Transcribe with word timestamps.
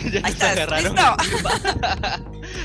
¿Ya 0.12 0.20
Ahí 0.24 0.32
estás. 0.32 0.52
Agarraron? 0.52 0.94
¿Listo? 0.94 1.16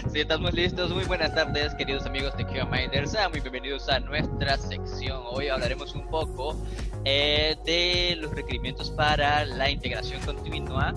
sí, 0.13 0.19
estamos 0.21 0.53
listos. 0.53 0.91
Muy 0.91 1.03
buenas 1.05 1.33
tardes, 1.35 1.73
queridos 1.75 2.05
amigos 2.05 2.35
de 2.37 2.45
QA 2.45 2.65
Minders. 2.65 3.11
Sean 3.11 3.31
muy 3.31 3.41
bienvenidos 3.41 3.89
a 3.89 3.99
nuestra 3.99 4.57
sección. 4.57 5.21
Hoy 5.25 5.49
hablaremos 5.49 5.93
un 5.95 6.07
poco 6.07 6.55
eh, 7.03 7.57
de 7.65 8.15
los 8.21 8.31
requerimientos 8.31 8.89
para 8.91 9.43
la 9.45 9.69
integración 9.69 10.21
continua 10.21 10.93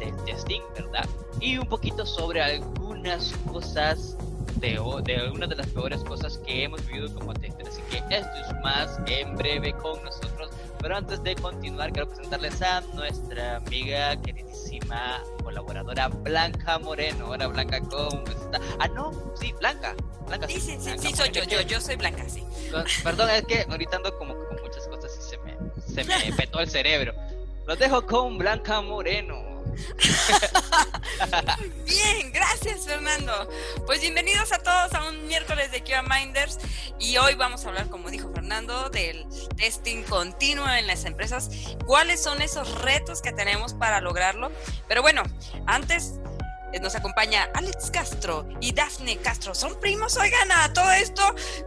del 0.00 0.16
testing, 0.24 0.60
¿verdad? 0.74 1.06
Y 1.40 1.58
un 1.58 1.68
poquito 1.68 2.04
sobre 2.04 2.42
algunas 2.42 3.32
cosas 3.52 4.16
de, 4.56 4.80
de 5.04 5.16
algunas 5.16 5.48
de 5.48 5.56
las 5.56 5.66
peores 5.68 6.02
cosas 6.02 6.38
que 6.38 6.64
hemos 6.64 6.84
vivido 6.86 7.14
como 7.14 7.32
testers. 7.34 7.68
Así 7.68 7.82
que 7.90 7.98
esto 8.10 8.32
es 8.44 8.62
más 8.62 8.98
en 9.06 9.36
breve 9.36 9.72
con 9.74 10.02
nosotros. 10.02 10.50
Pero 10.80 10.96
antes 10.96 11.22
de 11.22 11.34
continuar, 11.36 11.92
quiero 11.92 12.08
presentarles 12.08 12.60
a 12.62 12.80
nuestra 12.94 13.56
amiga 13.56 14.16
queridísima 14.20 15.22
colaboradora 15.56 16.08
Blanca 16.08 16.78
Moreno. 16.78 17.30
Hola 17.30 17.46
Blanca, 17.46 17.80
¿cómo 17.80 18.22
está? 18.28 18.60
Ah, 18.78 18.88
no, 18.88 19.10
sí, 19.40 19.54
Blanca. 19.58 19.94
Blanca 20.26 20.46
sí, 20.48 20.60
sí, 20.60 20.76
sí, 20.78 20.90
sí, 20.98 21.14
soy 21.14 21.30
yo, 21.30 21.44
yo, 21.44 21.62
yo 21.62 21.80
soy 21.80 21.96
Blanca, 21.96 22.28
sí. 22.28 22.44
Perdón, 23.02 23.30
es 23.30 23.44
que 23.44 23.64
ahorita 23.68 23.96
ando 23.96 24.18
como 24.18 24.34
con 24.34 24.62
muchas 24.62 24.86
cosas 24.88 25.18
y 25.18 25.22
se 25.30 25.38
me, 25.38 25.56
se 25.94 26.04
me 26.04 26.32
petó 26.36 26.60
el 26.60 26.68
cerebro. 26.68 27.14
Los 27.66 27.78
dejo 27.78 28.04
con 28.06 28.36
Blanca 28.38 28.80
Moreno. 28.82 29.56
Bien, 31.86 32.32
gracias 32.66 32.86
Fernando. 32.86 33.32
Pues 33.86 34.00
bienvenidos 34.00 34.52
a 34.52 34.58
todos 34.58 34.92
a 34.94 35.08
un 35.08 35.28
miércoles 35.28 35.70
de 35.70 35.84
QA 35.84 36.02
Minders 36.02 36.58
y 36.98 37.16
hoy 37.16 37.36
vamos 37.36 37.64
a 37.64 37.68
hablar, 37.68 37.88
como 37.88 38.10
dijo 38.10 38.32
Fernando, 38.32 38.90
del 38.90 39.24
testing 39.56 40.02
continuo 40.02 40.68
en 40.68 40.88
las 40.88 41.04
empresas. 41.04 41.48
¿Cuáles 41.86 42.20
son 42.20 42.42
esos 42.42 42.82
retos 42.82 43.22
que 43.22 43.30
tenemos 43.30 43.74
para 43.74 44.00
lograrlo? 44.00 44.50
Pero 44.88 45.00
bueno, 45.00 45.22
antes 45.66 46.18
eh, 46.72 46.80
nos 46.80 46.96
acompaña 46.96 47.48
Alex 47.54 47.92
Castro 47.92 48.48
y 48.60 48.72
Dafne 48.72 49.16
Castro. 49.18 49.54
¿Son 49.54 49.78
primos? 49.78 50.16
Oigan, 50.16 50.50
a 50.50 50.72
todo 50.72 50.90
esto. 50.90 51.22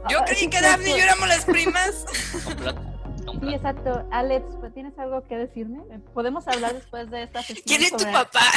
Yo 0.10 0.20
ah, 0.20 0.26
creí 0.26 0.50
que 0.50 0.60
Dafne 0.60 0.90
y 0.90 0.98
yo 0.98 1.04
éramos 1.04 1.30
las 1.30 1.46
primas. 1.46 2.06
Sí, 3.42 3.54
exacto. 3.54 4.06
Alex, 4.12 4.44
pues, 4.60 4.74
¿tienes 4.74 4.98
algo 5.00 5.26
que 5.26 5.38
decirme? 5.38 5.80
¿Podemos 6.14 6.46
hablar 6.48 6.74
después 6.74 7.10
de 7.10 7.24
esta 7.24 7.42
sesión? 7.42 7.64
¿Quién 7.66 7.84
es 7.84 7.92
tu 7.92 8.04
papá? 8.12 8.42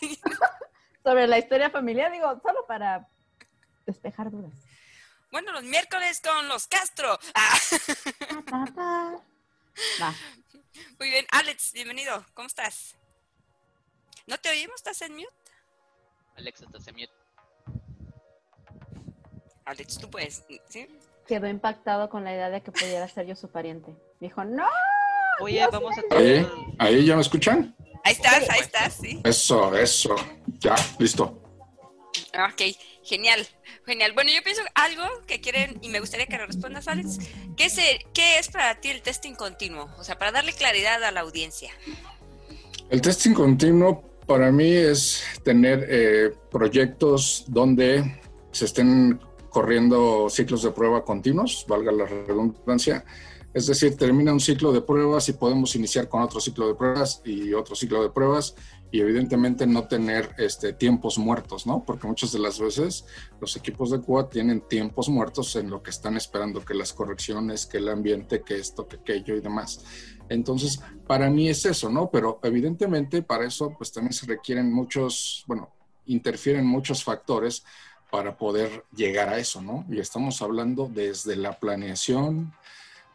sobre 1.02 1.26
la 1.26 1.38
historia 1.38 1.70
familiar, 1.70 2.12
digo, 2.12 2.40
solo 2.42 2.64
para 2.66 3.08
despejar 3.86 4.30
dudas. 4.30 4.52
Bueno, 5.30 5.52
los 5.52 5.64
miércoles 5.64 6.20
con 6.20 6.48
los 6.48 6.66
Castro. 6.66 7.18
Ah. 7.34 7.58
Muy 10.98 11.10
bien, 11.10 11.26
Alex, 11.30 11.72
bienvenido. 11.72 12.24
¿Cómo 12.34 12.46
estás? 12.46 12.96
¿No 14.26 14.36
te 14.38 14.50
oímos? 14.50 14.76
¿Estás 14.76 15.00
en 15.02 15.14
mute? 15.14 15.28
Alex, 16.36 16.62
estás 16.62 16.86
en 16.88 16.94
mute. 16.96 17.12
Alex, 19.64 19.98
tú 19.98 20.10
puedes, 20.10 20.44
¿sí? 20.68 20.88
Quedó 21.26 21.48
impactado 21.48 22.08
con 22.08 22.24
la 22.24 22.32
idea 22.32 22.50
de 22.50 22.62
que 22.62 22.72
pudiera 22.72 23.08
ser 23.08 23.26
yo 23.26 23.36
su 23.36 23.50
pariente. 23.50 23.96
Dijo, 24.20 24.44
no. 24.44 24.68
Oye, 25.40 25.66
vamos 25.72 25.96
a... 25.96 26.16
Ahí, 26.16 26.46
ahí, 26.78 27.06
¿ya 27.06 27.14
me 27.14 27.22
escuchan? 27.22 27.74
Ahí 28.04 28.12
estás, 28.12 28.48
ahí 28.50 28.60
estás, 28.60 28.94
sí. 29.00 29.20
Eso, 29.24 29.76
eso. 29.76 30.16
Ya, 30.58 30.74
listo. 30.98 31.38
Ok, 32.34 32.76
genial, 33.04 33.46
genial. 33.86 34.12
Bueno, 34.12 34.30
yo 34.30 34.42
pienso 34.42 34.62
algo 34.74 35.02
que 35.26 35.40
quieren 35.40 35.78
y 35.82 35.88
me 35.88 36.00
gustaría 36.00 36.26
que 36.26 36.36
lo 36.36 36.46
respondas, 36.46 36.88
Alex. 36.88 37.18
¿Qué 37.56 37.66
es, 37.66 37.76
¿Qué 38.12 38.38
es 38.38 38.48
para 38.48 38.80
ti 38.80 38.90
el 38.90 39.02
testing 39.02 39.34
continuo? 39.34 39.88
O 39.98 40.04
sea, 40.04 40.18
para 40.18 40.32
darle 40.32 40.52
claridad 40.52 41.02
a 41.02 41.10
la 41.10 41.20
audiencia. 41.20 41.70
El 42.90 43.00
testing 43.00 43.32
continuo 43.32 44.02
para 44.26 44.50
mí 44.50 44.70
es 44.70 45.24
tener 45.42 45.86
eh, 45.88 46.32
proyectos 46.50 47.44
donde 47.48 48.18
se 48.50 48.66
estén 48.66 49.20
corriendo 49.48 50.28
ciclos 50.30 50.62
de 50.62 50.70
prueba 50.70 51.04
continuos, 51.04 51.66
valga 51.68 51.92
la 51.92 52.06
redundancia, 52.06 53.04
es 53.54 53.66
decir, 53.66 53.96
termina 53.96 54.32
un 54.32 54.40
ciclo 54.40 54.72
de 54.72 54.80
pruebas 54.80 55.28
y 55.28 55.34
podemos 55.34 55.76
iniciar 55.76 56.08
con 56.08 56.22
otro 56.22 56.40
ciclo 56.40 56.68
de 56.68 56.74
pruebas 56.74 57.20
y 57.24 57.52
otro 57.52 57.74
ciclo 57.74 58.02
de 58.02 58.10
pruebas 58.10 58.54
y 58.90 59.00
evidentemente 59.00 59.66
no 59.66 59.88
tener 59.88 60.34
este, 60.38 60.72
tiempos 60.72 61.18
muertos, 61.18 61.66
¿no? 61.66 61.84
Porque 61.84 62.06
muchas 62.06 62.32
de 62.32 62.38
las 62.38 62.58
veces 62.60 63.06
los 63.40 63.56
equipos 63.56 63.90
de 63.90 64.00
QA 64.00 64.28
tienen 64.28 64.60
tiempos 64.68 65.08
muertos 65.08 65.56
en 65.56 65.70
lo 65.70 65.82
que 65.82 65.90
están 65.90 66.16
esperando 66.16 66.64
que 66.64 66.74
las 66.74 66.92
correcciones, 66.92 67.66
que 67.66 67.78
el 67.78 67.88
ambiente, 67.88 68.42
que 68.42 68.56
esto, 68.56 68.86
que 68.86 68.96
aquello 68.96 69.34
y 69.34 69.40
demás. 69.40 69.84
Entonces, 70.28 70.80
para 71.06 71.30
mí 71.30 71.48
es 71.48 71.64
eso, 71.66 71.90
¿no? 71.90 72.10
Pero 72.10 72.40
evidentemente 72.42 73.22
para 73.22 73.46
eso 73.46 73.74
pues 73.76 73.92
también 73.92 74.12
se 74.12 74.26
requieren 74.26 74.72
muchos, 74.72 75.44
bueno, 75.46 75.70
interfieren 76.06 76.66
muchos 76.66 77.04
factores 77.04 77.64
para 78.10 78.36
poder 78.36 78.84
llegar 78.94 79.30
a 79.30 79.38
eso, 79.38 79.62
¿no? 79.62 79.86
Y 79.88 79.98
estamos 79.98 80.42
hablando 80.42 80.90
desde 80.92 81.34
la 81.34 81.58
planeación, 81.58 82.52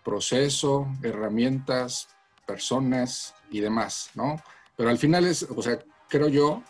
proceso, 0.07 0.87
herramientas, 1.03 2.07
personas 2.45 3.35
y 3.51 3.59
demás, 3.59 4.09
¿no? 4.15 4.41
Pero 4.77 4.89
al 4.89 4.97
final 4.97 5.25
es, 5.25 5.43
o 5.43 5.61
sea, 5.61 5.83
creo 6.07 6.29
yo, 6.29 6.63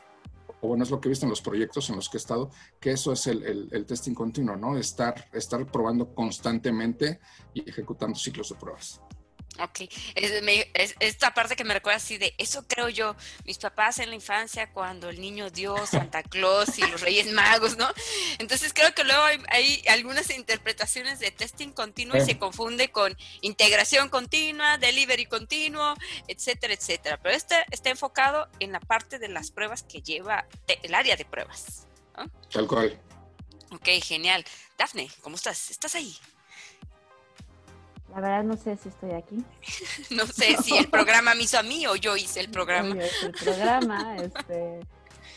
o 0.59 0.69
bueno, 0.69 0.83
es 0.83 0.89
lo 0.89 0.99
que 0.99 1.07
he 1.07 1.11
visto 1.11 1.27
en 1.27 1.29
los 1.29 1.41
proyectos 1.43 1.87
en 1.91 1.97
los 1.97 2.09
que 2.09 2.17
he 2.17 2.19
estado, 2.19 2.49
que 2.79 2.89
eso 2.89 3.13
es 3.13 3.27
el, 3.27 3.69
el 3.71 3.85
testing 3.85 4.15
continuo, 4.15 4.55
¿no? 4.55 4.75
Estar, 4.75 5.29
estar 5.33 5.63
probando 5.67 6.15
constantemente 6.15 7.19
y 7.53 7.69
ejecutando 7.69 8.17
ciclos 8.17 8.49
de 8.49 8.55
pruebas. 8.55 9.01
Ok, 9.59 9.81
es, 10.15 10.95
esta 10.99 11.33
parte 11.33 11.55
que 11.55 11.63
me 11.63 11.73
recuerda 11.73 11.97
así 11.97 12.17
de, 12.17 12.33
eso 12.37 12.67
creo 12.67 12.89
yo, 12.89 13.15
mis 13.45 13.57
papás 13.57 13.99
en 13.99 14.09
la 14.09 14.15
infancia 14.15 14.71
cuando 14.71 15.09
el 15.09 15.19
niño 15.19 15.49
Dios, 15.49 15.89
Santa 15.89 16.21
Claus 16.23 16.77
y 16.77 16.81
los 16.81 17.01
Reyes 17.01 17.31
Magos, 17.31 17.77
¿no? 17.77 17.89
Entonces 18.37 18.73
creo 18.73 18.93
que 18.93 19.03
luego 19.03 19.23
hay, 19.49 19.83
algunas 19.87 20.29
interpretaciones 20.29 21.19
de 21.19 21.31
testing 21.31 21.71
continuo 21.71 22.17
y 22.17 22.21
se 22.21 22.37
confunde 22.37 22.91
con 22.91 23.17
integración 23.41 24.09
continua, 24.09 24.77
delivery 24.77 25.25
continuo, 25.25 25.95
etcétera, 26.27 26.73
etcétera. 26.73 27.19
Pero 27.21 27.35
este 27.35 27.55
está 27.71 27.89
enfocado 27.89 28.47
en 28.59 28.71
la 28.71 28.79
parte 28.79 29.17
de 29.17 29.29
las 29.29 29.51
pruebas 29.51 29.83
que 29.83 30.01
lleva 30.01 30.47
el 30.67 30.93
área 30.93 31.15
de 31.15 31.25
pruebas. 31.25 31.87
Tal 32.51 32.67
cual. 32.67 32.99
Ok, 33.71 33.87
genial. 34.03 34.45
Dafne, 34.77 35.09
¿cómo 35.21 35.35
estás? 35.35 35.71
¿Estás 35.71 35.95
ahí? 35.95 36.15
La 38.13 38.21
verdad 38.21 38.43
no 38.43 38.57
sé 38.57 38.77
si 38.77 38.89
estoy 38.89 39.11
aquí. 39.11 39.43
no 40.11 40.25
sé 40.25 40.57
si 40.63 40.77
el 40.77 40.87
programa 40.87 41.35
me 41.35 41.43
hizo 41.43 41.59
a 41.59 41.63
mí 41.63 41.85
o 41.87 41.95
yo 41.95 42.15
hice 42.15 42.39
el 42.39 42.49
programa. 42.51 42.95
Yo 42.95 43.05
hice 43.05 43.25
el 43.25 43.31
programa, 43.33 44.15
este, 44.21 44.79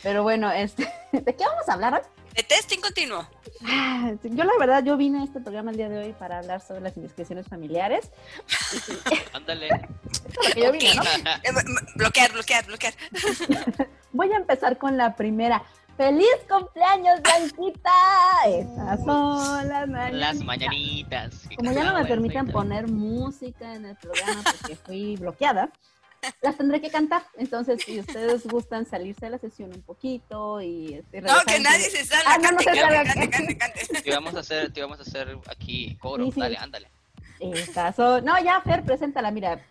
pero 0.03 0.23
bueno, 0.23 0.51
este, 0.51 0.91
¿de 1.11 1.35
qué 1.35 1.43
vamos 1.45 1.67
a 1.67 1.73
hablar 1.73 1.93
hoy? 1.95 2.01
De 2.35 2.43
testing 2.43 2.79
continuo. 2.79 3.27
Ah, 3.65 4.13
yo 4.23 4.43
la 4.45 4.53
verdad, 4.57 4.85
yo 4.85 4.95
vine 4.95 5.19
a 5.19 5.23
este 5.25 5.41
programa 5.41 5.71
el 5.71 5.77
día 5.77 5.89
de 5.89 5.97
hoy 5.97 6.13
para 6.13 6.39
hablar 6.39 6.61
sobre 6.61 6.79
las 6.79 6.95
indiscreciones 6.95 7.45
familiares. 7.45 8.09
Ándale. 9.33 9.67
¿no? 9.67 11.03
bloquear, 11.95 12.31
bloquear, 12.31 12.65
bloquear. 12.65 12.93
Voy 14.13 14.31
a 14.31 14.37
empezar 14.37 14.77
con 14.77 14.95
la 14.95 15.17
primera. 15.17 15.61
¡Feliz 15.97 16.25
cumpleaños, 16.49 17.21
Blanquita! 17.21 17.91
Estas 18.47 19.03
son 19.03 19.67
las 19.67 19.87
mañanitas. 19.87 20.19
Las 20.19 20.43
mañanitas. 20.43 21.49
Como 21.55 21.71
ya 21.71 21.83
no 21.83 21.93
me 21.93 22.05
permiten 22.05 22.47
poner 22.47 22.87
música 22.87 23.75
en 23.75 23.85
el 23.85 23.95
programa 23.97 24.41
porque 24.43 24.75
fui 24.75 25.15
bloqueada, 25.17 25.69
las 26.41 26.57
tendré 26.57 26.81
que 26.81 26.89
cantar. 26.89 27.23
Entonces, 27.37 27.81
si 27.85 27.99
ustedes 27.99 28.47
gustan 28.47 28.85
salirse 28.85 29.25
de 29.25 29.31
la 29.31 29.37
sesión 29.37 29.71
un 29.73 29.81
poquito 29.81 30.61
y... 30.61 30.95
Este, 30.95 31.21
no, 31.21 31.33
que 31.45 31.59
nadie 31.59 31.89
se 31.89 32.05
salga. 32.05 32.33
Ah, 32.33 32.37
no, 32.37 32.51
no 32.51 32.59
se 32.59 32.75
salga. 32.75 33.03
Cante, 33.03 33.29
cante, 33.29 33.57
cante, 33.57 34.01
Te 34.01 34.11
vamos 34.11 34.35
a 34.35 34.39
hacer, 34.39 34.73
te 34.73 34.81
vamos 34.81 34.99
a 34.99 35.01
hacer 35.03 35.37
aquí 35.47 35.97
coro. 35.97 36.29
Dale, 36.35 36.57
ándale. 36.57 36.89
No, 37.39 38.43
ya, 38.43 38.61
Fer, 38.61 38.83
preséntala. 38.83 39.31
Mira, 39.31 39.65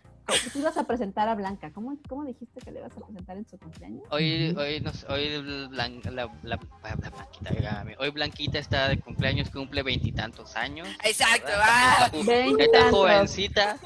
Tú 0.53 0.59
ibas 0.59 0.77
a 0.77 0.83
presentar 0.85 1.27
a 1.27 1.35
Blanca. 1.35 1.71
¿Cómo, 1.73 1.97
¿Cómo 2.07 2.23
dijiste 2.25 2.61
que 2.61 2.71
le 2.71 2.79
ibas 2.79 2.95
a 2.95 3.05
presentar 3.05 3.37
en 3.37 3.47
su 3.47 3.57
cumpleaños? 3.57 4.03
Hoy, 4.09 4.55
hoy, 4.57 4.79
no 4.79 4.91
hoy, 5.09 5.67
Blanca, 5.67 6.11
la, 6.11 6.31
la, 6.43 6.57
Blanquita, 6.57 7.85
hoy 7.97 8.09
Blanquita 8.09 8.59
está 8.59 8.87
de 8.87 8.99
cumpleaños, 8.99 9.49
cumple 9.49 9.83
veintitantos 9.83 10.55
años. 10.55 10.87
Exacto, 11.03 11.51
va. 11.57 12.11
Esta 12.57 12.89
jovencita, 12.89 13.77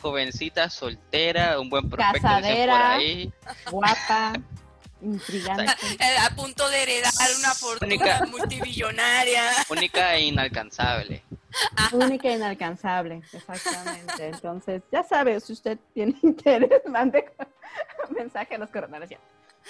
jovencita, 0.00 0.70
soltera, 0.70 1.60
un 1.60 1.70
buen 1.70 1.88
prospecto 1.88 2.28
Casadera, 2.28 2.72
por 2.72 2.82
ahí. 2.82 3.32
Guapa. 3.70 4.32
Intrigante. 5.02 5.72
A 6.20 6.30
punto 6.36 6.68
de 6.68 6.82
heredar 6.82 7.12
una 7.38 7.54
fortuna 7.54 8.26
multibillonaria. 8.30 9.44
Única 9.70 10.14
e 10.14 10.26
inalcanzable. 10.26 11.22
Única 11.92 12.28
e 12.28 12.34
inalcanzable, 12.34 13.22
exactamente. 13.32 14.28
Entonces, 14.28 14.82
ya 14.90 15.02
sabe, 15.02 15.40
si 15.40 15.52
usted 15.52 15.78
tiene 15.94 16.16
interés, 16.22 16.82
mande 16.86 17.30
mensaje 18.10 18.54
a 18.54 18.58
los 18.58 18.70
coronarios. 18.70 19.20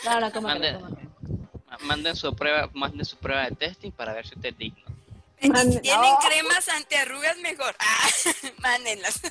Claro, 0.02 0.30
¿cómo 0.32 0.48
manden, 0.48 0.78
manden 1.80 2.16
su 2.16 2.34
prueba, 2.34 2.70
manden 2.72 3.04
su 3.04 3.16
prueba 3.16 3.44
de 3.44 3.56
testing 3.56 3.90
para 3.90 4.12
ver 4.12 4.26
si 4.26 4.34
usted 4.34 4.50
es 4.50 4.58
digno. 4.58 4.84
Si 5.40 5.80
tienen 5.80 6.14
cremas 6.20 6.68
antiarrugas, 6.68 7.38
mejor. 7.38 7.74
Ah, 7.78 8.08
mándenlas. 8.58 9.22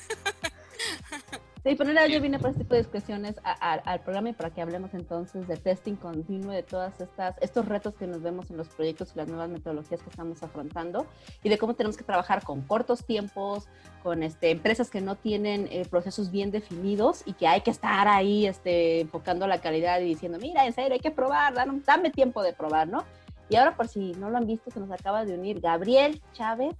Sí, 1.62 1.74
pero 1.76 1.90
ahora 1.90 2.06
yo 2.06 2.22
vine 2.22 2.38
por 2.38 2.50
este 2.50 2.62
tipo 2.62 2.74
de 2.74 2.80
discusiones 2.80 3.36
al 3.44 4.00
programa 4.00 4.30
y 4.30 4.32
para 4.32 4.48
que 4.48 4.62
hablemos 4.62 4.94
entonces 4.94 5.46
de 5.46 5.58
testing 5.58 5.94
continuo, 5.94 6.52
de 6.52 6.62
todas 6.62 6.98
estas 7.02 7.36
estos 7.42 7.66
retos 7.66 7.94
que 7.96 8.06
nos 8.06 8.22
vemos 8.22 8.50
en 8.50 8.56
los 8.56 8.68
proyectos 8.68 9.12
y 9.14 9.18
las 9.18 9.28
nuevas 9.28 9.50
metodologías 9.50 10.00
que 10.00 10.08
estamos 10.08 10.42
afrontando 10.42 11.06
y 11.42 11.50
de 11.50 11.58
cómo 11.58 11.74
tenemos 11.74 11.98
que 11.98 12.04
trabajar 12.04 12.44
con 12.44 12.62
cortos 12.62 13.04
tiempos, 13.04 13.68
con 14.02 14.22
este, 14.22 14.50
empresas 14.50 14.88
que 14.88 15.02
no 15.02 15.16
tienen 15.16 15.68
eh, 15.70 15.86
procesos 15.90 16.30
bien 16.30 16.50
definidos 16.50 17.22
y 17.26 17.34
que 17.34 17.46
hay 17.46 17.60
que 17.60 17.70
estar 17.70 18.08
ahí 18.08 18.46
este, 18.46 19.00
enfocando 19.00 19.46
la 19.46 19.60
calidad 19.60 20.00
y 20.00 20.04
diciendo, 20.04 20.38
mira, 20.40 20.64
en 20.64 20.72
serio, 20.72 20.94
hay 20.94 21.00
que 21.00 21.10
probar, 21.10 21.52
dame, 21.52 21.82
dame 21.84 22.10
tiempo 22.10 22.42
de 22.42 22.54
probar, 22.54 22.88
¿no? 22.88 23.04
Y 23.50 23.56
ahora, 23.56 23.76
por 23.76 23.88
si 23.88 24.12
no 24.12 24.30
lo 24.30 24.38
han 24.38 24.46
visto, 24.46 24.70
se 24.70 24.80
nos 24.80 24.90
acaba 24.90 25.26
de 25.26 25.34
unir 25.34 25.60
Gabriel 25.60 26.22
Chávez. 26.32 26.74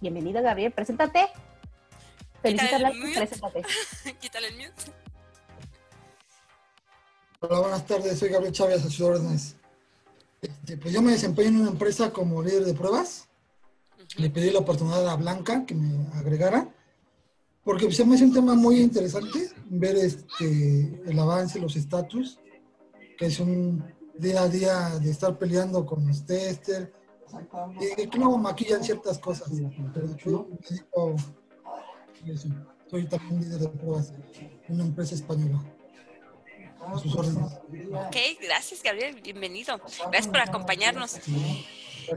Bienvenido, 0.00 0.42
Gabriel, 0.42 0.72
preséntate. 0.72 1.28
Quítale 2.44 2.88
el 4.48 4.56
mute. 4.56 4.92
Hola, 7.40 7.60
buenas 7.60 7.86
tardes. 7.86 8.18
Soy 8.18 8.28
Gabriel 8.28 8.52
Chávez, 8.52 8.80
a 8.80 8.82
sus 8.82 9.00
órdenes. 9.00 9.56
Este, 10.42 10.76
pues 10.76 10.92
yo 10.92 11.00
me 11.00 11.12
desempeño 11.12 11.48
en 11.48 11.60
una 11.62 11.70
empresa 11.70 12.12
como 12.12 12.42
líder 12.42 12.66
de 12.66 12.74
pruebas. 12.74 13.28
Le 14.18 14.28
pedí 14.28 14.50
la 14.50 14.58
oportunidad 14.58 15.08
a 15.08 15.16
Blanca 15.16 15.64
que 15.64 15.74
me 15.74 16.06
agregara, 16.18 16.68
porque 17.64 17.90
se 17.90 18.04
me 18.04 18.14
hace 18.16 18.24
un 18.24 18.34
tema 18.34 18.54
muy 18.54 18.80
interesante 18.80 19.50
ver 19.70 19.96
este, 19.96 21.00
el 21.06 21.18
avance, 21.18 21.58
los 21.58 21.76
estatus, 21.76 22.38
que 23.16 23.26
es 23.26 23.40
un 23.40 23.82
día 24.18 24.42
a 24.42 24.48
día 24.48 24.98
de 24.98 25.10
estar 25.10 25.38
peleando 25.38 25.86
con 25.86 26.06
los 26.06 26.26
testers, 26.26 26.90
y 27.80 28.06
que 28.06 28.18
luego 28.18 28.36
maquillan 28.36 28.84
ciertas 28.84 29.18
cosas. 29.18 29.50
Pero 29.94 30.14
yo 30.18 30.46
me 30.50 30.58
dedico 30.58 31.16
soy 32.90 33.06
también 33.06 33.40
líder 33.40 33.60
de 33.60 33.68
pruebas 33.68 34.12
en 34.68 34.74
una 34.74 34.84
empresa 34.84 35.14
española. 35.14 35.62
A 36.86 36.98
sus 36.98 37.14
órdenes. 37.14 37.52
Ok, 38.06 38.16
gracias 38.42 38.82
Gabriel, 38.82 39.20
bienvenido. 39.22 39.80
Gracias 40.10 40.28
por 40.28 40.40
acompañarnos. 40.40 41.18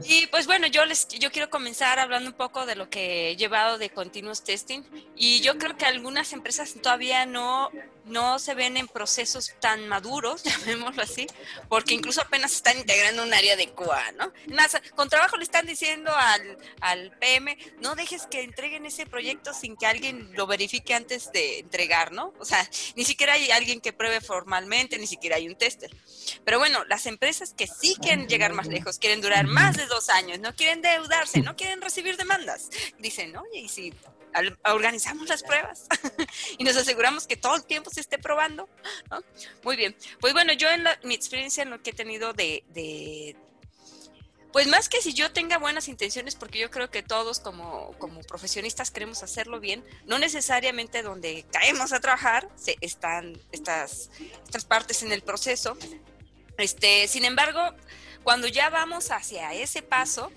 Y 0.06 0.26
pues 0.26 0.46
bueno, 0.46 0.66
yo 0.66 0.84
les 0.84 1.08
yo 1.08 1.30
quiero 1.30 1.48
comenzar 1.48 1.98
hablando 1.98 2.30
un 2.30 2.36
poco 2.36 2.66
de 2.66 2.76
lo 2.76 2.90
que 2.90 3.30
he 3.30 3.36
llevado 3.36 3.78
de 3.78 3.88
continuous 3.90 4.42
testing 4.42 4.82
y 5.16 5.40
yo 5.40 5.56
creo 5.56 5.76
que 5.76 5.86
algunas 5.86 6.32
empresas 6.32 6.74
todavía 6.82 7.24
no 7.24 7.70
no 8.08 8.38
se 8.38 8.54
ven 8.54 8.76
en 8.76 8.88
procesos 8.88 9.54
tan 9.60 9.88
maduros, 9.88 10.42
llamémoslo 10.66 11.02
así, 11.02 11.26
porque 11.68 11.94
incluso 11.94 12.20
apenas 12.20 12.52
están 12.52 12.78
integrando 12.78 13.22
un 13.22 13.32
área 13.32 13.56
de 13.56 13.70
QA, 13.70 14.12
¿no? 14.12 14.32
Más, 14.54 14.76
con 14.94 15.08
trabajo 15.08 15.36
le 15.36 15.44
están 15.44 15.66
diciendo 15.66 16.10
al, 16.14 16.58
al 16.80 17.10
PM, 17.18 17.56
no 17.80 17.94
dejes 17.94 18.26
que 18.26 18.42
entreguen 18.42 18.86
ese 18.86 19.06
proyecto 19.06 19.54
sin 19.54 19.76
que 19.76 19.86
alguien 19.86 20.30
lo 20.34 20.46
verifique 20.46 20.94
antes 20.94 21.32
de 21.32 21.60
entregar, 21.60 22.12
¿no? 22.12 22.32
O 22.38 22.44
sea, 22.44 22.68
ni 22.96 23.04
siquiera 23.04 23.34
hay 23.34 23.50
alguien 23.50 23.80
que 23.80 23.92
pruebe 23.92 24.20
formalmente, 24.20 24.98
ni 24.98 25.06
siquiera 25.06 25.36
hay 25.36 25.48
un 25.48 25.56
tester. 25.56 25.94
Pero 26.44 26.58
bueno, 26.58 26.84
las 26.84 27.06
empresas 27.06 27.54
que 27.54 27.66
sí 27.66 27.96
quieren 28.00 28.28
llegar 28.28 28.52
más 28.52 28.66
lejos, 28.66 28.98
quieren 28.98 29.20
durar 29.20 29.46
más 29.46 29.76
de 29.76 29.86
dos 29.86 30.08
años, 30.08 30.38
no 30.38 30.54
quieren 30.54 30.82
deudarse, 30.82 31.40
no 31.40 31.56
quieren 31.56 31.80
recibir 31.80 32.16
demandas. 32.16 32.70
Dicen, 32.98 33.36
oye, 33.36 33.60
y 33.60 33.68
si 33.68 33.92
organizamos 34.64 35.28
las 35.28 35.42
pruebas 35.42 35.86
y 36.58 36.64
nos 36.64 36.76
aseguramos 36.76 37.26
que 37.26 37.36
todo 37.36 37.56
el 37.56 37.64
tiempo 37.64 37.90
se 37.90 38.00
esté 38.00 38.18
probando. 38.18 38.68
Muy 39.62 39.76
bien. 39.76 39.96
Pues 40.20 40.32
bueno, 40.32 40.52
yo 40.52 40.68
en 40.70 40.84
mi 41.04 41.14
experiencia 41.14 41.62
en 41.62 41.70
lo 41.70 41.82
que 41.82 41.90
he 41.90 41.94
tenido 41.94 42.32
de, 42.32 42.64
de, 42.68 43.36
pues 44.52 44.66
más 44.66 44.88
que 44.88 45.02
si 45.02 45.12
yo 45.12 45.30
tenga 45.30 45.58
buenas 45.58 45.88
intenciones, 45.88 46.34
porque 46.34 46.58
yo 46.58 46.70
creo 46.70 46.90
que 46.90 47.02
todos 47.02 47.38
como, 47.38 47.92
como 47.98 48.20
profesionistas 48.22 48.90
queremos 48.90 49.22
hacerlo 49.22 49.60
bien, 49.60 49.84
no 50.06 50.18
necesariamente 50.18 51.02
donde 51.02 51.44
caemos 51.52 51.92
a 51.92 52.00
trabajar 52.00 52.48
se 52.56 52.76
están 52.80 53.38
estas, 53.52 54.10
estas 54.44 54.64
partes 54.64 55.02
en 55.02 55.12
el 55.12 55.22
proceso. 55.22 55.76
Este, 56.56 57.06
sin 57.08 57.24
embargo, 57.24 57.60
cuando 58.28 58.46
ya 58.46 58.68
vamos 58.68 59.10
hacia 59.10 59.54
ese 59.54 59.80
paso, 59.80 60.30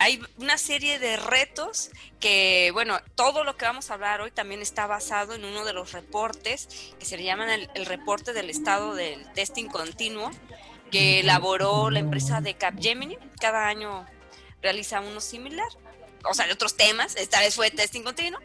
hay 0.00 0.20
una 0.38 0.58
serie 0.58 0.98
de 0.98 1.16
retos 1.16 1.92
que, 2.18 2.70
bueno, 2.72 2.98
todo 3.14 3.44
lo 3.44 3.56
que 3.56 3.66
vamos 3.66 3.88
a 3.88 3.94
hablar 3.94 4.20
hoy 4.20 4.32
también 4.32 4.60
está 4.60 4.88
basado 4.88 5.32
en 5.32 5.44
uno 5.44 5.64
de 5.64 5.72
los 5.72 5.92
reportes 5.92 6.92
que 6.98 7.06
se 7.06 7.16
le 7.16 7.22
llaman 7.22 7.68
el, 7.72 7.86
reporte 7.86 8.32
del 8.32 8.50
estado 8.50 8.96
del 8.96 9.32
testing 9.32 9.66
continuo 9.68 10.32
que 10.90 11.20
elaboró 11.20 11.88
la 11.88 12.00
empresa 12.00 12.40
de 12.40 12.54
Capgemini. 12.54 13.16
Cada 13.40 13.68
año 13.68 14.04
realiza 14.60 15.00
uno 15.00 15.20
similar, 15.20 15.68
o 16.24 16.34
sea, 16.34 16.48
de 16.48 16.52
otros 16.52 16.76
temas. 16.76 17.14
Esta 17.14 17.38
vez 17.38 17.54
fue 17.54 17.70
testing 17.70 18.02
continuo. 18.02 18.40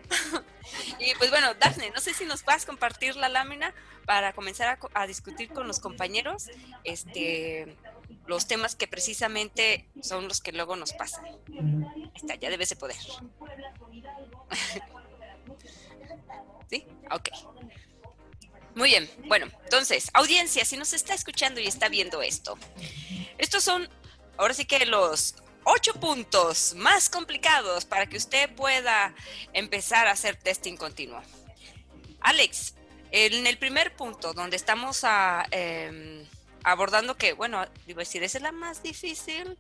y 1.00 1.16
pues 1.16 1.32
bueno, 1.32 1.56
Daphne, 1.56 1.90
no 1.90 2.02
sé 2.02 2.14
si 2.14 2.26
nos 2.26 2.44
puedes 2.44 2.68
compartir 2.68 3.16
la 3.16 3.30
lámina 3.30 3.74
para 4.06 4.32
comenzar 4.34 4.68
a, 4.68 5.02
a 5.02 5.08
discutir 5.08 5.50
con 5.50 5.68
los 5.68 5.80
compañeros. 5.80 6.52
Este 6.84 7.76
los 8.28 8.48
temas 8.48 8.76
que 8.76 8.88
precisamente 8.88 9.90
son 10.02 10.28
los 10.28 10.42
que 10.42 10.52
luego 10.52 10.76
nos 10.76 10.94
pasan. 10.94 11.26
está, 12.16 12.36
ya 12.36 12.50
debes 12.50 12.70
de 12.70 12.76
poder. 12.76 12.98
¿Sí? 16.70 16.86
Ok. 17.12 17.30
Muy 18.76 18.90
bien. 18.90 19.10
Bueno, 19.26 19.48
entonces, 19.64 20.10
audiencia, 20.14 20.64
si 20.64 20.78
nos 20.78 20.94
está 20.94 21.14
escuchando 21.14 21.60
y 21.60 21.68
está 21.68 21.90
viendo 21.90 22.22
esto, 22.22 22.58
estos 23.38 23.64
son, 23.64 23.90
ahora 24.38 24.54
sí 24.54 24.66
que 24.66 24.86
los 24.86 25.36
ocho 25.64 25.94
puntos 25.96 26.74
más 26.76 27.10
complicados 27.10 27.86
para 27.86 28.08
que 28.08 28.18
usted 28.18 28.54
pueda 28.56 29.14
empezar 29.54 30.08
a 30.08 30.12
hacer 30.12 30.36
testing 30.36 30.78
continuo. 30.78 31.22
Alex, 32.22 32.76
en 33.12 33.48
el 33.48 33.58
primer 33.58 33.96
punto, 33.96 34.34
donde 34.34 34.56
estamos 34.56 35.04
a... 35.04 35.46
Em, 35.52 36.26
abordando 36.64 37.16
que, 37.16 37.34
bueno, 37.34 37.66
digo 37.88 38.00
decir, 38.00 38.24
esa 38.24 38.38
es 38.38 38.44
la 38.44 38.52
más 38.52 38.84
difícil. 38.84 39.58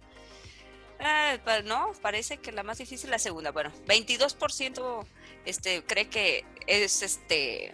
Ah, 1.00 1.38
no, 1.66 1.94
parece 2.02 2.38
que 2.38 2.52
la 2.52 2.64
más 2.64 2.78
difícil 2.78 3.08
es 3.08 3.12
la 3.12 3.20
segunda. 3.20 3.52
Bueno, 3.52 3.72
22% 3.88 5.06
este, 5.46 5.84
cree 5.84 6.10
que 6.10 6.46
es 6.68 7.02
este 7.02 7.74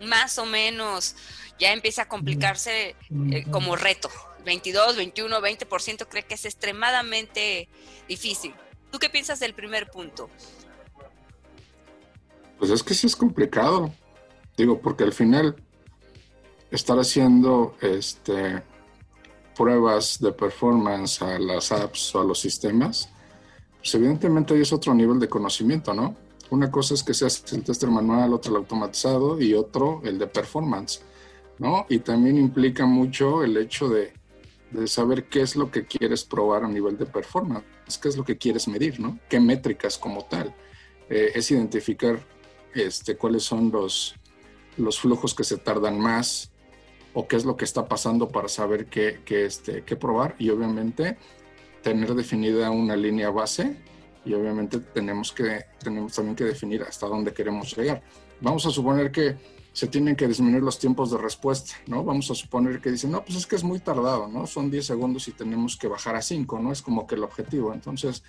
más 0.00 0.38
o 0.38 0.46
menos 0.46 1.14
ya 1.58 1.72
empieza 1.72 2.02
a 2.02 2.08
complicarse 2.08 2.96
eh, 3.30 3.44
como 3.50 3.76
reto. 3.76 4.08
22, 4.44 4.96
21, 4.96 5.40
20% 5.40 6.06
cree 6.08 6.22
que 6.22 6.34
es 6.34 6.46
extremadamente 6.46 7.68
difícil. 8.08 8.54
¿Tú 8.90 8.98
qué 8.98 9.10
piensas 9.10 9.38
del 9.40 9.54
primer 9.54 9.90
punto? 9.90 10.30
Pues 12.58 12.70
es 12.70 12.82
que 12.82 12.94
sí 12.94 13.06
es 13.06 13.14
complicado. 13.14 13.92
Digo, 14.56 14.80
porque 14.80 15.04
al 15.04 15.12
final 15.12 15.56
estar 16.70 16.98
haciendo 16.98 17.74
este, 17.80 18.62
pruebas 19.56 20.18
de 20.20 20.32
performance 20.32 21.22
a 21.22 21.38
las 21.38 21.72
apps 21.72 22.14
o 22.14 22.20
a 22.20 22.24
los 22.24 22.38
sistemas, 22.40 23.10
pues 23.78 23.94
evidentemente 23.94 24.54
ahí 24.54 24.62
es 24.62 24.72
otro 24.72 24.94
nivel 24.94 25.18
de 25.18 25.28
conocimiento, 25.28 25.92
¿no? 25.94 26.16
Una 26.50 26.70
cosa 26.70 26.94
es 26.94 27.02
que 27.02 27.14
seas 27.14 27.44
el 27.52 27.62
tester 27.62 27.90
manual, 27.90 28.32
otra 28.32 28.50
el 28.50 28.56
automatizado 28.56 29.40
y 29.40 29.54
otro 29.54 30.00
el 30.04 30.18
de 30.18 30.26
performance, 30.26 31.02
¿no? 31.58 31.86
Y 31.88 32.00
también 32.00 32.38
implica 32.38 32.86
mucho 32.86 33.44
el 33.44 33.56
hecho 33.56 33.88
de, 33.88 34.12
saber 34.86 35.24
qué 35.24 35.42
es 35.42 35.56
lo 35.56 35.70
que 35.70 35.84
quieres 35.84 36.24
probar 36.24 36.64
a 36.64 36.68
nivel 36.68 36.96
de 36.96 37.04
performance, 37.04 37.64
qué 38.00 38.08
es 38.08 38.16
lo 38.16 38.24
que 38.24 38.38
quieres 38.38 38.68
medir, 38.68 39.00
¿no? 39.00 39.18
¿Qué 39.28 39.40
métricas 39.40 39.98
como 39.98 40.24
tal? 40.24 40.54
Eh, 41.08 41.32
es 41.34 41.50
identificar 41.50 42.20
este, 42.72 43.16
cuáles 43.16 43.42
son 43.42 43.72
los 43.72 45.00
flujos 45.00 45.34
que 45.34 45.42
se 45.42 45.56
tardan 45.56 45.98
más, 45.98 46.49
o 47.14 47.26
qué 47.26 47.36
es 47.36 47.44
lo 47.44 47.56
que 47.56 47.64
está 47.64 47.88
pasando 47.88 48.28
para 48.28 48.48
saber 48.48 48.86
qué, 48.86 49.20
qué, 49.24 49.46
este, 49.46 49.82
qué 49.82 49.96
probar 49.96 50.36
y 50.38 50.50
obviamente 50.50 51.16
tener 51.82 52.14
definida 52.14 52.70
una 52.70 52.96
línea 52.96 53.30
base 53.30 53.76
y 54.24 54.34
obviamente 54.34 54.78
tenemos, 54.80 55.32
que, 55.32 55.64
tenemos 55.82 56.14
también 56.14 56.36
que 56.36 56.44
definir 56.44 56.82
hasta 56.82 57.06
dónde 57.06 57.32
queremos 57.32 57.76
llegar. 57.76 58.02
Vamos 58.40 58.66
a 58.66 58.70
suponer 58.70 59.10
que 59.10 59.36
se 59.72 59.86
tienen 59.86 60.16
que 60.16 60.26
disminuir 60.26 60.62
los 60.62 60.78
tiempos 60.78 61.10
de 61.10 61.18
respuesta, 61.18 61.74
¿no? 61.86 62.04
Vamos 62.04 62.30
a 62.30 62.34
suponer 62.34 62.80
que 62.80 62.90
dicen, 62.90 63.12
no, 63.12 63.24
pues 63.24 63.38
es 63.38 63.46
que 63.46 63.56
es 63.56 63.64
muy 63.64 63.78
tardado, 63.78 64.28
¿no? 64.28 64.46
Son 64.46 64.70
10 64.70 64.84
segundos 64.84 65.28
y 65.28 65.32
tenemos 65.32 65.76
que 65.76 65.88
bajar 65.88 66.16
a 66.16 66.22
5, 66.22 66.58
¿no? 66.58 66.72
Es 66.72 66.82
como 66.82 67.06
que 67.06 67.14
el 67.14 67.22
objetivo. 67.22 67.72
Entonces, 67.72 68.22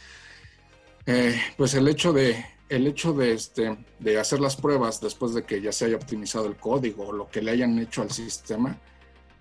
eh, 1.06 1.40
pues 1.58 1.74
el 1.74 1.88
hecho 1.88 2.14
de 2.14 2.44
el 2.72 2.88
hecho 2.88 3.12
de, 3.12 3.34
este, 3.34 3.78
de 4.00 4.18
hacer 4.18 4.40
las 4.40 4.56
pruebas 4.56 5.02
después 5.02 5.34
de 5.34 5.44
que 5.44 5.62
ya 5.62 5.74
se 5.74 5.86
haya 5.86 5.98
optimizado 5.98 6.46
el 6.46 6.56
código 6.56 7.08
o 7.08 7.12
lo 7.12 7.30
que 7.30 7.42
le 7.42 7.52
hayan 7.52 7.78
hecho 7.80 8.02
al 8.02 8.12
sistema, 8.12 8.80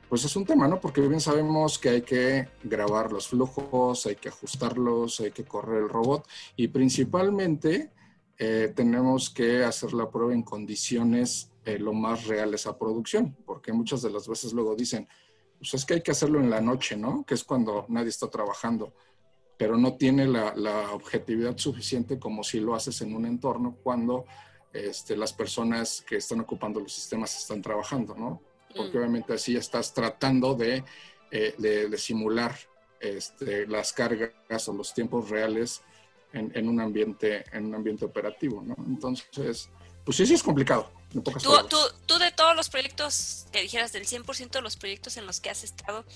pues 0.09 0.25
es 0.25 0.35
un 0.35 0.45
tema, 0.45 0.67
¿no? 0.67 0.81
Porque 0.81 1.01
bien 1.01 1.21
sabemos 1.21 1.79
que 1.79 1.91
hay 1.91 2.03
que 2.03 2.49
grabar 2.65 3.13
los 3.13 3.29
flujos, 3.29 4.05
hay 4.07 4.17
que 4.17 4.31
ajustarlos, 4.31 5.21
hay 5.21 5.31
que 5.31 5.45
correr 5.45 5.85
el 5.85 5.89
robot 5.89 6.27
y 6.57 6.67
principalmente 6.67 7.93
eh, 8.37 8.73
tenemos 8.75 9.31
que 9.31 9.63
hacer 9.63 9.93
la 9.93 10.11
prueba 10.11 10.33
en 10.33 10.43
condiciones 10.43 11.53
eh, 11.65 11.79
lo 11.79 11.93
más 11.93 12.27
reales 12.27 12.67
a 12.67 12.77
producción, 12.77 13.37
porque 13.47 13.73
muchas 13.73 14.03
de 14.03 14.11
las 14.11 14.27
veces 14.27 14.53
luego 14.53 14.75
dicen, 14.75 15.07
pues 15.57 15.75
es 15.75 15.85
que 15.85 15.95
hay 15.95 16.03
que 16.03 16.11
hacerlo 16.11 16.41
en 16.41 16.51
la 16.51 16.61
noche, 16.61 16.97
¿no? 16.97 17.25
Que 17.25 17.35
es 17.35 17.45
cuando 17.45 17.87
nadie 17.89 18.09
está 18.09 18.29
trabajando 18.29 18.93
pero 19.61 19.77
no 19.77 19.93
tiene 19.93 20.27
la, 20.27 20.91
objetividad 20.95 21.59
suficiente 21.59 22.19
como 22.19 22.43
si 22.43 22.61
lo 22.61 22.75
haces 22.75 23.03
en 23.03 23.15
un 23.15 23.27
entorno 23.27 23.77
cuando 23.83 24.25
este, 24.73 25.19
las 25.19 25.35
personas 25.35 26.03
que 26.09 26.17
están 26.17 26.41
ocupando 26.41 26.81
los 26.81 26.95
sistemas 26.95 27.37
están 27.37 27.61
trabajando, 27.61 28.15
¿no? 28.15 28.41
Porque 28.75 28.97
Mm. 28.97 29.01
obviamente 29.01 29.35
así 29.35 29.55
estás 29.57 29.93
tratando 29.93 30.55
de, 30.55 30.83
eh, 31.31 31.55
de- 31.59 31.91
de 31.91 31.99
simular 31.99 32.59
este, 33.01 33.67
las 33.67 33.93
cargas 33.93 34.67
o 34.67 34.73
los 34.73 34.95
tiempos 34.95 35.29
reales 35.29 35.83
en, 36.33 36.51
en 36.55 36.67
un 36.67 36.81
ambiente, 36.81 37.45
en 37.53 37.67
un 37.67 37.75
ambiente 37.75 38.07
operativo, 38.07 38.63
¿no? 38.63 38.75
Entonces, 38.87 39.69
pues 40.07 40.17
sí, 40.17 40.25
sí 40.25 40.33
es 40.33 40.43
complicado. 40.43 40.91
Tú, 41.13 41.23
tú, 41.69 41.77
tú 42.07 42.19
de 42.19 42.31
todos 42.33 42.57
los 42.57 42.71
proyectos 42.71 43.47
que 43.53 43.61
dijeras, 43.61 43.93
del 43.93 44.07
100% 44.07 44.53
de 44.53 44.63
los 44.63 44.77
proyectos 44.77 45.19
en 45.19 45.27
los 45.27 45.39
que 45.41 45.51
has 45.51 45.65
estado, 45.65 46.07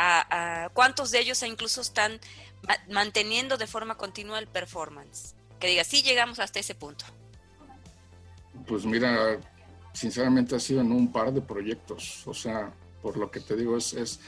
a, 0.00 0.64
a 0.64 0.68
¿cuántos 0.70 1.10
de 1.10 1.18
ellos 1.20 1.42
incluso 1.42 1.80
están 1.80 2.20
ma- 2.66 2.78
manteniendo 2.88 3.56
de 3.56 3.66
forma 3.66 3.96
continua 3.96 4.38
el 4.38 4.46
performance? 4.46 5.34
Que 5.58 5.66
digas, 5.68 5.86
sí 5.88 6.02
llegamos 6.02 6.38
hasta 6.38 6.60
ese 6.60 6.74
punto. 6.74 7.04
Pues 8.66 8.84
mira, 8.86 9.38
sinceramente 9.92 10.54
ha 10.54 10.60
sido 10.60 10.80
en 10.82 10.92
un 10.92 11.10
par 11.10 11.32
de 11.32 11.40
proyectos. 11.40 12.22
O 12.26 12.34
sea, 12.34 12.72
por 13.02 13.16
lo 13.16 13.30
que 13.30 13.40
te 13.40 13.56
digo, 13.56 13.76
es, 13.76 13.92
es, 13.94 14.20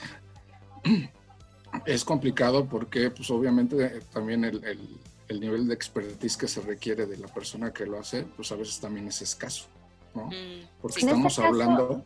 es 1.86 2.04
complicado 2.04 2.66
porque 2.66 3.10
pues 3.10 3.30
obviamente 3.30 4.00
también 4.12 4.44
el, 4.44 4.64
el- 4.64 4.98
el 5.28 5.38
nivel 5.38 5.68
de 5.68 5.74
expertise 5.74 6.36
que 6.36 6.48
se 6.48 6.60
requiere 6.60 7.06
de 7.06 7.16
la 7.16 7.28
persona 7.28 7.72
que 7.72 7.86
lo 7.86 8.00
hace, 8.00 8.24
pues 8.24 8.50
a 8.50 8.56
veces 8.56 8.80
también 8.80 9.06
es 9.06 9.22
escaso. 9.22 9.66
¿no? 10.12 10.26
Mm, 10.26 10.66
Porque. 10.82 11.02
En 11.02 11.06
estamos 11.08 11.32
este 11.32 11.42
caso- 11.42 11.44
hablando, 11.46 12.04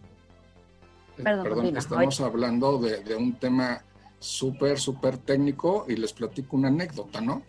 Perdón, 1.42 1.64
estamos 1.78 2.20
hablando 2.20 2.78
de, 2.78 3.02
de 3.02 3.14
un 3.14 3.34
tema 3.38 3.84
súper, 4.18 4.78
súper 4.80 5.18
técnico 5.18 5.84
y 5.88 5.96
les 5.96 6.12
platico 6.12 6.56
una 6.56 6.68
anécdota, 6.68 7.20
¿no? 7.20 7.42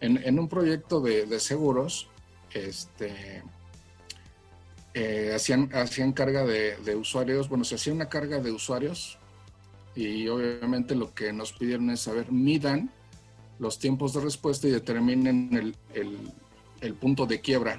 En, 0.00 0.16
en 0.18 0.38
un 0.38 0.48
proyecto 0.48 1.00
de, 1.00 1.26
de 1.26 1.40
seguros, 1.40 2.08
este, 2.52 3.42
eh, 4.94 5.32
hacían, 5.34 5.70
hacían 5.74 6.12
carga 6.12 6.44
de, 6.44 6.76
de 6.78 6.96
usuarios, 6.96 7.48
bueno, 7.48 7.64
se 7.64 7.76
hacía 7.76 7.92
una 7.92 8.08
carga 8.08 8.38
de 8.38 8.50
usuarios 8.50 9.18
y 9.94 10.26
obviamente 10.28 10.94
lo 10.94 11.12
que 11.14 11.32
nos 11.32 11.52
pidieron 11.52 11.90
es 11.90 12.00
saber, 12.00 12.30
midan 12.32 12.90
los 13.58 13.78
tiempos 13.78 14.14
de 14.14 14.20
respuesta 14.20 14.66
y 14.68 14.70
determinen 14.70 15.50
el, 15.54 15.76
el- 15.94 16.32
el 16.80 16.94
punto 16.94 17.26
de 17.26 17.42
quiebra 17.42 17.78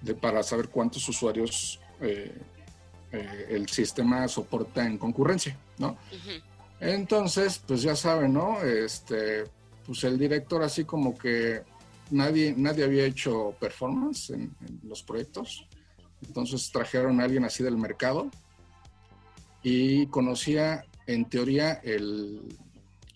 de, 0.00 0.14
para 0.14 0.42
saber 0.42 0.70
cuántos 0.70 1.06
usuarios 1.06 1.78
eh, 2.00 2.34
eh, 3.12 3.46
el 3.50 3.68
sistema 3.68 4.26
soporta 4.28 4.86
en 4.86 4.98
concurrencia, 4.98 5.56
¿no? 5.78 5.96
Entonces, 6.80 7.60
pues 7.66 7.82
ya 7.82 7.94
saben, 7.96 8.32
¿no? 8.32 8.62
Este, 8.62 9.44
pues 9.86 10.04
el 10.04 10.18
director 10.18 10.62
así 10.62 10.84
como 10.84 11.16
que 11.16 11.62
nadie, 12.10 12.54
nadie 12.56 12.84
había 12.84 13.04
hecho 13.04 13.54
performance 13.60 14.30
en, 14.30 14.54
en 14.66 14.80
los 14.84 15.02
proyectos. 15.02 15.66
Entonces 16.26 16.70
trajeron 16.70 17.20
a 17.20 17.24
alguien 17.24 17.44
así 17.44 17.62
del 17.62 17.76
mercado 17.76 18.30
y 19.62 20.06
conocía 20.06 20.84
en 21.06 21.24
teoría 21.24 21.72
el... 21.82 22.56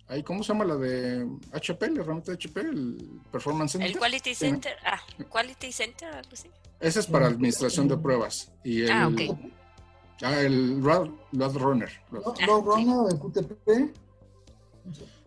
ay, 0.09 0.23
¿Cómo 0.23 0.43
se 0.43 0.53
llama 0.53 0.65
la 0.65 0.77
de 0.77 1.27
HP, 1.53 1.91
la 1.91 2.01
herramienta 2.03 2.33
de 2.33 2.37
HP? 2.37 2.61
El 2.61 3.21
Performance 3.31 3.73
Center. 3.73 3.91
El 3.91 3.99
Quality. 3.99 4.35
Center, 4.35 4.77
ah, 4.85 5.01
Quality 5.31 5.73
Center, 5.73 6.09
algo 6.09 6.31
así. 6.33 6.51
Ese 6.81 7.01
es 7.01 7.07
para 7.07 7.27
administración 7.27 7.89
de 7.89 7.97
pruebas. 7.97 8.53
Y 8.63 8.83
el, 8.83 8.91
Ah, 8.91 9.09
ok. 9.09 9.39
Ah, 10.25 10.40
el 10.40 10.83
Road, 10.83 11.11
Road 11.33 11.57
Runner. 11.57 11.90
No, 12.11 12.21
Ah, 12.26 12.47
no, 12.47 13.09
sí. 13.09 13.14
De 13.14 13.43
QTP. 13.43 13.95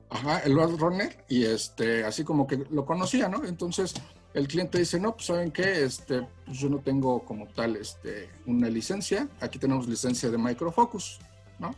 Ajá, 0.09 0.39
el 0.39 0.55
Road 0.55 0.77
Runner. 0.77 1.25
Y 1.29 1.45
este, 1.45 2.03
así 2.03 2.23
como 2.23 2.47
que 2.47 2.65
lo 2.69 2.85
conocía, 2.85 3.29
¿no? 3.29 3.45
Entonces 3.45 3.93
el 4.33 4.47
cliente 4.47 4.79
dice, 4.79 4.99
no, 4.99 5.13
pues 5.13 5.27
saben 5.27 5.51
qué, 5.51 5.83
este, 5.83 6.27
pues 6.45 6.59
yo 6.59 6.69
no 6.69 6.79
tengo 6.79 7.23
como 7.25 7.47
tal 7.47 7.75
este, 7.75 8.29
una 8.45 8.69
licencia. 8.69 9.27
Aquí 9.39 9.59
tenemos 9.59 9.87
licencia 9.87 10.29
de 10.29 10.37
Microfocus, 10.37 11.19
¿no? 11.59 11.73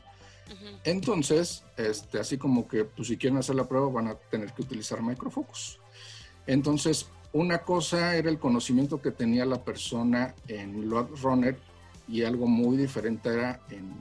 Entonces, 0.84 1.64
este, 1.78 2.20
así 2.20 2.38
como 2.38 2.68
que 2.68 2.84
pues, 2.84 3.08
si 3.08 3.18
quieren 3.18 3.38
hacer 3.38 3.56
la 3.56 3.68
prueba 3.68 3.88
van 3.90 4.08
a 4.08 4.16
tener 4.16 4.52
que 4.54 4.64
utilizar 4.64 5.02
Microfocus. 5.02 5.80
Entonces, 6.48 7.08
una 7.32 7.60
cosa 7.60 8.16
era 8.16 8.30
el 8.30 8.40
conocimiento 8.40 9.02
que 9.02 9.12
tenía 9.12 9.46
la 9.46 9.64
persona 9.64 10.34
en 10.48 10.90
Load 10.90 11.10
Runner 11.22 11.58
y 12.10 12.24
algo 12.24 12.48
muy 12.48 12.76
diferente 12.78 13.30
era 13.30 13.60
en, 13.70 13.94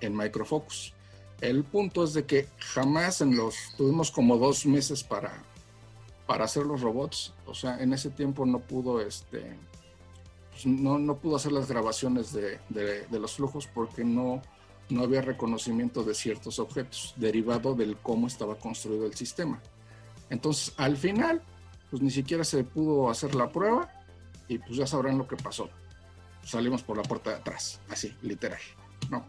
en 0.00 0.16
Microfocus. 0.16 0.94
El 1.40 1.64
punto 1.64 2.02
es 2.04 2.14
de 2.14 2.24
que 2.24 2.48
jamás 2.58 3.20
en 3.20 3.36
los, 3.36 3.54
tuvimos 3.76 4.10
como 4.10 4.38
dos 4.38 4.64
meses 4.64 5.04
para, 5.04 5.42
para 6.26 6.46
hacer 6.46 6.64
los 6.64 6.80
robots, 6.80 7.34
o 7.44 7.54
sea, 7.54 7.78
en 7.78 7.92
ese 7.92 8.08
tiempo 8.10 8.46
no 8.46 8.58
pudo, 8.60 9.00
este, 9.02 9.54
pues, 10.50 10.64
no, 10.64 10.98
no 10.98 11.16
pudo 11.16 11.36
hacer 11.36 11.52
las 11.52 11.68
grabaciones 11.68 12.32
de, 12.32 12.58
de- 12.70 13.06
de 13.06 13.18
los 13.20 13.34
flujos 13.34 13.66
porque 13.66 14.02
no, 14.02 14.40
no 14.88 15.02
había 15.02 15.20
reconocimiento 15.20 16.02
de 16.04 16.14
ciertos 16.14 16.58
objetos, 16.58 17.12
derivado 17.16 17.74
del 17.74 17.98
cómo 17.98 18.26
estaba 18.28 18.54
construido 18.56 19.04
el 19.04 19.14
sistema. 19.14 19.60
Entonces, 20.30 20.72
al 20.78 20.96
final, 20.96 21.42
pues 21.90 22.00
ni 22.00 22.10
siquiera 22.10 22.44
se 22.44 22.64
pudo 22.64 23.10
hacer 23.10 23.34
la 23.34 23.50
prueba 23.52 23.90
y 24.48 24.56
pues 24.58 24.76
ya 24.76 24.86
sabrán 24.86 25.18
lo 25.18 25.28
que 25.28 25.36
pasó. 25.36 25.68
Salimos 26.46 26.82
por 26.82 26.96
la 26.96 27.02
puerta 27.02 27.30
de 27.30 27.36
atrás, 27.36 27.80
así, 27.90 28.14
literal, 28.22 28.60
¿no? 29.10 29.26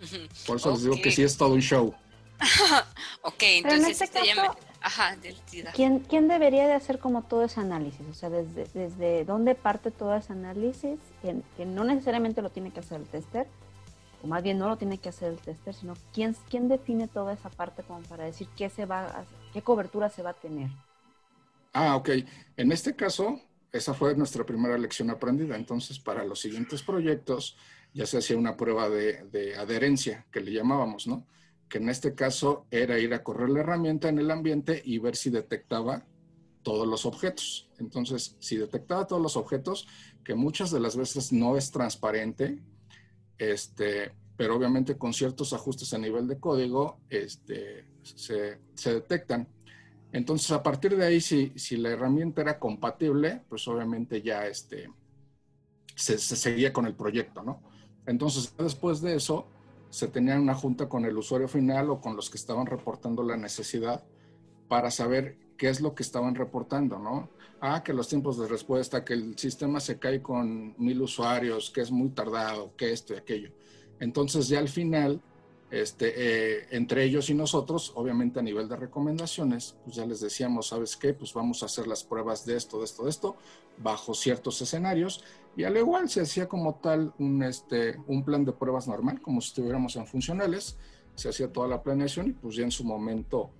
Por 0.46 0.56
eso 0.56 0.70
les 0.70 0.82
digo 0.82 1.00
que 1.02 1.10
sí 1.10 1.22
es 1.22 1.36
todo 1.36 1.54
un 1.54 1.60
show. 1.60 1.94
Ok, 3.22 3.42
Pero 3.62 3.76
en 3.76 3.84
entonces 3.84 4.00
este 4.00 4.04
este 4.04 4.34
caso, 4.34 4.56
Ajá, 4.80 5.16
del. 5.16 5.36
¿quién, 5.72 6.00
¿quién 6.00 6.28
debería 6.28 6.66
de 6.66 6.74
hacer 6.74 6.98
como 6.98 7.22
todo 7.22 7.44
ese 7.44 7.60
análisis? 7.60 8.06
O 8.10 8.14
sea, 8.14 8.30
desde, 8.30 8.66
desde 8.74 9.24
dónde 9.24 9.54
parte 9.54 9.90
todo 9.90 10.14
ese 10.14 10.32
análisis, 10.32 10.98
que, 11.22 11.42
que 11.56 11.66
no 11.66 11.84
necesariamente 11.84 12.42
lo 12.42 12.50
tiene 12.50 12.72
que 12.72 12.80
hacer 12.80 13.00
el 13.00 13.08
tester, 13.08 13.46
o 14.22 14.26
más 14.26 14.42
bien 14.42 14.58
no 14.58 14.68
lo 14.68 14.76
tiene 14.78 14.98
que 14.98 15.08
hacer 15.10 15.30
el 15.32 15.38
tester, 15.40 15.74
sino 15.74 15.94
quién, 16.12 16.36
quién 16.50 16.68
define 16.68 17.08
toda 17.08 17.32
esa 17.32 17.50
parte 17.50 17.82
como 17.84 18.00
para 18.02 18.24
decir 18.24 18.48
qué 18.56 18.70
se 18.70 18.86
va 18.86 19.06
a- 19.06 19.24
qué 19.52 19.62
cobertura 19.62 20.10
se 20.10 20.22
va 20.22 20.30
a 20.30 20.34
tener. 20.34 20.70
Ah, 21.72 21.96
ok. 21.96 22.10
En 22.56 22.72
este 22.72 22.96
caso, 22.96 23.40
esa 23.76 23.94
fue 23.94 24.14
nuestra 24.16 24.44
primera 24.44 24.78
lección 24.78 25.10
aprendida. 25.10 25.56
Entonces, 25.56 25.98
para 25.98 26.24
los 26.24 26.40
siguientes 26.40 26.82
proyectos, 26.82 27.56
ya 27.92 28.06
se 28.06 28.18
hacía 28.18 28.36
una 28.36 28.56
prueba 28.56 28.88
de, 28.88 29.54
adherencia, 29.58 30.26
que 30.30 30.40
le 30.40 30.52
llamábamos, 30.52 31.06
¿no? 31.06 31.26
Que 31.68 31.78
en 31.78 31.88
este 31.88 32.14
caso 32.14 32.66
era 32.70 32.98
ir 32.98 33.14
a 33.14 33.22
correr 33.22 33.50
la 33.50 33.60
herramienta 33.60 34.08
en 34.08 34.18
el 34.18 34.30
ambiente 34.30 34.82
y 34.84 34.98
ver 34.98 35.16
si 35.16 35.30
detectaba 35.30 36.04
todos 36.62 36.86
los 36.86 37.06
objetos. 37.06 37.68
Entonces, 37.78 38.36
si 38.38 38.56
detectaba 38.56 39.06
todos 39.06 39.22
los 39.22 39.36
objetos, 39.36 39.86
que 40.24 40.34
muchas 40.34 40.70
de 40.70 40.80
las 40.80 40.96
veces 40.96 41.32
no 41.32 41.56
es 41.56 41.70
transparente, 41.70 42.62
este, 43.38 44.12
pero 44.36 44.56
obviamente 44.56 44.96
con 44.98 45.12
ciertos 45.12 45.52
ajustes 45.52 45.92
a 45.94 45.98
nivel 45.98 46.26
de 46.26 46.38
código, 46.38 46.98
este, 47.08 47.86
se 48.02 48.58
detectan. 48.94 49.48
Entonces, 50.16 50.50
a 50.50 50.62
partir 50.62 50.96
de 50.96 51.04
ahí, 51.04 51.20
si, 51.20 51.52
si 51.56 51.76
la 51.76 51.90
herramienta 51.90 52.40
era 52.40 52.58
compatible, 52.58 53.42
pues 53.50 53.68
obviamente 53.68 54.22
ya 54.22 54.46
este, 54.46 54.90
se, 55.94 56.16
se 56.16 56.36
seguía 56.36 56.72
con 56.72 56.86
el 56.86 56.94
proyecto, 56.94 57.42
¿no? 57.42 57.60
Entonces, 58.06 58.54
después 58.56 59.02
de 59.02 59.14
eso, 59.14 59.46
se 59.90 60.08
tenía 60.08 60.40
una 60.40 60.54
junta 60.54 60.88
con 60.88 61.04
el 61.04 61.18
usuario 61.18 61.48
final 61.48 61.90
o 61.90 62.00
con 62.00 62.16
los 62.16 62.30
que 62.30 62.38
estaban 62.38 62.64
reportando 62.64 63.22
la 63.22 63.36
necesidad 63.36 64.04
para 64.68 64.90
saber 64.90 65.36
qué 65.58 65.68
es 65.68 65.82
lo 65.82 65.94
que 65.94 66.02
estaban 66.02 66.34
reportando, 66.34 66.98
¿no? 66.98 67.28
Ah, 67.60 67.82
que 67.84 67.92
los 67.92 68.08
tiempos 68.08 68.38
de 68.38 68.48
respuesta, 68.48 69.04
que 69.04 69.12
el 69.12 69.36
sistema 69.36 69.80
se 69.80 69.98
cae 69.98 70.22
con 70.22 70.74
mil 70.78 71.02
usuarios, 71.02 71.68
que 71.68 71.82
es 71.82 71.90
muy 71.90 72.08
tardado, 72.08 72.74
que 72.74 72.90
esto 72.90 73.12
y 73.12 73.18
aquello. 73.18 73.50
Entonces, 74.00 74.48
ya 74.48 74.60
al 74.60 74.68
final, 74.68 75.20
este, 75.82 76.12
eh, 76.16 76.66
entre 76.70 77.04
ellos 77.04 77.30
y 77.30 77.34
nosotros, 77.34 77.92
obviamente 77.94 78.38
a 78.38 78.42
nivel 78.42 78.68
de 78.68 78.76
recomendaciones, 78.76 79.76
pues 79.84 79.96
ya 79.96 80.06
les 80.06 80.20
decíamos, 80.20 80.68
¿sabes 80.68 80.96
qué? 80.96 81.12
Pues 81.12 81.34
vamos 81.34 81.62
a 81.62 81.66
hacer 81.66 81.86
las 81.86 82.04
pruebas 82.04 82.46
de 82.46 82.56
esto, 82.56 82.78
de 82.78 82.84
esto, 82.84 83.04
de 83.04 83.10
esto, 83.10 83.36
bajo 83.78 84.14
ciertos 84.14 84.60
escenarios, 84.62 85.24
y 85.56 85.64
al 85.64 85.76
igual 85.76 86.08
se 86.08 86.20
hacía 86.20 86.48
como 86.48 86.76
tal 86.76 87.14
un, 87.18 87.42
este, 87.42 87.98
un 88.06 88.24
plan 88.24 88.44
de 88.44 88.52
pruebas 88.52 88.88
normal, 88.88 89.20
como 89.20 89.40
si 89.40 89.48
estuviéramos 89.48 89.96
en 89.96 90.06
funcionales, 90.06 90.76
se 91.14 91.28
hacía 91.28 91.52
toda 91.52 91.66
la 91.66 91.82
planeación 91.82 92.28
y 92.28 92.32
pues 92.32 92.56
ya 92.56 92.64
en 92.64 92.70
su 92.70 92.84
momento 92.84 93.50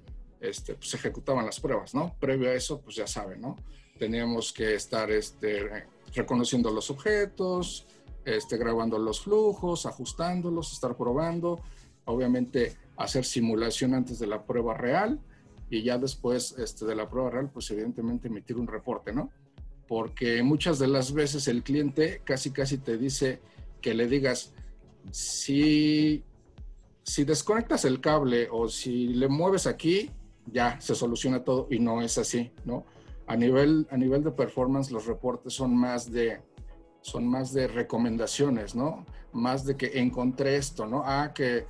este, 0.40 0.74
pues, 0.74 0.92
ejecutaban 0.94 1.46
las 1.46 1.58
pruebas, 1.58 1.94
¿no? 1.94 2.14
Previo 2.20 2.50
a 2.50 2.54
eso, 2.54 2.80
pues 2.80 2.96
ya 2.96 3.06
saben, 3.06 3.40
¿no? 3.40 3.56
Teníamos 3.98 4.52
que 4.52 4.74
estar 4.74 5.10
este, 5.10 5.86
reconociendo 6.14 6.70
los 6.70 6.90
objetos, 6.90 7.86
este, 8.24 8.56
grabando 8.58 8.98
los 8.98 9.20
flujos, 9.20 9.86
ajustándolos, 9.86 10.72
estar 10.72 10.96
probando, 10.96 11.60
obviamente 12.06 12.76
hacer 12.96 13.24
simulación 13.24 13.94
antes 13.94 14.18
de 14.18 14.26
la 14.26 14.44
prueba 14.44 14.74
real 14.74 15.20
y 15.68 15.82
ya 15.82 15.98
después 15.98 16.56
este, 16.58 16.86
de 16.86 16.94
la 16.94 17.08
prueba 17.08 17.30
real, 17.30 17.50
pues 17.52 17.70
evidentemente 17.70 18.28
emitir 18.28 18.56
un 18.56 18.66
reporte, 18.66 19.12
¿no? 19.12 19.30
Porque 19.86 20.42
muchas 20.42 20.78
de 20.78 20.88
las 20.88 21.12
veces 21.12 21.48
el 21.48 21.62
cliente 21.62 22.22
casi 22.24 22.50
casi 22.50 22.78
te 22.78 22.96
dice 22.96 23.40
que 23.80 23.94
le 23.94 24.06
digas, 24.06 24.52
si, 25.10 26.24
si 27.02 27.24
desconectas 27.24 27.84
el 27.84 28.00
cable 28.00 28.48
o 28.50 28.68
si 28.68 29.08
le 29.08 29.28
mueves 29.28 29.66
aquí, 29.66 30.10
ya 30.46 30.80
se 30.80 30.94
soluciona 30.94 31.44
todo 31.44 31.66
y 31.70 31.78
no 31.78 32.02
es 32.02 32.18
así, 32.18 32.52
¿no? 32.64 32.84
A 33.26 33.36
nivel, 33.36 33.86
a 33.90 33.96
nivel 33.96 34.22
de 34.22 34.30
performance, 34.30 34.90
los 34.92 35.06
reportes 35.06 35.52
son 35.52 35.76
más 35.76 36.10
de, 36.10 36.40
son 37.00 37.26
más 37.26 37.52
de 37.52 37.66
recomendaciones, 37.66 38.74
¿no? 38.74 39.04
Más 39.32 39.64
de 39.64 39.76
que 39.76 39.98
encontré 39.98 40.56
esto, 40.56 40.86
¿no? 40.86 41.02
Ah, 41.04 41.32
que 41.34 41.66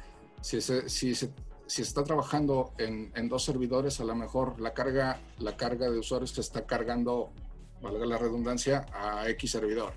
si 0.47 0.61
se, 0.61 0.89
si 0.89 1.13
se, 1.17 1.33
si 1.67 1.83
está 1.83 2.05
trabajando 2.05 2.73
en, 2.79 3.11
en, 3.17 3.29
dos 3.29 3.43
servidores, 3.43 3.99
a 3.99 4.05
lo 4.05 4.15
mejor 4.15 4.61
la 4.61 4.73
carga, 4.75 5.21
la 5.41 5.57
carga 5.57 5.91
de 5.91 5.99
usuarios 5.99 6.33
te 6.35 6.41
está 6.41 6.67
cargando, 6.67 7.33
valga 7.83 8.07
la 8.07 8.17
redundancia, 8.17 8.87
a 8.93 9.29
X 9.31 9.51
servidor. 9.51 9.95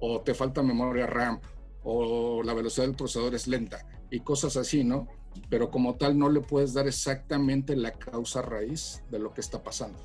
O 0.00 0.20
te 0.20 0.34
falta 0.34 0.60
memoria 0.60 1.06
RAM, 1.06 1.38
o 1.84 2.42
la 2.42 2.52
velocidad 2.52 2.86
del 2.86 2.96
procesador 2.96 3.36
es 3.36 3.46
lenta, 3.46 3.86
y 4.10 4.18
cosas 4.18 4.56
así, 4.56 4.82
¿no? 4.82 5.06
Pero 5.48 5.70
como 5.70 5.94
tal 5.94 6.18
no 6.18 6.30
le 6.30 6.40
puedes 6.40 6.74
dar 6.74 6.88
exactamente 6.88 7.76
la 7.76 7.92
causa 7.92 8.42
raíz 8.42 9.04
de 9.08 9.20
lo 9.20 9.32
que 9.32 9.40
está 9.40 9.62
pasando. 9.62 10.00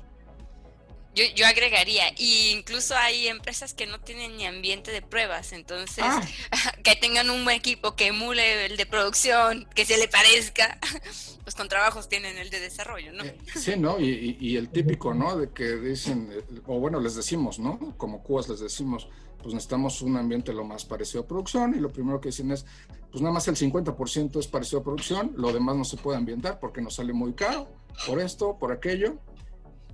Yo, 1.18 1.24
yo, 1.34 1.46
agregaría, 1.48 2.04
y 2.16 2.50
incluso 2.50 2.94
hay 2.96 3.26
empresas 3.26 3.74
que 3.74 3.86
no 3.86 3.98
tienen 3.98 4.36
ni 4.36 4.46
ambiente 4.46 4.92
de 4.92 5.02
pruebas, 5.02 5.52
entonces 5.52 6.04
ah. 6.06 6.22
que 6.84 6.94
tengan 6.94 7.28
un 7.28 7.42
buen 7.42 7.56
equipo 7.56 7.96
que 7.96 8.06
emule 8.06 8.66
el 8.66 8.76
de 8.76 8.86
producción, 8.86 9.66
que 9.74 9.84
se 9.84 9.98
le 9.98 10.06
parezca, 10.06 10.78
pues 11.42 11.56
con 11.56 11.68
trabajos 11.68 12.08
tienen 12.08 12.38
el 12.38 12.50
de 12.50 12.60
desarrollo, 12.60 13.12
¿no? 13.12 13.24
Eh, 13.24 13.36
sí, 13.56 13.74
¿no? 13.76 13.98
Y, 13.98 14.36
y, 14.38 14.56
el 14.56 14.68
típico, 14.68 15.12
¿no? 15.12 15.36
De 15.36 15.50
que 15.50 15.74
dicen, 15.74 16.30
o 16.68 16.78
bueno, 16.78 17.00
les 17.00 17.16
decimos, 17.16 17.58
¿no? 17.58 17.96
Como 17.96 18.22
cubas 18.22 18.48
les 18.48 18.60
decimos, 18.60 19.08
pues 19.42 19.54
necesitamos 19.54 20.02
un 20.02 20.16
ambiente 20.18 20.52
lo 20.52 20.62
más 20.62 20.84
parecido 20.84 21.22
a 21.22 21.26
producción 21.26 21.74
y 21.74 21.80
lo 21.80 21.90
primero 21.90 22.20
que 22.20 22.28
dicen 22.28 22.52
es, 22.52 22.64
pues 23.10 23.22
nada 23.22 23.34
más 23.34 23.48
el 23.48 23.56
50% 23.56 24.38
es 24.38 24.46
parecido 24.46 24.82
a 24.82 24.84
producción, 24.84 25.32
lo 25.36 25.52
demás 25.52 25.74
no 25.74 25.84
se 25.84 25.96
puede 25.96 26.16
ambientar 26.16 26.60
porque 26.60 26.80
nos 26.80 26.94
sale 26.94 27.12
muy 27.12 27.32
caro 27.32 27.68
por 28.06 28.20
esto, 28.20 28.56
por 28.56 28.70
aquello 28.70 29.18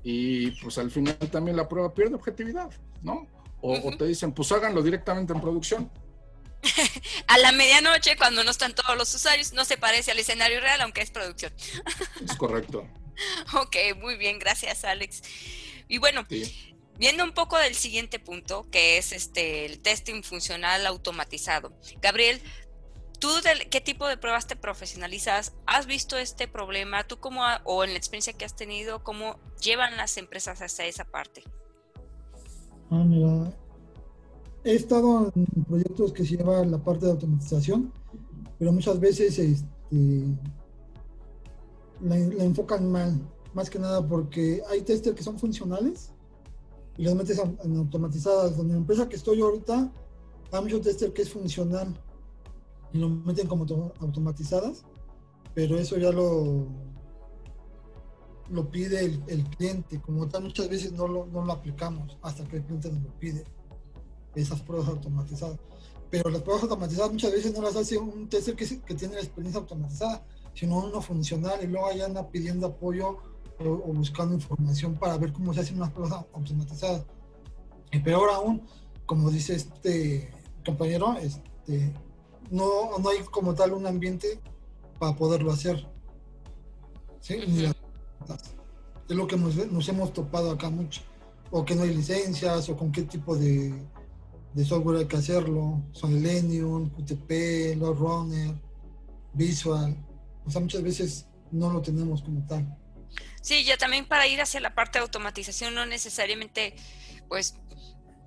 y 0.04 0.50
pues 0.62 0.76
al 0.76 0.90
final 0.90 1.16
también 1.32 1.56
la 1.56 1.68
prueba 1.68 1.94
pierde 1.94 2.14
objetividad, 2.14 2.70
¿no? 3.02 3.26
O, 3.62 3.96
te 3.96 4.04
dicen, 4.04 4.32
pues 4.32 4.52
háganlo 4.52 4.82
directamente 4.82 5.32
en 5.32 5.40
producción. 5.40 5.90
a 7.26 7.38
la 7.38 7.50
medianoche, 7.50 8.14
cuando 8.18 8.44
no 8.44 8.50
están 8.50 8.74
todos 8.74 8.94
los 8.98 9.14
usuarios, 9.14 9.54
no 9.54 9.64
se 9.64 9.78
parece 9.78 10.10
al 10.10 10.18
escenario 10.18 10.60
real, 10.60 10.82
aunque 10.82 11.00
es 11.00 11.10
producción. 11.10 11.52
es 12.22 12.36
correcto. 12.36 12.86
Ok, 13.54 13.76
muy 14.00 14.16
bien, 14.16 14.40
gracias 14.40 14.84
Alex. 14.84 15.22
Y 15.86 15.98
bueno, 15.98 16.26
viendo 16.98 17.22
un 17.22 17.32
poco 17.32 17.56
del 17.56 17.76
siguiente 17.76 18.18
punto, 18.18 18.68
que 18.72 18.98
es 18.98 19.12
este 19.12 19.66
el 19.66 19.78
testing 19.78 20.22
funcional 20.24 20.84
automatizado. 20.84 21.72
Gabriel, 22.02 22.42
¿Tú 23.24 23.30
qué 23.70 23.80
tipo 23.80 24.06
de 24.06 24.18
pruebas 24.18 24.46
te 24.46 24.54
profesionalizas? 24.54 25.54
¿Has 25.64 25.86
visto 25.86 26.18
este 26.18 26.46
problema? 26.46 27.06
¿Tú 27.06 27.16
cómo, 27.16 27.40
o 27.64 27.82
en 27.82 27.92
la 27.92 27.96
experiencia 27.96 28.34
que 28.34 28.44
has 28.44 28.54
tenido, 28.54 29.02
cómo 29.02 29.38
llevan 29.62 29.96
las 29.96 30.18
empresas 30.18 30.60
hasta 30.60 30.84
esa 30.84 31.06
parte? 31.06 31.42
Ah, 32.90 33.02
mira, 33.02 33.50
he 34.62 34.74
estado 34.74 35.32
en 35.34 35.64
proyectos 35.64 36.12
que 36.12 36.26
se 36.26 36.36
lleva 36.36 36.66
la 36.66 36.76
parte 36.76 37.06
de 37.06 37.12
automatización, 37.12 37.90
pero 38.58 38.72
muchas 38.72 39.00
veces 39.00 39.38
este, 39.38 40.26
la, 42.02 42.18
enfocan 42.18 42.92
mal, 42.92 43.18
más 43.54 43.70
que 43.70 43.78
nada 43.78 44.06
porque 44.06 44.60
hay 44.68 44.82
testers 44.82 45.16
que 45.16 45.22
son 45.22 45.38
funcionales 45.38 46.12
y 46.98 47.04
los 47.04 47.14
metes 47.14 47.38
en 47.38 47.76
automatizadas. 47.78 48.58
En 48.58 48.68
la 48.68 48.76
empresa 48.76 49.08
que 49.08 49.16
estoy 49.16 49.40
ahorita, 49.40 49.90
hay 50.52 50.62
mucho 50.62 50.78
tester 50.82 51.14
que 51.14 51.22
es 51.22 51.30
funcional 51.30 51.98
y 52.94 52.98
lo 52.98 53.08
meten 53.08 53.48
como 53.48 53.66
automatizadas, 53.98 54.84
pero 55.52 55.76
eso 55.76 55.96
ya 55.98 56.10
lo, 56.12 56.68
lo 58.48 58.70
pide 58.70 59.04
el, 59.26 59.44
cliente. 59.50 60.00
Como 60.00 60.28
tal, 60.28 60.44
muchas 60.44 60.68
veces 60.68 60.92
no 60.92 61.08
lo, 61.08 61.26
no 61.26 61.44
lo 61.44 61.52
aplicamos 61.52 62.16
hasta 62.22 62.44
que 62.44 62.58
el 62.58 62.64
cliente 62.64 62.92
nos 62.92 63.02
lo 63.02 63.10
pide, 63.18 63.44
esas 64.36 64.60
pruebas 64.60 64.88
automatizadas. 64.88 65.58
Pero 66.08 66.30
las 66.30 66.42
pruebas 66.42 66.62
automatizadas 66.62 67.10
muchas 67.10 67.32
veces 67.32 67.52
no 67.52 67.62
las 67.62 67.74
hace 67.74 67.98
un 67.98 68.28
tester 68.28 68.54
que, 68.54 68.64
que 68.64 68.94
tiene 68.94 69.14
la 69.14 69.20
experiencia 69.20 69.60
automatizada, 69.60 70.24
sino 70.54 70.78
uno 70.78 71.02
funcional 71.02 71.64
y 71.64 71.66
luego 71.66 71.88
allá 71.88 72.06
anda 72.06 72.30
pidiendo 72.30 72.68
apoyo 72.68 73.16
o, 73.58 73.92
buscando 73.92 74.34
información 74.36 74.94
para 74.94 75.18
ver 75.18 75.32
cómo 75.32 75.52
se 75.52 75.60
hacen 75.60 75.78
unas 75.78 75.90
pruebas 75.90 76.24
automatizadas. 76.32 77.04
Y 77.90 77.98
peor 77.98 78.30
aún, 78.30 78.62
como 79.04 79.32
dice 79.32 79.56
este 79.56 80.30
compañero, 80.64 81.16
este, 81.18 81.92
no, 82.50 82.98
no 82.98 83.08
hay 83.08 83.18
como 83.30 83.54
tal 83.54 83.72
un 83.72 83.86
ambiente 83.86 84.40
para 84.98 85.16
poderlo 85.16 85.52
hacer. 85.52 85.86
¿sí? 87.20 87.38
Es 89.08 89.16
lo 89.16 89.26
que 89.26 89.36
nos, 89.36 89.88
hemos 89.88 90.12
topado 90.12 90.50
acá 90.50 90.70
mucho. 90.70 91.02
O 91.50 91.64
que 91.64 91.74
no 91.74 91.82
hay 91.82 91.94
licencias, 91.94 92.68
o 92.68 92.76
con 92.76 92.90
qué 92.90 93.02
tipo 93.02 93.36
de, 93.36 93.74
software 94.64 94.98
hay 94.98 95.06
que 95.06 95.16
hacerlo. 95.16 95.82
Son 95.92 96.12
Selenium, 96.12 96.90
QTP, 96.90 97.80
Runner, 97.80 98.54
Visual. 99.32 99.96
O 100.46 100.50
sea, 100.50 100.60
muchas 100.60 100.82
veces 100.82 101.26
no 101.50 101.72
lo 101.72 101.80
tenemos 101.80 102.22
como 102.22 102.46
tal. 102.46 102.76
Sí, 103.40 103.64
ya 103.64 103.76
también 103.76 104.06
para 104.06 104.26
ir 104.26 104.40
hacia 104.40 104.60
la 104.60 104.74
parte 104.74 104.98
de 104.98 105.02
automatización 105.02 105.74
no 105.74 105.86
necesariamente 105.86 106.74
pues 107.28 107.56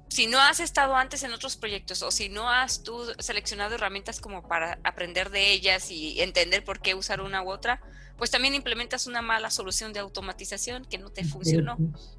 si 0.09 0.27
no 0.27 0.39
has 0.39 0.59
estado 0.59 0.95
antes 0.95 1.23
en 1.23 1.33
otros 1.33 1.57
proyectos 1.57 2.01
o 2.01 2.11
si 2.11 2.29
no 2.29 2.49
has 2.49 2.83
tú 2.83 2.97
seleccionado 3.19 3.75
herramientas 3.75 4.19
como 4.19 4.47
para 4.47 4.79
aprender 4.83 5.29
de 5.29 5.51
ellas 5.51 5.91
y 5.91 6.21
entender 6.21 6.63
por 6.63 6.79
qué 6.79 6.95
usar 6.95 7.21
una 7.21 7.43
u 7.43 7.49
otra, 7.49 7.81
pues 8.17 8.31
también 8.31 8.55
implementas 8.55 9.05
una 9.05 9.21
mala 9.21 9.51
solución 9.51 9.93
de 9.93 9.99
automatización 9.99 10.85
que 10.85 10.97
no 10.97 11.11
te 11.11 11.23
funcionó, 11.23 11.77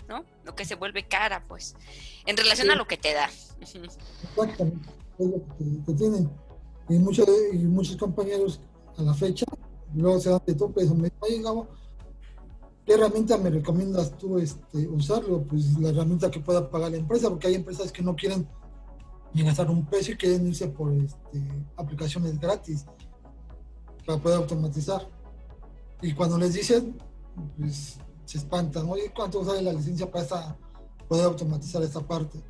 ¿no? 0.09 0.25
Lo 0.45 0.55
que 0.55 0.65
se 0.65 0.77
vuelve 0.77 1.09
cara, 1.09 1.45
pues, 1.49 1.75
en 2.25 2.37
relación 2.37 2.71
a 2.71 2.77
lo 2.77 2.87
que 2.87 2.97
te 2.97 3.15
da. 3.15 3.29
Exactamente, 3.61 4.89
es 5.19 5.27
lo 5.27 5.43
que, 5.85 5.93
tienen. 5.95 6.31
Y 6.89 6.99
muchos, 6.99 7.29
y 7.53 7.59
muchos 7.59 7.97
compañeros 7.97 8.61
a 8.97 9.03
la 9.03 9.15
fecha, 9.15 9.45
luego 9.95 10.21
se 10.21 10.31
dan 10.31 10.41
de 10.47 10.55
tope, 10.55 10.85
me 10.87 11.11
Gabo, 11.43 11.69
¿Qué 12.89 12.95
herramienta 12.95 13.37
me 13.37 13.51
recomiendas 13.51 14.17
tú 14.17 14.39
este, 14.39 14.89
usarlo? 14.89 15.43
Pues 15.43 15.79
la 15.79 15.91
herramienta 15.91 16.31
que 16.31 16.41
pueda 16.41 16.71
pagar 16.71 16.91
la 16.91 16.97
empresa, 16.97 17.29
porque 17.29 17.49
hay 17.49 17.55
empresas 17.57 17.93
que 17.93 18.03
no 18.03 18.17
quieren 18.17 18.49
ni 19.35 19.43
gastar 19.43 19.71
un 19.71 19.85
peso 19.85 20.13
y 20.13 20.17
quieren 20.17 20.47
irse 20.47 20.69
por 20.69 20.91
este, 20.95 21.67
aplicaciones 21.77 22.41
gratis 22.41 22.87
para 24.07 24.19
poder 24.19 24.39
automatizar. 24.39 25.07
Y 26.01 26.15
cuando 26.15 26.39
les 26.39 26.55
dicen, 26.55 26.97
pues 27.59 27.99
se 28.25 28.39
espantan, 28.39 28.89
oye, 28.89 29.13
¿cuánto 29.15 29.45
sale 29.45 29.61
la 29.61 29.75
licencia 29.75 30.11
para 30.11 30.57
poder 31.07 31.27
automatizar 31.27 31.83
esta 31.83 32.01
parte? 32.01 32.43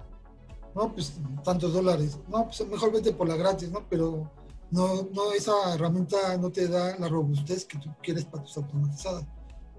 No, 0.72 0.92
pues 0.92 1.14
tantos 1.42 1.72
dólares. 1.72 2.16
No, 2.28 2.44
pues 2.44 2.64
mejor 2.68 2.92
vete 2.92 3.10
por 3.10 3.26
la 3.26 3.34
gratis, 3.34 3.72
¿no? 3.72 3.84
Pero 3.90 4.30
no, 4.70 5.02
no, 5.12 5.32
esa 5.32 5.74
herramienta 5.74 6.36
no 6.36 6.52
te 6.52 6.68
da 6.68 6.96
la 6.96 7.08
robustez 7.08 7.64
que 7.64 7.76
tú 7.78 7.90
quieres 8.00 8.24
para 8.24 8.44
tus 8.44 8.56
automatizadas. 8.56 9.26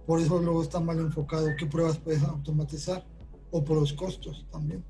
Por 0.05 0.19
eso 0.19 0.39
luego 0.39 0.63
está 0.63 0.79
mal 0.79 0.99
enfocado 0.99 1.47
qué 1.57 1.65
pruebas 1.65 1.97
puedes 1.97 2.23
automatizar 2.23 3.05
o 3.51 3.63
por 3.63 3.77
los 3.77 3.93
costos 3.93 4.45
también. 4.51 4.83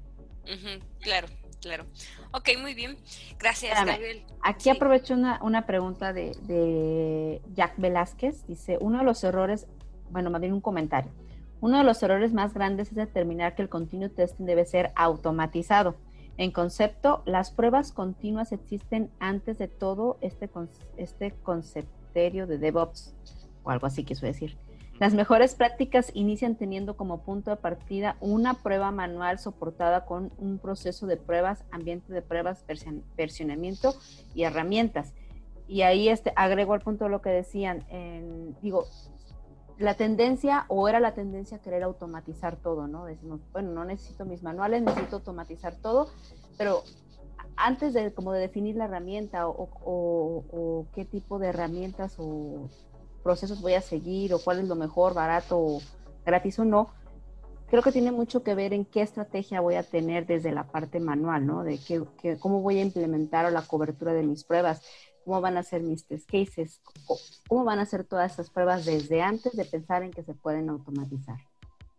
claro, 1.01 1.27
claro. 1.61 1.85
Ok, 2.31 2.49
muy 2.59 2.73
bien. 2.73 2.97
Gracias, 3.37 3.85
Gabriel. 3.85 4.23
Aquí 4.43 4.69
aprovecho 4.69 5.13
una, 5.13 5.39
una 5.43 5.65
pregunta 5.65 6.13
de, 6.13 6.35
de, 6.43 7.41
Jack 7.53 7.73
Velázquez. 7.77 8.45
Dice, 8.47 8.77
uno 8.79 8.99
de 8.99 9.03
los 9.03 9.23
errores, 9.23 9.67
bueno, 10.09 10.29
más 10.29 10.41
bien 10.41 10.53
un 10.53 10.61
comentario. 10.61 11.11
Uno 11.61 11.77
de 11.77 11.83
los 11.83 12.01
errores 12.03 12.33
más 12.33 12.53
grandes 12.53 12.89
es 12.89 12.95
determinar 12.95 13.55
que 13.55 13.61
el 13.61 13.69
continuous 13.69 14.15
testing 14.15 14.45
debe 14.45 14.65
ser 14.65 14.91
automatizado. 14.95 15.95
En 16.37 16.51
concepto, 16.51 17.21
las 17.25 17.51
pruebas 17.51 17.91
continuas 17.91 18.53
existen 18.53 19.11
antes 19.19 19.57
de 19.57 19.67
todo 19.67 20.17
este, 20.21 20.49
este 20.95 21.31
concepterio 21.43 22.47
de 22.47 22.57
DevOps, 22.57 23.13
o 23.63 23.71
algo 23.71 23.87
así 23.87 24.05
quiso 24.05 24.25
decir. 24.25 24.57
Las 24.99 25.13
mejores 25.13 25.55
prácticas 25.55 26.11
inician 26.13 26.55
teniendo 26.55 26.97
como 26.97 27.21
punto 27.21 27.51
de 27.51 27.55
partida 27.55 28.17
una 28.19 28.55
prueba 28.55 28.91
manual 28.91 29.39
soportada 29.39 30.05
con 30.05 30.33
un 30.37 30.59
proceso 30.59 31.07
de 31.07 31.15
pruebas, 31.15 31.63
ambiente 31.71 32.11
de 32.11 32.21
pruebas, 32.21 32.65
versionamiento 33.15 33.95
y 34.35 34.43
herramientas. 34.43 35.13
Y 35.69 35.83
ahí 35.83 36.09
este, 36.09 36.33
agrego 36.35 36.73
al 36.73 36.81
punto 36.81 37.07
lo 37.07 37.21
que 37.21 37.29
decían, 37.29 37.85
digo, 38.61 38.87
la 39.77 39.93
tendencia 39.93 40.65
o 40.67 40.89
era 40.89 40.99
la 40.99 41.13
tendencia 41.13 41.57
a 41.57 41.61
querer 41.61 41.83
automatizar 41.83 42.57
todo, 42.57 42.87
¿no? 42.87 43.05
Decimos, 43.05 43.39
bueno, 43.53 43.71
no 43.71 43.85
necesito 43.85 44.25
mis 44.25 44.43
manuales, 44.43 44.81
necesito 44.81 45.17
automatizar 45.17 45.75
todo, 45.75 46.09
pero 46.57 46.83
antes 47.55 47.93
de 47.93 48.13
como 48.13 48.33
de 48.33 48.41
definir 48.41 48.75
la 48.75 48.85
herramienta 48.85 49.47
o, 49.47 49.69
o 49.85 50.87
qué 50.93 51.05
tipo 51.05 51.39
de 51.39 51.47
herramientas 51.47 52.15
o 52.17 52.67
procesos 53.23 53.61
voy 53.61 53.73
a 53.73 53.81
seguir 53.81 54.33
o 54.33 54.39
cuál 54.39 54.59
es 54.59 54.67
lo 54.67 54.75
mejor, 54.75 55.13
barato, 55.13 55.79
gratis 56.25 56.59
o 56.59 56.65
no, 56.65 56.89
creo 57.69 57.83
que 57.83 57.91
tiene 57.91 58.11
mucho 58.11 58.43
que 58.43 58.55
ver 58.55 58.73
en 58.73 58.85
qué 58.85 59.01
estrategia 59.01 59.61
voy 59.61 59.75
a 59.75 59.83
tener 59.83 60.25
desde 60.25 60.51
la 60.51 60.65
parte 60.65 60.99
manual, 60.99 61.45
¿no? 61.45 61.63
De 61.63 61.77
qué, 61.77 62.37
cómo 62.39 62.61
voy 62.61 62.79
a 62.79 62.81
implementar 62.81 63.51
la 63.51 63.61
cobertura 63.61 64.13
de 64.13 64.23
mis 64.23 64.43
pruebas, 64.43 64.81
cómo 65.23 65.41
van 65.41 65.57
a 65.57 65.63
ser 65.63 65.81
mis 65.81 66.05
test 66.05 66.29
cases, 66.29 66.81
cómo 67.47 67.63
van 67.63 67.79
a 67.79 67.85
ser 67.85 68.03
todas 68.03 68.33
esas 68.33 68.49
pruebas 68.49 68.85
desde 68.85 69.21
antes 69.21 69.55
de 69.55 69.65
pensar 69.65 70.03
en 70.03 70.11
que 70.11 70.23
se 70.23 70.33
pueden 70.33 70.69
automatizar. 70.69 71.37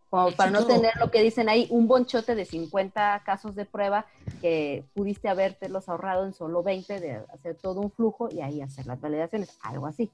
Como 0.09 0.31
para 0.33 0.51
no 0.51 0.65
tener 0.65 0.91
lo 0.99 1.09
que 1.09 1.23
dicen 1.23 1.47
ahí, 1.47 1.67
un 1.69 1.87
bonchote 1.87 2.35
de 2.35 2.43
50 2.43 3.23
casos 3.25 3.55
de 3.55 3.63
prueba 3.63 4.05
que 4.41 4.83
pudiste 4.93 5.29
habértelos 5.29 5.87
ahorrado 5.87 6.25
en 6.25 6.33
solo 6.33 6.61
20 6.63 6.99
de 6.99 7.23
hacer 7.33 7.55
todo 7.55 7.79
un 7.79 7.91
flujo 7.91 8.27
y 8.29 8.41
ahí 8.41 8.61
hacer 8.61 8.87
las 8.87 8.99
validaciones, 8.99 9.57
algo 9.61 9.87
así. 9.87 10.11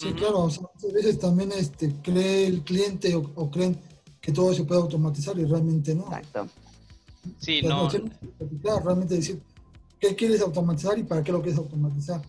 Sí, 0.00 0.14
claro, 0.14 0.48
a 0.48 0.92
veces 0.94 1.18
también 1.18 1.52
este, 1.52 1.94
cree 2.02 2.46
el 2.46 2.62
cliente 2.62 3.14
o, 3.14 3.50
creen 3.50 3.78
que 4.18 4.32
todo 4.32 4.54
se 4.54 4.64
puede 4.64 4.80
automatizar 4.80 5.38
y 5.38 5.44
realmente 5.44 5.94
no. 5.94 6.04
Exacto. 6.04 6.46
Sí, 7.38 7.60
no. 7.60 7.90
Realmente 8.82 9.16
decir 9.16 9.42
qué 9.98 10.16
quieres 10.16 10.40
automatizar 10.40 10.98
y 10.98 11.02
para 11.02 11.22
qué 11.22 11.32
lo 11.32 11.42
quieres 11.42 11.58
automatizar. 11.58 12.22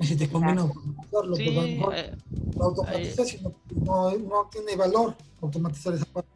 Y 0.00 0.06
si 0.06 0.16
te 0.16 0.26
conviene 0.26 0.62
automatizarlo, 0.62 1.36
sí, 1.36 1.50
pues 1.50 1.66
mejor 1.66 1.94
eh, 1.96 2.16
lo 2.56 2.64
automatizas 2.64 3.42
no, 3.42 3.52
no, 3.84 4.16
no 4.16 4.48
tiene 4.50 4.74
valor 4.74 5.14
automatizar 5.42 5.92
esa 5.92 6.06
parte. 6.06 6.30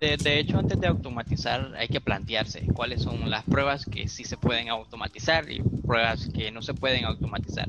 De, 0.00 0.38
hecho, 0.38 0.58
antes 0.58 0.80
de 0.80 0.86
automatizar 0.86 1.74
hay 1.76 1.88
que 1.88 2.00
plantearse 2.00 2.66
cuáles 2.72 3.02
son 3.02 3.28
las 3.28 3.44
pruebas 3.44 3.84
que 3.84 4.08
sí 4.08 4.24
se 4.24 4.38
pueden 4.38 4.70
automatizar 4.70 5.50
y 5.50 5.60
pruebas 5.60 6.28
que 6.34 6.50
no 6.50 6.62
se 6.62 6.72
pueden 6.72 7.04
automatizar. 7.04 7.68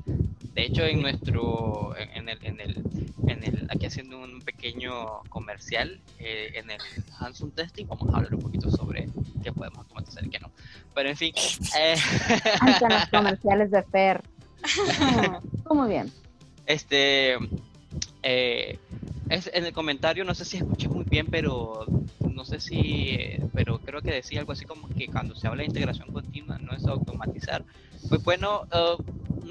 De 0.53 0.63
hecho, 0.65 0.83
en 0.83 1.01
nuestro, 1.01 1.95
en 1.97 2.27
el, 2.27 2.37
en 2.45 2.59
el, 2.59 2.83
en 3.27 3.43
el 3.43 3.67
aquí 3.69 3.85
haciendo 3.85 4.19
un 4.19 4.41
pequeño 4.41 5.21
comercial, 5.29 6.01
eh, 6.19 6.51
en 6.55 6.69
el 6.71 6.79
Hanson 7.19 7.51
Testing, 7.51 7.87
vamos 7.87 8.13
a 8.13 8.17
hablar 8.17 8.35
un 8.35 8.41
poquito 8.41 8.69
sobre 8.69 9.07
qué 9.43 9.51
podemos 9.53 9.79
automatizar 9.79 10.25
y 10.25 10.29
qué 10.29 10.39
no. 10.39 10.51
Pero 10.93 11.09
en 11.09 11.17
fin. 11.17 11.33
Eh... 11.79 11.95
los 12.89 13.05
comerciales 13.09 13.71
de 13.71 13.83
Fer. 13.83 14.21
Muy 15.69 15.89
bien. 15.89 16.11
Este, 16.65 17.37
eh, 18.23 18.77
es, 19.29 19.49
en 19.53 19.65
el 19.65 19.73
comentario, 19.73 20.25
no 20.25 20.35
sé 20.35 20.45
si 20.45 20.57
escuché 20.57 20.87
muy 20.89 21.05
bien, 21.05 21.27
pero 21.27 21.85
no 22.19 22.45
sé 22.45 22.59
si, 22.59 23.17
pero 23.53 23.79
creo 23.79 24.01
que 24.01 24.11
decía 24.11 24.41
algo 24.41 24.51
así 24.51 24.65
como 24.65 24.89
que 24.89 25.07
cuando 25.07 25.35
se 25.35 25.47
habla 25.47 25.61
de 25.61 25.67
integración 25.67 26.11
continua 26.11 26.57
no 26.59 26.73
es 26.73 26.85
automatizar. 26.85 27.63
Pues 28.09 28.23
bueno, 28.23 28.67
uh, 28.73 29.01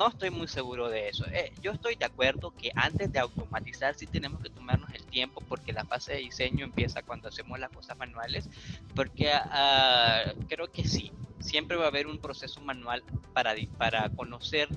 no 0.00 0.08
estoy 0.08 0.30
muy 0.30 0.48
seguro 0.48 0.88
de 0.88 1.10
eso. 1.10 1.26
Eh, 1.26 1.52
yo 1.60 1.72
estoy 1.72 1.94
de 1.94 2.06
acuerdo 2.06 2.52
que 2.56 2.72
antes 2.74 3.12
de 3.12 3.18
automatizar 3.18 3.94
sí 3.94 4.06
tenemos 4.06 4.40
que 4.40 4.48
tomarnos 4.48 4.88
el 4.94 5.04
tiempo 5.04 5.42
porque 5.46 5.74
la 5.74 5.84
fase 5.84 6.14
de 6.14 6.20
diseño 6.20 6.64
empieza 6.64 7.02
cuando 7.02 7.28
hacemos 7.28 7.60
las 7.60 7.68
cosas 7.68 7.98
manuales, 7.98 8.48
porque 8.94 9.30
uh, 9.30 10.46
creo 10.48 10.72
que 10.72 10.88
sí, 10.88 11.12
siempre 11.40 11.76
va 11.76 11.84
a 11.84 11.88
haber 11.88 12.06
un 12.06 12.16
proceso 12.16 12.62
manual 12.62 13.04
para, 13.34 13.54
para 13.76 14.08
conocer 14.08 14.68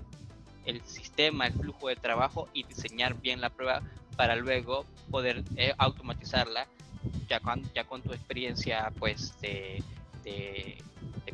el 0.66 0.82
sistema, 0.82 1.48
el 1.48 1.54
flujo 1.54 1.88
de 1.88 1.96
trabajo 1.96 2.50
y 2.54 2.64
diseñar 2.64 3.16
bien 3.22 3.40
la 3.40 3.50
prueba 3.50 3.82
para 4.18 4.36
luego 4.36 4.86
poder 5.10 5.42
eh, 5.56 5.74
automatizarla 5.78 6.68
ya 7.30 7.40
con, 7.40 7.64
ya 7.74 7.86
con 7.86 8.02
tu 8.02 8.12
experiencia 8.12 8.92
pues 9.00 9.34
de, 10.24 10.78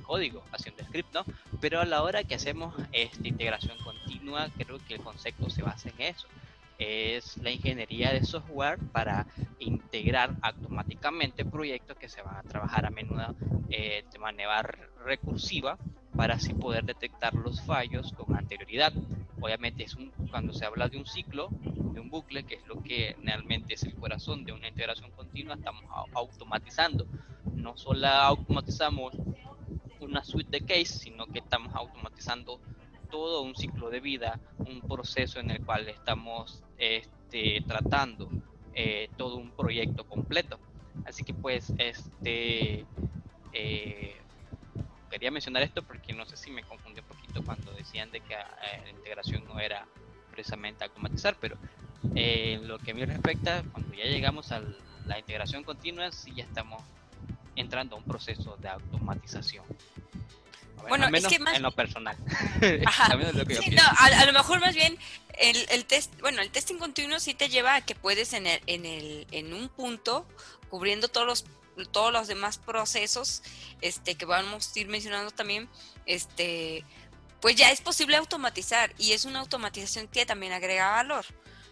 código 0.03 0.43
haciendo 0.51 0.83
script, 0.85 1.13
¿no? 1.13 1.23
Pero 1.61 1.79
a 1.79 1.85
la 1.85 2.01
hora 2.01 2.23
que 2.23 2.33
hacemos 2.33 2.73
esta 2.91 3.27
integración 3.27 3.77
continua, 3.77 4.49
creo 4.57 4.79
que 4.87 4.95
el 4.95 5.01
concepto 5.01 5.51
se 5.51 5.61
basa 5.61 5.89
en 5.89 6.01
eso. 6.01 6.27
Es 6.79 7.37
la 7.37 7.51
ingeniería 7.51 8.13
de 8.13 8.23
software 8.23 8.79
para 8.93 9.27
integrar 9.59 10.37
automáticamente 10.41 11.43
proyectos 11.43 11.97
que 11.97 12.07
se 12.07 12.21
van 12.21 12.37
a 12.37 12.43
trabajar 12.43 12.85
a 12.85 12.89
menudo 12.89 13.35
eh, 13.69 14.05
de 14.09 14.17
manera 14.17 14.61
recursiva 15.03 15.77
para 16.15 16.35
así 16.35 16.53
poder 16.53 16.85
detectar 16.85 17.35
los 17.35 17.61
fallos 17.61 18.13
con 18.13 18.35
anterioridad. 18.35 18.93
Obviamente 19.41 19.83
es 19.83 19.95
un, 19.95 20.11
cuando 20.31 20.53
se 20.53 20.65
habla 20.65 20.87
de 20.87 20.97
un 20.97 21.05
ciclo, 21.05 21.49
de 21.61 21.99
un 21.99 22.09
bucle, 22.09 22.43
que 22.43 22.55
es 22.55 22.67
lo 22.67 22.81
que 22.81 23.15
realmente 23.23 23.73
es 23.73 23.83
el 23.83 23.95
corazón 23.95 24.45
de 24.45 24.53
una 24.53 24.67
integración 24.69 25.11
continua, 25.11 25.55
estamos 25.55 25.83
automatizando. 26.13 27.05
No 27.53 27.77
solo 27.77 28.07
automatizamos 28.07 29.13
una 29.99 30.23
suite 30.23 30.59
de 30.59 30.65
case, 30.65 30.97
sino 30.97 31.25
que 31.27 31.39
estamos 31.39 31.73
automatizando 31.75 32.59
todo 33.09 33.41
un 33.41 33.55
ciclo 33.55 33.89
de 33.89 33.99
vida, 33.99 34.39
un 34.57 34.81
proceso 34.81 35.39
en 35.39 35.51
el 35.51 35.65
cual 35.65 35.87
estamos 35.89 36.63
este, 36.77 37.61
tratando 37.67 38.29
eh, 38.73 39.09
todo 39.17 39.37
un 39.37 39.51
proyecto 39.51 40.03
completo. 40.05 40.59
Así 41.05 41.23
que 41.23 41.33
pues 41.33 41.73
este 41.77 42.85
eh, 43.53 44.15
quería 45.09 45.31
mencionar 45.31 45.63
esto 45.63 45.81
porque 45.81 46.13
no 46.13 46.25
sé 46.25 46.37
si 46.37 46.51
me 46.51 46.63
confundí 46.63 46.99
un 47.01 47.07
poquito 47.07 47.43
cuando 47.43 47.71
decían 47.73 48.11
de 48.11 48.21
que 48.21 48.33
eh, 48.33 48.81
la 48.83 48.89
integración 48.89 49.43
no 49.45 49.59
era 49.59 49.85
precisamente 50.31 50.83
automatizar, 50.83 51.35
pero 51.39 51.57
eh, 52.15 52.53
en 52.53 52.67
lo 52.67 52.77
que 52.77 52.91
a 52.91 52.93
mí 52.93 53.03
respecta, 53.03 53.63
cuando 53.71 53.93
ya 53.95 54.05
llegamos 54.05 54.51
a 54.51 54.61
la 55.05 55.19
integración 55.19 55.63
continua, 55.63 56.11
sí 56.11 56.33
ya 56.35 56.43
estamos 56.43 56.81
entrando 57.55 57.95
a 57.95 57.99
un 57.99 58.05
proceso 58.05 58.55
de 58.57 58.69
automatización. 58.69 59.65
Bueno, 60.87 61.07
es 61.13 61.27
que 61.27 61.39
más... 61.39 61.55
en 61.55 61.63
lo 61.63 61.71
personal. 61.71 62.17
a, 62.85 64.25
lo 64.25 64.33
mejor 64.33 64.59
más 64.59 64.75
bien 64.75 64.97
el, 65.37 65.65
el, 65.69 65.85
test, 65.85 66.19
bueno, 66.21 66.41
el 66.41 66.49
testing 66.51 66.77
continuo 66.77 67.19
sí 67.19 67.33
te 67.33 67.49
lleva 67.49 67.75
a 67.75 67.81
que 67.81 67.95
puedes 67.95 68.33
en, 68.33 68.47
el, 68.47 68.61
en, 68.67 68.85
el, 68.85 69.27
en 69.31 69.53
un 69.53 69.69
punto, 69.69 70.27
cubriendo 70.69 71.07
todos 71.07 71.27
los 71.27 71.45
todos 71.91 72.11
los 72.11 72.27
demás 72.27 72.57
procesos 72.57 73.41
este, 73.81 74.15
que 74.15 74.25
vamos 74.25 74.71
a 74.75 74.79
ir 74.79 74.87
mencionando 74.87 75.31
también, 75.31 75.69
este, 76.05 76.83
pues 77.41 77.55
ya 77.55 77.71
es 77.71 77.81
posible 77.81 78.17
automatizar 78.17 78.93
y 78.97 79.13
es 79.13 79.25
una 79.25 79.39
automatización 79.39 80.07
que 80.07 80.25
también 80.25 80.51
agrega 80.51 80.91
valor. 80.91 81.25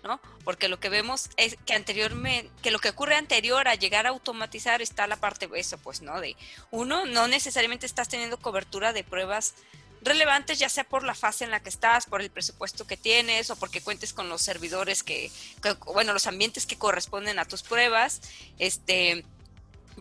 ¿No? 0.07 0.19
Porque 0.43 0.67
lo 0.67 0.79
que 0.79 0.89
vemos 0.89 1.29
es 1.37 1.57
que 1.65 1.73
anteriormente, 1.73 2.49
que 2.63 2.71
lo 2.71 2.79
que 2.79 2.89
ocurre 2.89 3.15
anterior 3.15 3.67
a 3.67 3.75
llegar 3.75 4.07
a 4.07 4.09
automatizar 4.09 4.81
está 4.81 5.05
la 5.05 5.17
parte 5.17 5.47
de 5.47 5.59
eso, 5.59 5.77
pues, 5.77 6.01
¿no? 6.01 6.19
De 6.19 6.35
uno, 6.71 7.05
no 7.05 7.27
necesariamente 7.27 7.85
estás 7.85 8.09
teniendo 8.09 8.37
cobertura 8.37 8.93
de 8.93 9.03
pruebas 9.03 9.53
relevantes, 10.01 10.59
ya 10.59 10.69
sea 10.69 10.83
por 10.83 11.03
la 11.03 11.15
fase 11.15 11.43
en 11.43 11.51
la 11.51 11.61
que 11.61 11.69
estás, 11.69 12.05
por 12.05 12.21
el 12.21 12.29
presupuesto 12.29 12.87
que 12.87 12.97
tienes 12.97 13.49
o 13.49 13.55
porque 13.55 13.81
cuentes 13.81 14.13
con 14.13 14.29
los 14.29 14.41
servidores 14.41 15.03
que, 15.03 15.31
que 15.61 15.73
bueno, 15.93 16.13
los 16.13 16.27
ambientes 16.27 16.65
que 16.65 16.77
corresponden 16.77 17.39
a 17.39 17.45
tus 17.45 17.63
pruebas, 17.63 18.21
este, 18.59 19.25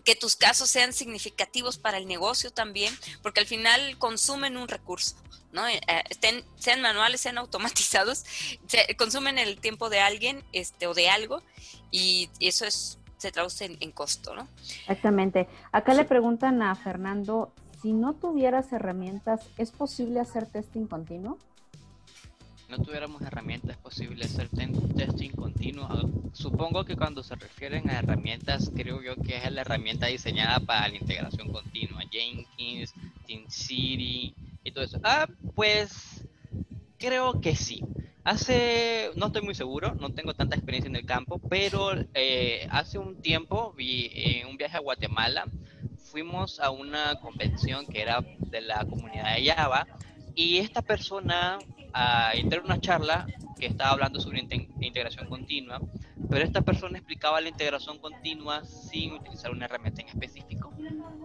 que 0.07 0.15
tus 0.15 0.37
casos 0.37 0.69
sean 0.69 0.93
significativos 0.93 1.77
para 1.77 1.97
el 1.97 2.07
negocio 2.07 2.49
también, 2.49 2.93
porque 3.21 3.41
al 3.41 3.45
final 3.45 3.97
consumen 3.97 4.55
un 4.55 4.69
recurso, 4.69 5.17
¿no? 5.51 5.67
Eh, 5.67 5.81
eh, 5.85 6.03
estén, 6.09 6.45
sean 6.55 6.81
manuales, 6.81 7.19
sean 7.19 7.37
automatizados, 7.37 8.23
consumen 8.97 9.37
el 9.37 9.59
tiempo 9.59 9.89
de 9.89 9.99
alguien 9.99 10.45
este, 10.53 10.87
o 10.87 10.93
de 10.93 11.09
algo 11.09 11.43
y 11.91 12.29
eso 12.39 12.63
es 12.63 12.99
se 13.17 13.33
traduce 13.33 13.77
en, 13.79 13.91
costo, 13.91 14.33
¿no? 14.33 14.47
Exactamente. 14.81 15.49
Acá 15.73 15.93
le 15.93 16.05
preguntan 16.05 16.61
a 16.61 16.73
Fernando, 16.75 17.51
si 17.81 17.91
no 17.91 18.13
tuvieras 18.13 18.71
herramientas, 18.71 19.41
¿es 19.57 19.71
posible 19.71 20.21
hacer 20.21 20.45
testing 20.45 20.85
continuo? 20.85 21.37
No 22.69 22.77
tuviéramos 22.79 23.21
herramientas 23.21 23.77
posible 23.77 24.25
hacer 24.25 24.49
testing 24.49 25.31
continuo. 25.31 25.87
Supongo 26.33 26.83
que 26.83 26.95
cuando 26.95 27.23
se 27.23 27.35
refieren 27.35 27.89
a 27.89 27.99
herramientas, 27.99 28.71
creo 28.75 29.01
yo 29.01 29.15
que 29.15 29.37
es 29.37 29.51
la 29.51 29.61
herramienta 29.61 30.07
diseñada 30.07 30.59
para 30.59 30.87
la 30.87 30.95
integración 30.95 31.51
continua, 31.51 32.03
Jenkins, 32.11 32.93
TeamCity 33.25 34.35
y 34.63 34.71
todo 34.71 34.83
eso. 34.83 34.99
Ah, 35.03 35.27
pues 35.55 36.25
creo 36.97 37.39
que 37.39 37.55
sí. 37.55 37.83
Hace, 38.23 39.11
no 39.15 39.27
estoy 39.27 39.41
muy 39.41 39.55
seguro, 39.55 39.95
no 39.95 40.09
tengo 40.09 40.33
tanta 40.33 40.57
experiencia 40.57 40.89
en 40.89 40.97
el 40.97 41.05
campo, 41.05 41.39
pero 41.49 41.91
eh, 42.13 42.67
hace 42.69 42.97
un 42.97 43.21
tiempo 43.21 43.73
vi 43.77 44.43
un 44.49 44.57
viaje 44.57 44.75
a 44.75 44.81
Guatemala, 44.81 45.45
fuimos 46.11 46.59
a 46.59 46.69
una 46.71 47.21
convención 47.21 47.85
que 47.85 48.01
era 48.01 48.19
de 48.39 48.59
la 48.59 48.83
comunidad 48.83 49.35
de 49.35 49.45
Java 49.45 49.87
y 50.37 50.59
esta 50.59 50.83
persona 50.83 51.57
a 51.93 52.31
entrar 52.35 52.63
una 52.63 52.79
charla 52.79 53.25
que 53.59 53.65
estaba 53.65 53.89
hablando 53.89 54.19
sobre 54.19 54.47
integración 54.79 55.27
continua, 55.27 55.81
pero 56.29 56.45
esta 56.45 56.61
persona 56.61 56.99
explicaba 56.99 57.41
la 57.41 57.49
integración 57.49 57.97
continua 57.97 58.63
sin 58.63 59.13
utilizar 59.13 59.49
una 59.49 59.65
herramienta 59.65 60.03
en 60.03 60.09
específico. 60.09 60.71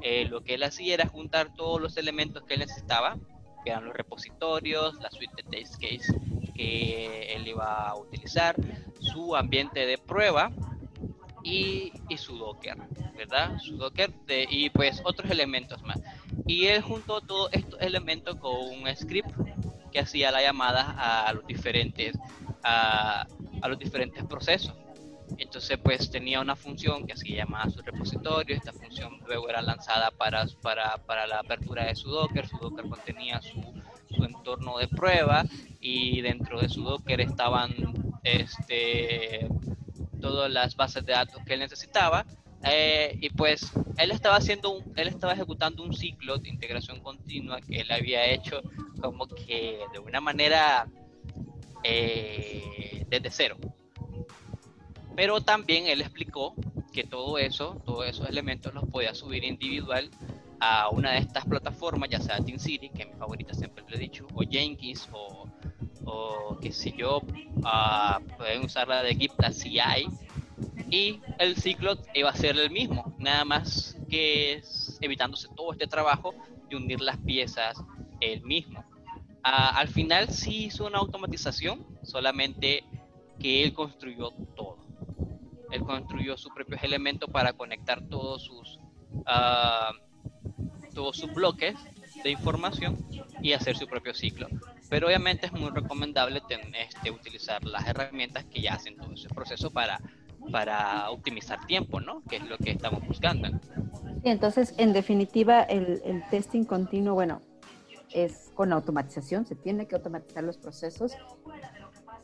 Eh, 0.01 0.25
lo 0.25 0.43
que 0.43 0.55
él 0.55 0.63
hacía 0.63 0.95
era 0.95 1.07
juntar 1.07 1.53
todos 1.53 1.79
los 1.79 1.99
elementos 1.99 2.43
que 2.45 2.55
él 2.55 2.61
necesitaba, 2.61 3.19
que 3.63 3.71
eran 3.71 3.85
los 3.85 3.95
repositorios, 3.95 4.95
la 4.95 5.11
suite 5.11 5.43
de 5.43 5.59
test 5.59 5.75
case 5.75 6.19
que 6.55 7.35
él 7.35 7.47
iba 7.47 7.89
a 7.89 7.95
utilizar, 7.95 8.57
su 8.99 9.37
ambiente 9.37 9.85
de 9.85 9.99
prueba 9.99 10.51
y, 11.43 11.93
y 12.09 12.17
su 12.17 12.37
Docker, 12.37 12.77
¿verdad? 13.17 13.59
Su 13.59 13.77
Docker 13.77 14.13
de, 14.27 14.47
y 14.51 14.71
pues 14.71 15.01
otros 15.05 15.31
elementos 15.31 15.83
más. 15.83 16.01
Y 16.47 16.67
él 16.67 16.83
juntó 16.83 17.21
todos 17.21 17.53
estos 17.53 17.81
elementos 17.81 18.37
con 18.37 18.53
un 18.55 18.97
script 18.97 19.31
que 19.91 20.01
hacía 20.01 20.31
la 20.31 20.43
llamada 20.43 21.27
a 21.27 21.33
los 21.33 21.47
diferentes 21.47 22.19
a, 22.65 23.27
los 23.69 23.79
diferentes 23.79 24.25
procesos. 24.25 24.75
Entonces, 25.39 25.79
pues 25.83 26.11
tenía 26.11 26.41
una 26.41 26.57
función 26.57 27.07
que 27.07 27.15
así 27.15 27.35
llamaba 27.35 27.71
su 27.71 27.81
repositorio. 27.81 28.55
Esta 28.55 28.73
función 28.73 29.19
luego 29.27 29.49
era 29.49 29.63
lanzada 29.63 30.11
para, 30.11 30.47
para, 30.61 30.99
para 30.99 31.27
la 31.27 31.41
apertura 31.41 31.87
de 31.87 31.95
su 31.95 32.11
Docker. 32.11 32.47
Su 32.47 32.59
Docker 32.59 32.87
contenía 32.89 33.41
su, 33.41 33.63
su, 34.15 34.25
entorno 34.25 34.79
de 34.79 34.89
prueba 34.89 35.45
y 35.81 36.21
dentro 36.21 36.61
de 36.61 36.69
su 36.69 36.83
Docker 36.83 37.21
estaban 37.21 37.73
este, 38.23 39.49
todas 40.23 40.51
las 40.51 40.75
bases 40.77 41.05
de 41.05 41.13
datos 41.13 41.43
que 41.45 41.55
él 41.55 41.61
necesitaba. 41.61 42.25
Eh, 42.65 43.19
y 43.21 43.29
pues 43.31 43.73
él 43.99 44.13
estaba 44.13 44.37
haciendo 44.37 44.85
él 44.95 45.09
estaba 45.09 45.33
ejecutando 45.33 45.83
un 45.83 45.93
ciclo 45.93 46.39
de 46.39 46.49
integración 46.49 47.01
continua 47.01 47.61
que 47.61 47.81
él 47.81 47.91
había 47.91 48.25
hecho 48.27 48.63
como 49.01 49.27
que 49.27 49.81
de 49.93 49.99
una 49.99 50.21
manera 50.21 50.87
eh, 51.83 53.05
desde 53.09 53.31
cero. 53.31 53.57
Pero 55.17 55.41
también 55.41 55.89
él 55.89 56.01
explicó 56.01 56.55
que 56.93 57.05
todo 57.05 57.39
eso, 57.39 57.83
todos 57.85 58.07
esos 58.07 58.29
elementos 58.29 58.73
los 58.73 58.85
podía 58.89 59.15
subir 59.15 59.45
individual 59.45 60.09
a 60.61 60.89
una 60.91 61.13
de 61.13 61.19
estas 61.19 61.45
plataformas, 61.45 62.09
ya 62.09 62.21
sea 62.21 62.39
City 62.39 62.89
que 62.91 63.03
es 63.03 63.09
mi 63.09 63.15
favorita 63.15 63.53
siempre 63.53 63.85
lo 63.89 63.97
he 63.97 63.99
dicho, 63.99 64.27
o 64.33 64.43
Jenkins, 64.49 65.09
o, 65.13 65.49
o 66.05 66.59
qué 66.61 66.73
sé 66.73 66.93
yo, 66.97 67.19
uh, 67.19 68.37
pueden 68.37 68.65
usar 68.65 68.89
la 68.89 69.03
de 69.03 69.15
Git, 69.15 69.33
CI, 69.53 70.07
y 70.91 71.21
el 71.39 71.57
ciclo 71.57 71.97
iba 72.15 72.31
a 72.31 72.37
ser 72.37 72.57
el 72.59 72.71
mismo, 72.71 73.15
nada 73.19 73.45
más 73.45 73.97
que 74.09 74.63
evitándose 75.01 75.49
todo 75.57 75.73
este 75.73 75.87
trabajo 75.87 76.35
de 76.69 76.77
unir 76.77 77.01
las 77.01 77.17
piezas 77.19 77.83
el 78.21 78.43
mismo. 78.43 78.81
Uh, 79.45 79.75
al 79.75 79.89
final 79.89 80.29
sí 80.29 80.67
hizo 80.67 80.87
una 80.87 80.99
automatización, 80.99 81.87
solamente 82.03 82.85
que 83.39 83.65
él 83.65 83.73
construyó 83.73 84.31
todo. 84.55 84.79
Él 85.71 85.83
construyó 85.83 86.37
sus 86.37 86.53
propios 86.53 86.83
elementos 86.83 87.31
para 87.31 87.55
conectar 87.55 88.07
todos 88.09 88.43
sus 88.43 88.79
uh, 89.27 89.95
todos 90.95 91.17
sus 91.17 91.33
bloques 91.33 91.75
de 92.23 92.31
información 92.31 92.99
y 93.41 93.53
hacer 93.53 93.77
su 93.77 93.87
propio 93.87 94.15
ciclo. 94.15 94.49
Pero 94.93 95.07
obviamente 95.07 95.47
es 95.47 95.53
muy 95.55 95.71
recomendable 95.71 96.43
este, 96.79 97.11
utilizar 97.11 97.65
las 97.65 97.89
herramientas 97.89 98.45
que 98.45 98.61
ya 98.61 98.75
hacen 98.75 98.95
todo 98.95 99.15
ese 99.15 99.27
proceso 99.31 99.71
para, 99.71 99.99
para 100.51 101.09
optimizar 101.09 101.65
tiempo, 101.65 101.99
¿no? 101.99 102.23
Que 102.29 102.37
es 102.37 102.47
lo 102.47 102.59
que 102.59 102.73
estamos 102.73 103.01
buscando. 103.09 103.49
Sí, 103.49 104.29
entonces, 104.29 104.75
en 104.77 104.93
definitiva, 104.93 105.63
el, 105.63 106.03
el 106.05 106.23
testing 106.29 106.65
continuo, 106.65 107.15
bueno, 107.15 107.41
es 108.13 108.51
con 108.55 108.71
automatización, 108.71 109.47
se 109.47 109.55
tiene 109.55 109.87
que 109.87 109.95
automatizar 109.95 110.45
los 110.45 110.59
procesos 110.59 111.17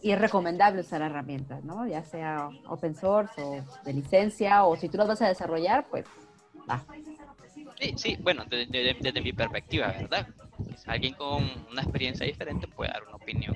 y 0.02 0.10
es 0.10 0.20
recomendable 0.20 0.82
usar 0.82 1.00
herramientas, 1.00 1.64
¿no? 1.64 1.86
Ya 1.86 2.04
sea 2.04 2.50
open 2.68 2.94
source 2.94 3.32
o 3.42 3.64
de 3.82 3.94
licencia 3.94 4.64
o 4.64 4.76
si 4.76 4.90
tú 4.90 4.98
las 4.98 5.08
vas 5.08 5.22
a 5.22 5.28
desarrollar, 5.28 5.86
pues 5.88 6.04
va. 6.70 6.84
Sí, 7.80 7.94
sí, 7.96 8.18
bueno, 8.20 8.44
desde, 8.48 9.20
mi 9.20 9.32
perspectiva, 9.32 9.88
¿verdad? 9.88 10.26
alguien 10.86 11.14
con 11.14 11.44
una 11.70 11.82
experiencia 11.82 12.26
diferente 12.26 12.66
puede 12.66 12.90
dar 12.90 13.04
una 13.04 13.16
opinión 13.16 13.54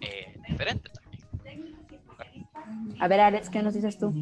eh, 0.00 0.36
diferente 0.48 0.90
también. 0.90 1.76
A 2.98 3.08
ver, 3.08 3.20
Alex, 3.20 3.50
¿qué 3.50 3.62
nos 3.62 3.74
dices 3.74 3.98
tú? 3.98 4.12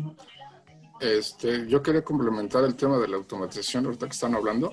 Este, 1.01 1.67
yo 1.67 1.83
quería 1.83 2.03
complementar 2.03 2.65
el 2.65 2.75
tema 2.77 2.99
de 2.99 3.09
la 3.09 3.17
automatización, 3.17 3.87
ahorita 3.87 4.07
que 4.07 4.13
están 4.13 4.35
hablando. 4.35 4.73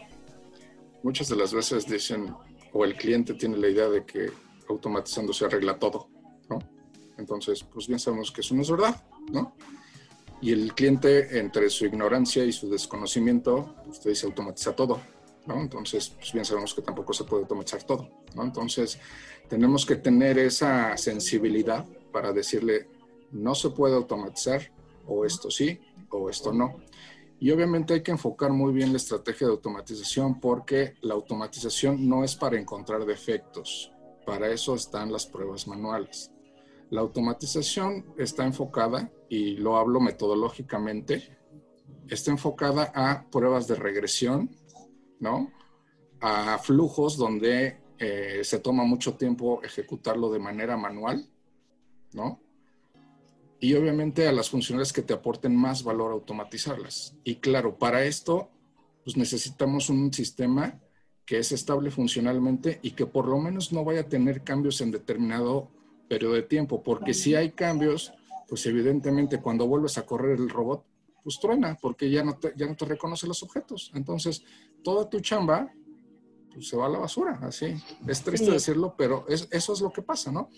Muchas 1.03 1.29
de 1.29 1.37
las 1.37 1.53
veces 1.53 1.85
dicen, 1.85 2.33
o 2.73 2.83
el 2.83 2.95
cliente 2.95 3.33
tiene 3.35 3.57
la 3.57 3.69
idea 3.69 3.87
de 3.87 4.05
que 4.05 4.29
automatizando 4.67 5.31
se 5.31 5.45
arregla 5.45 5.79
todo, 5.79 6.09
¿no? 6.49 6.59
Entonces, 7.17 7.63
pues 7.63 7.87
bien 7.87 7.99
sabemos 7.99 8.31
que 8.31 8.41
eso 8.41 8.53
no 8.53 8.61
es 8.61 8.69
verdad, 8.69 9.01
¿no? 9.31 9.55
Y 10.41 10.51
el 10.51 10.73
cliente, 10.73 11.39
entre 11.39 11.69
su 11.69 11.85
ignorancia 11.85 12.43
y 12.45 12.51
su 12.51 12.69
desconocimiento, 12.69 13.75
usted 13.87 14.11
dice 14.11 14.27
automatiza 14.27 14.75
todo, 14.75 15.01
¿no? 15.47 15.59
Entonces, 15.59 16.09
pues 16.09 16.31
bien 16.33 16.45
sabemos 16.45 16.73
que 16.73 16.81
tampoco 16.81 17.13
se 17.13 17.23
puede 17.23 17.43
automatizar 17.43 17.83
todo, 17.83 18.09
¿no? 18.35 18.43
Entonces, 18.43 18.99
tenemos 19.49 19.85
que 19.85 19.95
tener 19.95 20.37
esa 20.37 20.95
sensibilidad 20.97 21.85
para 22.11 22.33
decirle, 22.33 22.87
no 23.31 23.55
se 23.55 23.71
puede 23.71 23.95
automatizar, 23.95 24.71
o 25.07 25.25
esto 25.25 25.49
sí, 25.49 25.79
o 26.09 26.29
esto 26.29 26.53
no. 26.53 26.77
Y 27.39 27.51
obviamente 27.51 27.93
hay 27.93 28.03
que 28.03 28.11
enfocar 28.11 28.51
muy 28.51 28.73
bien 28.73 28.91
la 28.91 28.97
estrategia 28.97 29.47
de 29.47 29.53
automatización 29.53 30.39
porque 30.39 30.95
la 31.01 31.13
automatización 31.13 32.07
no 32.07 32.23
es 32.23 32.35
para 32.35 32.59
encontrar 32.59 33.05
defectos, 33.05 33.91
para 34.25 34.49
eso 34.49 34.75
están 34.75 35.11
las 35.11 35.25
pruebas 35.25 35.67
manuales. 35.67 36.31
La 36.89 37.01
automatización 37.01 38.13
está 38.17 38.45
enfocada, 38.45 39.11
y 39.29 39.57
lo 39.57 39.77
hablo 39.77 39.99
metodológicamente, 39.99 41.37
está 42.07 42.31
enfocada 42.31 42.91
a 42.95 43.29
pruebas 43.29 43.67
de 43.67 43.75
regresión, 43.75 44.49
¿no? 45.19 45.51
A 46.21 46.57
flujos 46.59 47.17
donde 47.17 47.81
eh, 47.99 48.41
se 48.43 48.59
toma 48.59 48.83
mucho 48.83 49.15
tiempo 49.15 49.61
ejecutarlo 49.63 50.31
de 50.31 50.39
manera 50.39 50.77
manual, 50.77 51.29
¿no? 52.13 52.41
Y 53.59 53.73
obviamente 53.73 54.27
a 54.27 54.31
las 54.31 54.49
funciones 54.49 54.93
que 54.93 55.01
te 55.01 55.13
aporten 55.13 55.55
más 55.55 55.83
valor 55.83 56.11
automatizarlas. 56.11 57.15
Y 57.23 57.37
claro, 57.37 57.77
para 57.77 58.05
esto, 58.05 58.51
pues 59.03 59.17
necesitamos 59.17 59.89
un 59.89 60.13
sistema 60.13 60.79
que 61.25 61.39
es 61.39 61.51
estable 61.51 61.91
funcionalmente 61.91 62.79
y 62.83 62.91
que 62.91 63.05
por 63.05 63.27
lo 63.27 63.37
menos 63.39 63.73
no 63.73 63.83
vaya 63.83 64.01
a 64.01 64.09
tener 64.09 64.43
cambios 64.43 64.79
en 64.79 64.91
determinado 64.91 65.71
periodo 66.07 66.33
de 66.33 66.43
tiempo, 66.43 66.83
porque 66.83 67.13
si 67.13 67.35
hay 67.35 67.51
cambios, 67.51 68.13
pues 68.47 68.65
evidentemente 68.65 69.41
cuando 69.41 69.67
vuelves 69.67 69.97
a 69.97 70.05
correr 70.05 70.39
el 70.39 70.49
robot, 70.49 70.85
pues 71.23 71.39
truena, 71.39 71.77
porque 71.81 72.09
ya 72.09 72.23
no 72.23 72.37
te, 72.37 72.53
ya 72.55 72.67
no 72.67 72.75
te 72.75 72.85
reconoce 72.85 73.27
los 73.27 73.43
objetos. 73.43 73.91
Entonces, 73.93 74.43
toda 74.83 75.09
tu 75.09 75.19
chamba 75.19 75.71
pues, 76.53 76.69
se 76.69 76.77
va 76.77 76.85
a 76.85 76.89
la 76.89 76.99
basura, 76.99 77.39
así. 77.43 77.75
Es 78.07 78.23
triste 78.23 78.49
decirlo, 78.49 78.95
pero 78.97 79.25
es, 79.27 79.47
eso 79.51 79.73
es 79.73 79.81
lo 79.81 79.91
que 79.91 80.01
pasa, 80.01 80.31
¿no? 80.31 80.49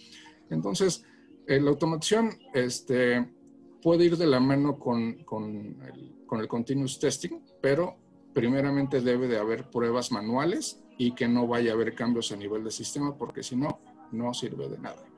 Entonces, 0.49 1.03
eh, 1.47 1.59
la 1.59 1.71
automación 1.71 2.31
este, 2.53 3.33
puede 3.81 4.05
ir 4.05 4.17
de 4.17 4.27
la 4.27 4.39
mano 4.39 4.77
con, 4.77 5.23
con, 5.23 5.81
el, 5.81 6.23
con 6.27 6.39
el 6.39 6.47
continuous 6.47 6.99
testing, 6.99 7.41
pero 7.61 7.97
primeramente 8.33 9.01
debe 9.01 9.27
de 9.27 9.39
haber 9.39 9.69
pruebas 9.69 10.11
manuales 10.11 10.83
y 10.97 11.15
que 11.15 11.27
no 11.27 11.47
vaya 11.47 11.71
a 11.71 11.73
haber 11.73 11.95
cambios 11.95 12.31
a 12.31 12.35
nivel 12.35 12.63
de 12.63 12.71
sistema, 12.71 13.17
porque 13.17 13.41
si 13.41 13.55
no, 13.55 13.81
no 14.11 14.33
sirve 14.33 14.69
de 14.69 14.77
nada. 14.77 15.08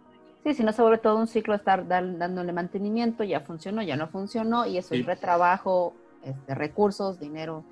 Sí, 0.44 0.54
si 0.56 0.64
no 0.64 0.74
se 0.74 0.82
vuelve 0.82 0.98
todo 0.98 1.18
un 1.18 1.28
ciclo 1.28 1.54
estar 1.54 1.88
dándole 1.88 2.52
mantenimiento, 2.52 3.24
ya 3.24 3.42
funcionó, 3.42 3.84
ya 3.84 3.96
no 3.96 4.08
funcionó, 4.08 4.66
y 4.66 4.78
eso 4.78 4.96
es 4.96 5.06
retrabajo, 5.06 5.94
este, 6.24 6.56
recursos, 6.56 7.20
dinero, 7.20 7.64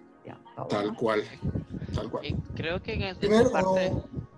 Tal 0.69 0.95
cual, 0.95 1.23
tal 1.93 2.09
cual. 2.09 2.25
creo 2.55 2.81
que 2.81 2.93
en 2.93 3.03
esta 3.03 3.51
parte 3.51 3.91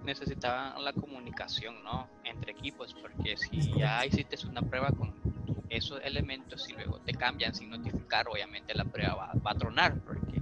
necesitaban 0.06 0.84
la 0.84 0.94
comunicación, 0.94 1.84
¿no? 1.84 2.08
Entre 2.24 2.52
equipos, 2.52 2.94
porque 2.94 3.38
si 3.38 3.74
ya 3.78 4.06
hiciste 4.06 4.38
una 4.48 4.62
prueba 4.62 4.90
con 4.92 5.14
esos 5.70 6.00
elementos 6.04 6.70
y 6.70 6.74
luego 6.74 7.00
te 7.00 7.14
cambian 7.14 7.54
sin 7.54 7.70
notificar, 7.70 8.28
obviamente 8.28 8.74
la 8.74 8.86
prueba 8.86 9.16
va, 9.16 9.34
va 9.46 9.52
a 9.52 9.56
tronar, 9.56 10.00
porque 10.00 10.41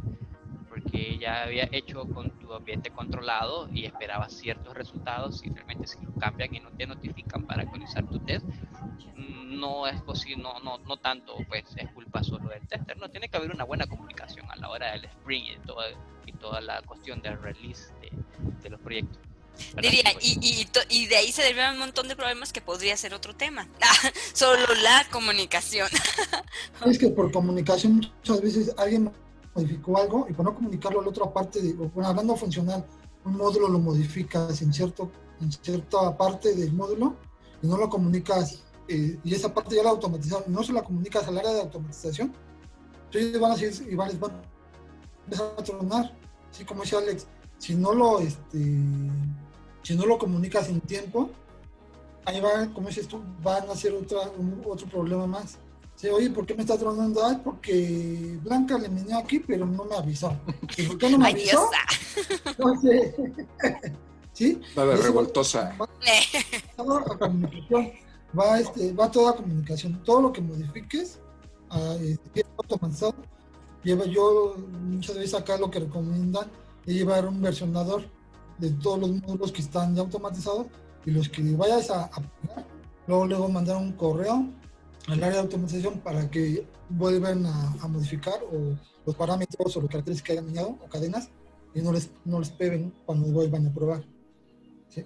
porque 0.89 1.17
ya 1.19 1.43
había 1.43 1.69
hecho 1.71 2.05
con 2.05 2.31
tu 2.39 2.53
ambiente 2.53 2.89
controlado 2.89 3.69
y 3.71 3.85
esperabas 3.85 4.33
ciertos 4.33 4.73
resultados 4.73 5.43
y 5.45 5.49
realmente 5.49 5.87
si 5.87 6.03
lo 6.03 6.13
cambian 6.13 6.53
y 6.53 6.59
no 6.59 6.71
te 6.71 6.87
notifican 6.87 7.45
para 7.45 7.63
actualizar 7.63 8.07
tu 8.07 8.19
test, 8.19 8.45
no 9.15 9.87
es 9.87 10.01
posible, 10.01 10.43
no, 10.43 10.59
no, 10.59 10.77
no 10.79 10.97
tanto 10.97 11.35
pues 11.47 11.65
es 11.75 11.89
culpa 11.91 12.23
solo 12.23 12.49
del 12.49 12.65
tester, 12.67 12.97
no, 12.97 13.09
tiene 13.09 13.29
que 13.29 13.37
haber 13.37 13.51
una 13.51 13.63
buena 13.63 13.87
comunicación 13.87 14.49
a 14.49 14.55
la 14.55 14.69
hora 14.69 14.91
del 14.91 15.05
sprint 15.05 15.57
y, 15.57 15.67
todo, 15.67 15.81
y 16.25 16.31
toda 16.33 16.61
la 16.61 16.81
cuestión 16.81 17.21
del 17.21 17.39
release 17.41 17.93
de, 18.01 18.11
de 18.61 18.69
los 18.69 18.79
proyectos. 18.79 19.19
Diría, 19.81 20.03
y, 20.21 20.39
y, 20.41 20.67
y, 20.89 21.07
de 21.07 21.17
ahí 21.17 21.33
se 21.33 21.41
derivan 21.41 21.73
un 21.73 21.79
montón 21.79 22.07
de 22.07 22.15
problemas 22.15 22.53
que 22.53 22.61
podría 22.61 22.95
ser 22.95 23.13
otro 23.13 23.35
tema. 23.35 23.67
Solo 24.33 24.65
la 24.81 25.05
comunicación. 25.11 25.89
Es 26.85 26.97
que 26.97 27.09
por 27.09 27.29
comunicación 27.33 27.95
muchas 27.95 28.41
veces 28.41 28.73
alguien 28.77 29.11
modificó 29.55 29.97
algo 29.97 30.27
y 30.29 30.33
por 30.33 30.45
no 30.45 30.55
comunicarlo 30.55 30.99
a 30.99 31.03
la 31.03 31.09
otra 31.09 31.31
parte, 31.31 31.61
de, 31.61 31.75
hablando 32.03 32.35
funcional, 32.35 32.85
un 33.25 33.37
módulo 33.37 33.67
lo 33.67 33.79
modificas 33.79 34.61
en, 34.61 34.73
cierto, 34.73 35.11
en 35.41 35.51
cierta 35.51 36.15
parte 36.15 36.55
del 36.55 36.73
módulo 36.73 37.15
y 37.61 37.67
no 37.67 37.77
lo 37.77 37.89
comunicas, 37.89 38.63
eh, 38.87 39.19
y 39.23 39.33
esa 39.33 39.53
parte 39.53 39.75
ya 39.75 39.83
la 39.83 39.89
automatizaron, 39.89 40.51
no 40.51 40.63
se 40.63 40.73
la 40.73 40.83
comunicas 40.83 41.27
al 41.27 41.37
área 41.37 41.53
de 41.53 41.61
automatización, 41.61 42.33
entonces 43.05 43.39
van 43.39 43.51
a 43.51 43.55
decir, 43.55 43.91
y 43.91 43.95
van, 43.95 44.17
van 44.19 44.31
a 44.31 44.41
empezar 45.25 45.63
tronar, 45.63 46.17
así 46.51 46.63
como 46.63 46.83
dice 46.83 46.97
Alex, 46.97 47.27
si 47.57 47.75
no 47.75 47.93
lo, 47.93 48.19
este, 48.19 48.57
si 49.83 49.95
no 49.95 50.05
lo 50.05 50.17
comunicas 50.17 50.69
en 50.69 50.79
tiempo, 50.81 51.29
ahí 52.25 52.39
va, 52.39 52.67
como 52.73 52.87
dices 52.87 53.07
tú, 53.07 53.21
van 53.43 53.69
a 53.69 53.75
ser 53.75 53.93
otra, 53.93 54.19
otro 54.65 54.87
problema 54.87 55.27
más. 55.27 55.57
Sí, 55.99 56.07
oye, 56.07 56.29
¿por 56.29 56.45
qué 56.45 56.55
me 56.55 56.61
está 56.61 56.77
tronando? 56.77 57.25
Ay, 57.25 57.41
porque 57.43 58.39
Blanca 58.41 58.77
le 58.77 58.87
vino 58.87 59.17
aquí, 59.17 59.39
pero 59.39 59.65
no 59.65 59.83
me 59.83 59.97
avisó. 59.97 60.33
¿Y 60.77 60.83
por 60.83 60.97
qué 60.97 61.09
no 61.09 61.17
me 61.17 61.27
avisó? 61.27 61.69
No 62.57 62.79
sé. 62.79 63.13
¿Sí? 64.33 64.61
Va 64.77 64.85
de 64.85 64.95
revoltosa. 64.95 65.75
Va, 65.77 65.89
va, 66.85 67.17
comunicación, 67.17 67.91
va, 68.39 68.59
este, 68.61 68.93
va 68.93 69.11
toda 69.11 69.35
comunicación. 69.35 70.01
Todo 70.05 70.21
lo 70.21 70.31
que 70.31 70.39
modifiques, 70.39 71.19
uh, 71.71 72.01
es 72.01 72.45
automatizado. 72.55 73.15
Lleva 73.83 74.05
yo 74.05 74.55
muchas 74.81 75.17
veces 75.17 75.33
acá 75.33 75.57
lo 75.57 75.69
que 75.69 75.81
recomiendan 75.81 76.49
es 76.85 76.95
llevar 76.95 77.27
un 77.27 77.41
versionador 77.41 78.05
de 78.57 78.71
todos 78.71 78.99
los 78.99 79.09
módulos 79.09 79.51
que 79.51 79.61
están 79.61 79.93
ya 79.95 80.03
automatizados 80.03 80.67
y 81.05 81.11
los 81.11 81.27
que 81.27 81.41
vayas 81.57 81.89
a, 81.89 82.05
a 82.05 82.23
luego 83.05 83.25
luego 83.25 83.49
mandar 83.49 83.75
un 83.75 83.91
correo 83.91 84.47
al 85.09 85.23
área 85.23 85.37
de 85.37 85.39
automatización 85.39 85.99
para 85.99 86.29
que 86.29 86.65
vuelvan 86.89 87.45
a, 87.45 87.87
modificar 87.87 88.39
o 88.43 88.77
los 89.05 89.15
parámetros 89.15 89.75
o 89.75 89.81
los 89.81 89.89
caracteres 89.89 90.21
que 90.21 90.33
hayan 90.33 90.47
dañado 90.47 90.77
o 90.81 90.87
cadenas 90.87 91.29
y 91.73 91.81
no 91.81 91.91
les, 91.91 92.09
no 92.25 92.39
les 92.39 92.49
peguen 92.49 92.93
cuando 93.05 93.27
vuelvan 93.27 93.67
a 93.67 93.73
probar. 93.73 94.03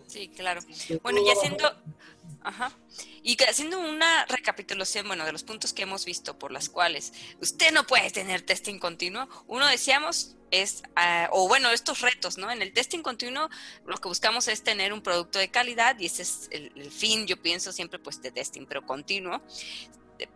Sí, 0.08 0.30
claro. 0.30 0.62
Bueno, 1.04 1.20
y 1.26 1.30
haciendo, 1.30 1.66
ajá, 2.44 2.72
y 3.24 3.42
haciendo 3.44 3.80
una 3.80 4.26
recapitulación, 4.26 5.08
bueno, 5.08 5.26
de 5.26 5.32
los 5.32 5.44
puntos 5.44 5.74
que 5.74 5.84
hemos 5.84 6.06
visto 6.06 6.38
por 6.38 6.52
las 6.52 6.70
cuales 6.70 7.14
usted 7.42 7.72
no 7.72 7.86
puede 7.86 8.12
tener 8.12 8.42
testing 8.42 8.80
continuo, 8.80 9.28
uno 9.48 9.68
decíamos 9.68 10.36
es, 10.52 10.84
ah, 10.96 11.30
o 11.32 11.48
bueno, 11.48 11.72
estos 11.72 12.02
retos, 12.02 12.38
¿no? 12.38 12.52
En 12.52 12.62
el 12.62 12.74
testing 12.74 13.02
continuo 13.02 13.50
lo 13.86 13.98
que 13.98 14.08
buscamos 14.08 14.48
es 14.48 14.62
tener 14.62 14.94
un 14.94 15.02
producto 15.02 15.40
de 15.40 15.50
calidad 15.50 15.98
y 15.98 16.06
ese 16.06 16.22
es 16.22 16.48
el 16.52 16.92
fin, 16.92 17.26
yo 17.26 17.42
pienso 17.42 17.72
siempre, 17.72 17.98
pues, 17.98 18.22
de 18.22 18.32
testing, 18.32 18.66
pero 18.68 18.86
continuo 18.86 19.42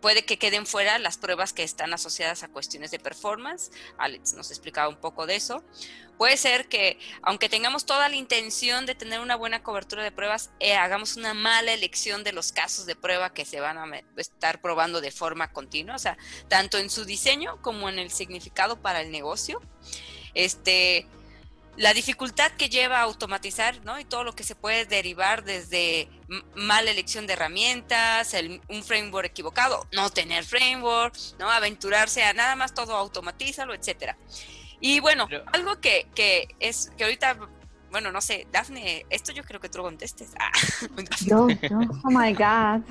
puede 0.00 0.24
que 0.24 0.38
queden 0.38 0.66
fuera 0.66 0.98
las 0.98 1.18
pruebas 1.18 1.52
que 1.52 1.62
están 1.62 1.92
asociadas 1.92 2.42
a 2.42 2.48
cuestiones 2.48 2.90
de 2.90 2.98
performance. 2.98 3.70
Alex 3.98 4.34
nos 4.34 4.50
explicaba 4.50 4.88
un 4.88 4.96
poco 4.96 5.26
de 5.26 5.36
eso. 5.36 5.64
Puede 6.16 6.36
ser 6.36 6.68
que, 6.68 6.98
aunque 7.22 7.48
tengamos 7.48 7.86
toda 7.86 8.08
la 8.08 8.16
intención 8.16 8.86
de 8.86 8.96
tener 8.96 9.20
una 9.20 9.36
buena 9.36 9.62
cobertura 9.62 10.02
de 10.02 10.10
pruebas, 10.10 10.50
eh, 10.58 10.74
hagamos 10.74 11.16
una 11.16 11.32
mala 11.32 11.72
elección 11.72 12.24
de 12.24 12.32
los 12.32 12.50
casos 12.50 12.86
de 12.86 12.96
prueba 12.96 13.32
que 13.32 13.44
se 13.44 13.60
van 13.60 13.78
a 13.78 14.02
estar 14.16 14.60
probando 14.60 15.00
de 15.00 15.12
forma 15.12 15.52
continua, 15.52 15.94
o 15.94 15.98
sea, 15.98 16.18
tanto 16.48 16.78
en 16.78 16.90
su 16.90 17.04
diseño 17.04 17.62
como 17.62 17.88
en 17.88 18.00
el 18.00 18.10
significado 18.10 18.82
para 18.82 19.00
el 19.00 19.12
negocio. 19.12 19.60
Este, 20.34 21.06
la 21.78 21.94
dificultad 21.94 22.50
que 22.52 22.68
lleva 22.68 22.98
a 22.98 23.02
automatizar, 23.02 23.84
¿no? 23.84 24.00
Y 24.00 24.04
todo 24.04 24.24
lo 24.24 24.34
que 24.34 24.42
se 24.42 24.56
puede 24.56 24.84
derivar 24.84 25.44
desde 25.44 26.08
mala 26.56 26.90
elección 26.90 27.26
de 27.28 27.34
herramientas, 27.34 28.34
un 28.68 28.82
framework 28.82 29.26
equivocado, 29.26 29.86
no 29.92 30.10
tener 30.10 30.44
framework, 30.44 31.14
¿no? 31.38 31.48
Aventurarse 31.48 32.24
a 32.24 32.32
nada 32.32 32.56
más 32.56 32.74
todo 32.74 32.96
automatízalo, 32.96 33.74
etcétera. 33.74 34.18
Y 34.80 34.98
bueno, 34.98 35.28
algo 35.52 35.80
que, 35.80 36.08
que, 36.16 36.48
es, 36.58 36.90
que 36.96 37.04
ahorita, 37.04 37.38
bueno, 37.92 38.10
no 38.10 38.20
sé, 38.20 38.48
Dafne, 38.50 39.06
esto 39.08 39.30
yo 39.30 39.44
creo 39.44 39.60
que 39.60 39.68
tú 39.68 39.78
lo 39.78 39.84
contestes. 39.84 40.30
Ah, 40.40 40.50
yo, 41.24 41.48
yo, 41.48 41.78
oh 42.04 42.10
my 42.10 42.32
God. 42.32 42.82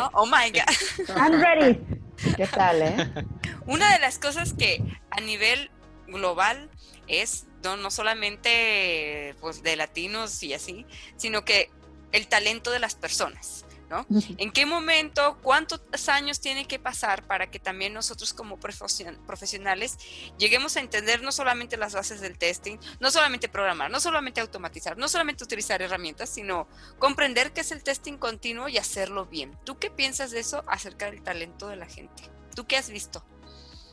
Oh, 0.00 0.10
oh, 0.12 0.26
my 0.26 0.50
God. 0.50 1.16
I'm 1.16 1.40
ready. 1.40 1.80
¿Qué 2.36 2.46
tal, 2.46 2.82
eh? 2.82 3.26
Una 3.66 3.90
de 3.94 4.00
las 4.00 4.18
cosas 4.18 4.52
que 4.52 4.82
a 5.10 5.20
nivel 5.22 5.70
global 6.08 6.70
es 7.06 7.47
no, 7.62 7.76
no 7.76 7.90
solamente 7.90 9.34
pues, 9.40 9.62
de 9.62 9.76
latinos 9.76 10.42
y 10.42 10.54
así, 10.54 10.86
sino 11.16 11.44
que 11.44 11.70
el 12.12 12.28
talento 12.28 12.70
de 12.70 12.78
las 12.78 12.94
personas. 12.94 13.64
¿no? 13.88 14.06
¿En 14.36 14.52
qué 14.52 14.66
momento, 14.66 15.38
cuántos 15.42 15.80
años 16.08 16.40
tiene 16.40 16.66
que 16.66 16.78
pasar 16.78 17.26
para 17.26 17.50
que 17.50 17.58
también 17.58 17.94
nosotros 17.94 18.34
como 18.34 18.58
profesionales 18.58 19.96
lleguemos 20.38 20.76
a 20.76 20.80
entender 20.80 21.22
no 21.22 21.32
solamente 21.32 21.78
las 21.78 21.94
bases 21.94 22.20
del 22.20 22.36
testing, 22.36 22.76
no 23.00 23.10
solamente 23.10 23.48
programar, 23.48 23.90
no 23.90 23.98
solamente 23.98 24.42
automatizar, 24.42 24.98
no 24.98 25.08
solamente 25.08 25.44
utilizar 25.44 25.80
herramientas, 25.80 26.28
sino 26.28 26.68
comprender 26.98 27.52
qué 27.52 27.62
es 27.62 27.72
el 27.72 27.82
testing 27.82 28.18
continuo 28.18 28.68
y 28.68 28.76
hacerlo 28.76 29.24
bien? 29.24 29.58
¿Tú 29.64 29.78
qué 29.78 29.90
piensas 29.90 30.30
de 30.32 30.40
eso 30.40 30.64
acerca 30.66 31.10
del 31.10 31.22
talento 31.22 31.68
de 31.68 31.76
la 31.76 31.86
gente? 31.86 32.24
¿Tú 32.54 32.66
qué 32.66 32.76
has 32.76 32.90
visto? 32.90 33.24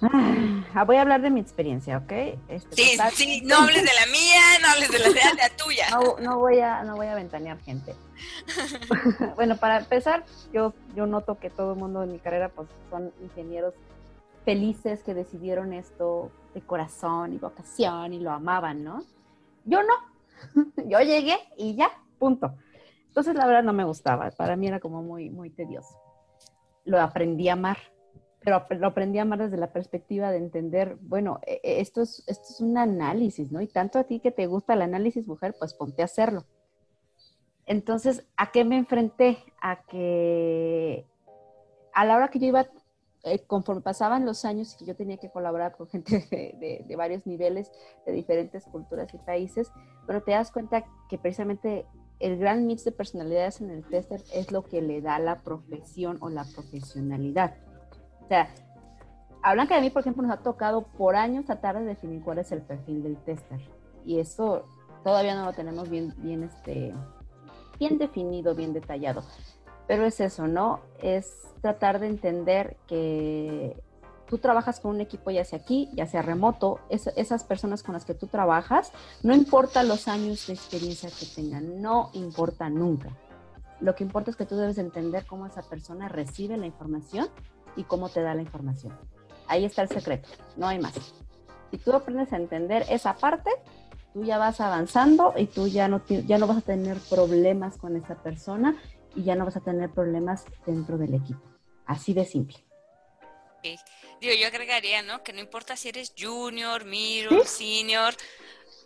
Ah, 0.02 0.84
voy 0.84 0.98
a 0.98 1.02
hablar 1.02 1.22
de 1.22 1.30
mi 1.30 1.40
experiencia, 1.40 1.98
¿ok? 1.98 2.12
Este, 2.50 2.76
sí, 2.76 2.98
sí, 3.14 3.42
no 3.46 3.58
hables 3.58 3.84
de 3.84 3.92
la 3.94 4.06
mía, 4.12 4.42
no 4.62 4.68
hables 4.68 4.92
de 4.92 5.00
la, 5.00 5.08
de 5.08 5.14
la 5.14 5.50
tuya. 5.56 5.90
No, 5.92 6.18
no, 6.20 6.40
voy 6.40 6.60
a, 6.60 6.84
no 6.84 6.96
voy 6.96 7.08
a 7.08 7.16
ventanear 7.16 7.60
gente. 7.60 7.96
bueno, 9.36 9.58
para 9.58 9.78
empezar, 9.78 10.26
yo, 10.54 10.74
yo 10.96 11.06
noto 11.06 11.40
que 11.40 11.50
todo 11.50 11.74
el 11.74 11.80
mundo 11.80 12.04
en 12.04 12.12
mi 12.12 12.20
carrera 12.20 12.50
pues, 12.50 12.68
son 12.90 13.14
ingenieros 13.22 13.74
felices 14.44 15.02
que 15.02 15.14
decidieron 15.14 15.74
esto 15.74 16.30
de 16.54 16.62
corazón 16.62 17.34
y 17.34 17.38
vocación 17.38 18.14
y 18.14 18.20
lo 18.20 18.32
amaban, 18.32 18.84
¿no? 18.84 19.04
Yo 19.64 19.80
no. 19.82 20.66
yo 20.86 21.00
llegué 21.00 21.38
y 21.58 21.76
ya, 21.76 21.90
punto. 22.20 22.54
Entonces, 23.08 23.34
la 23.36 23.48
verdad 23.48 23.64
no 23.64 23.72
me 23.72 23.86
gustaba. 23.86 24.30
Para 24.32 24.58
mí 24.58 24.68
era 24.68 24.82
como 24.82 25.02
muy, 25.02 25.30
muy 25.30 25.50
tedioso. 25.50 25.98
Lo 26.84 27.02
aprendí 27.02 27.48
a 27.48 27.54
amar 27.54 27.78
pero 28.46 28.64
lo 28.80 28.88
aprendí 28.88 29.18
a 29.18 29.26
desde 29.26 29.58
la 29.58 29.74
perspectiva 29.74 30.32
de 30.32 30.38
entender, 30.38 30.98
bueno, 31.02 31.40
e, 31.48 31.60
e, 31.64 31.82
esto 31.82 32.04
es, 32.04 32.24
esto 32.28 32.46
es 32.50 32.62
un 32.62 32.78
análisis, 32.78 33.52
¿no? 33.52 33.60
Y 33.60 33.68
tanto 33.68 33.98
a 33.98 34.04
ti 34.04 34.20
que 34.20 34.32
te 34.32 34.46
gusta 34.46 34.74
el 34.76 34.84
análisis, 34.84 35.28
mujer, 35.28 35.56
pues 35.58 35.74
ponte 35.74 36.04
a 36.04 36.06
hacerlo. 36.06 36.46
Entonces, 37.66 38.24
¿a 38.38 38.52
qué 38.52 38.64
me 38.64 38.78
enfrenté? 38.78 39.40
A 39.60 39.84
que 39.86 41.08
a 41.94 42.06
la 42.06 42.16
hora 42.16 42.28
que 42.28 42.38
yo 42.38 42.46
iba, 42.46 42.68
eh, 43.24 43.40
conforme 43.48 43.82
pasaban 43.82 44.26
los 44.26 44.46
años 44.46 44.76
y 44.76 44.78
que 44.78 44.86
yo 44.86 44.96
tenía 44.96 45.18
que 45.18 45.32
colaborar 45.32 45.76
con 45.76 45.88
gente 45.88 46.28
de, 46.30 46.86
de, 46.88 46.96
varios 46.96 47.26
niveles, 47.26 47.72
de 48.06 48.12
diferentes 48.12 48.66
culturas 48.66 49.12
y 49.14 49.18
países, 49.18 49.72
pero 50.06 50.22
te 50.22 50.32
das 50.32 50.52
cuenta 50.52 50.86
que 51.10 51.18
precisamente 51.18 51.88
el 52.20 52.38
gran 52.38 52.68
mix 52.68 52.86
de 52.86 52.92
personalidades 52.92 53.60
en 53.60 53.72
el 53.72 53.84
tester 53.84 54.22
es 54.34 54.52
lo 54.52 54.64
que 54.64 54.84
le 54.84 55.02
da 55.02 55.18
la 55.18 55.42
profesión 55.42 56.18
o 56.22 56.30
la 56.30 56.46
profesionalidad. 56.46 57.56
O 58.26 58.28
sea, 58.28 58.50
a 59.44 59.54
Blanca 59.54 59.76
de 59.76 59.82
mí, 59.82 59.90
por 59.92 60.02
ejemplo, 60.02 60.24
nos 60.24 60.32
ha 60.32 60.42
tocado 60.42 60.84
por 60.84 61.16
años 61.16 61.46
tratar 61.46 61.78
de 61.78 61.86
definir 61.86 62.24
cuál 62.24 62.40
es 62.40 62.52
el 62.52 62.62
perfil 62.62 63.04
del 63.04 63.18
tester. 63.18 63.62
Y 64.04 64.20
eso 64.20 64.64
todavía 65.04 65.36
no 65.36 65.46
lo 65.46 65.54
tenemos 65.54 65.90
bien, 65.90 66.14
bien, 66.18 66.44
este, 66.44 66.94
bien 67.80 68.00
definido, 68.00 68.56
bien 68.56 68.74
detallado. 68.74 69.24
Pero 69.88 70.04
es 70.06 70.20
eso, 70.20 70.48
¿no? 70.48 70.80
Es 71.00 71.44
tratar 71.62 72.00
de 72.00 72.08
entender 72.08 72.78
que 72.88 73.80
tú 74.28 74.40
trabajas 74.40 74.80
con 74.80 74.96
un 74.96 75.02
equipo 75.02 75.30
ya 75.30 75.46
sea 75.46 75.60
aquí, 75.60 75.92
ya 75.94 76.08
sea 76.08 76.24
remoto, 76.24 76.80
esas 76.90 77.44
personas 77.44 77.84
con 77.84 77.94
las 77.94 78.06
que 78.06 78.16
tú 78.16 78.26
trabajas, 78.26 78.92
no 79.22 79.36
importa 79.36 79.84
los 79.84 80.08
años 80.08 80.48
de 80.48 80.54
experiencia 80.54 81.10
que 81.10 81.28
tengan, 81.36 81.84
no 81.84 82.10
importa 82.14 82.68
nunca. 82.70 83.16
Lo 83.80 83.94
que 83.94 84.04
importa 84.04 84.32
es 84.32 84.38
que 84.38 84.46
tú 84.46 84.56
debes 84.56 84.80
entender 84.80 85.28
cómo 85.28 85.46
esa 85.46 85.62
persona 85.62 86.10
recibe 86.10 86.58
la 86.58 86.66
información 86.66 87.28
y 87.76 87.84
cómo 87.84 88.10
te 88.10 88.22
da 88.22 88.34
la 88.34 88.42
información. 88.42 88.98
Ahí 89.48 89.66
está 89.66 89.82
el 89.82 89.90
secreto, 89.90 90.30
no 90.58 90.68
hay 90.68 90.80
más. 90.80 90.94
Si 91.72 91.78
tú 91.78 91.94
aprendes 91.94 92.32
a 92.34 92.38
entender 92.38 92.86
esa 92.90 93.16
parte, 93.16 93.50
tú 94.14 94.24
ya 94.24 94.38
vas 94.38 94.62
avanzando 94.62 95.34
y 95.38 95.46
tú 95.46 95.68
ya 95.68 95.88
no, 95.88 96.02
ya 96.08 96.38
no 96.38 96.48
vas 96.48 96.58
a 96.58 96.62
tener 96.62 96.98
problemas 97.10 97.78
con 97.78 97.96
esa 97.96 98.16
persona 98.16 98.76
y 99.16 99.24
ya 99.24 99.36
no 99.36 99.46
vas 99.46 99.58
a 99.58 99.62
tener 99.62 99.90
problemas 99.90 100.46
dentro 100.66 100.98
del 100.98 101.14
equipo. 101.14 101.42
Así 101.86 102.14
de 102.14 102.26
simple. 102.26 102.58
Digo, 104.22 104.34
yo 104.40 104.48
agregaría, 104.48 105.02
¿no? 105.02 105.24
Que 105.24 105.34
no 105.34 105.40
importa 105.40 105.76
si 105.76 105.90
eres 105.90 106.14
junior, 106.18 106.86
middle, 106.86 107.46
senior, 107.46 108.14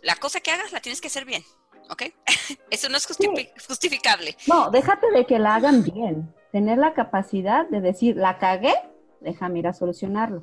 la 0.02 0.16
cosa 0.16 0.40
que 0.40 0.50
hagas 0.50 0.72
la 0.72 0.80
tienes 0.80 1.00
que 1.00 1.08
hacer 1.08 1.24
bien, 1.24 1.44
¿ok? 1.90 2.04
Eso 2.70 2.88
no 2.88 2.96
es 2.96 3.06
justificable. 3.06 4.36
No, 4.46 4.70
déjate 4.70 5.10
de 5.10 5.26
que 5.26 5.38
la 5.38 5.56
hagan 5.56 5.82
bien 5.82 6.34
tener 6.52 6.78
la 6.78 6.94
capacidad 6.94 7.68
de 7.68 7.80
decir, 7.80 8.16
la 8.16 8.38
cagué, 8.38 8.74
déjame 9.20 9.60
ir 9.60 9.68
a 9.68 9.72
solucionarlo. 9.72 10.42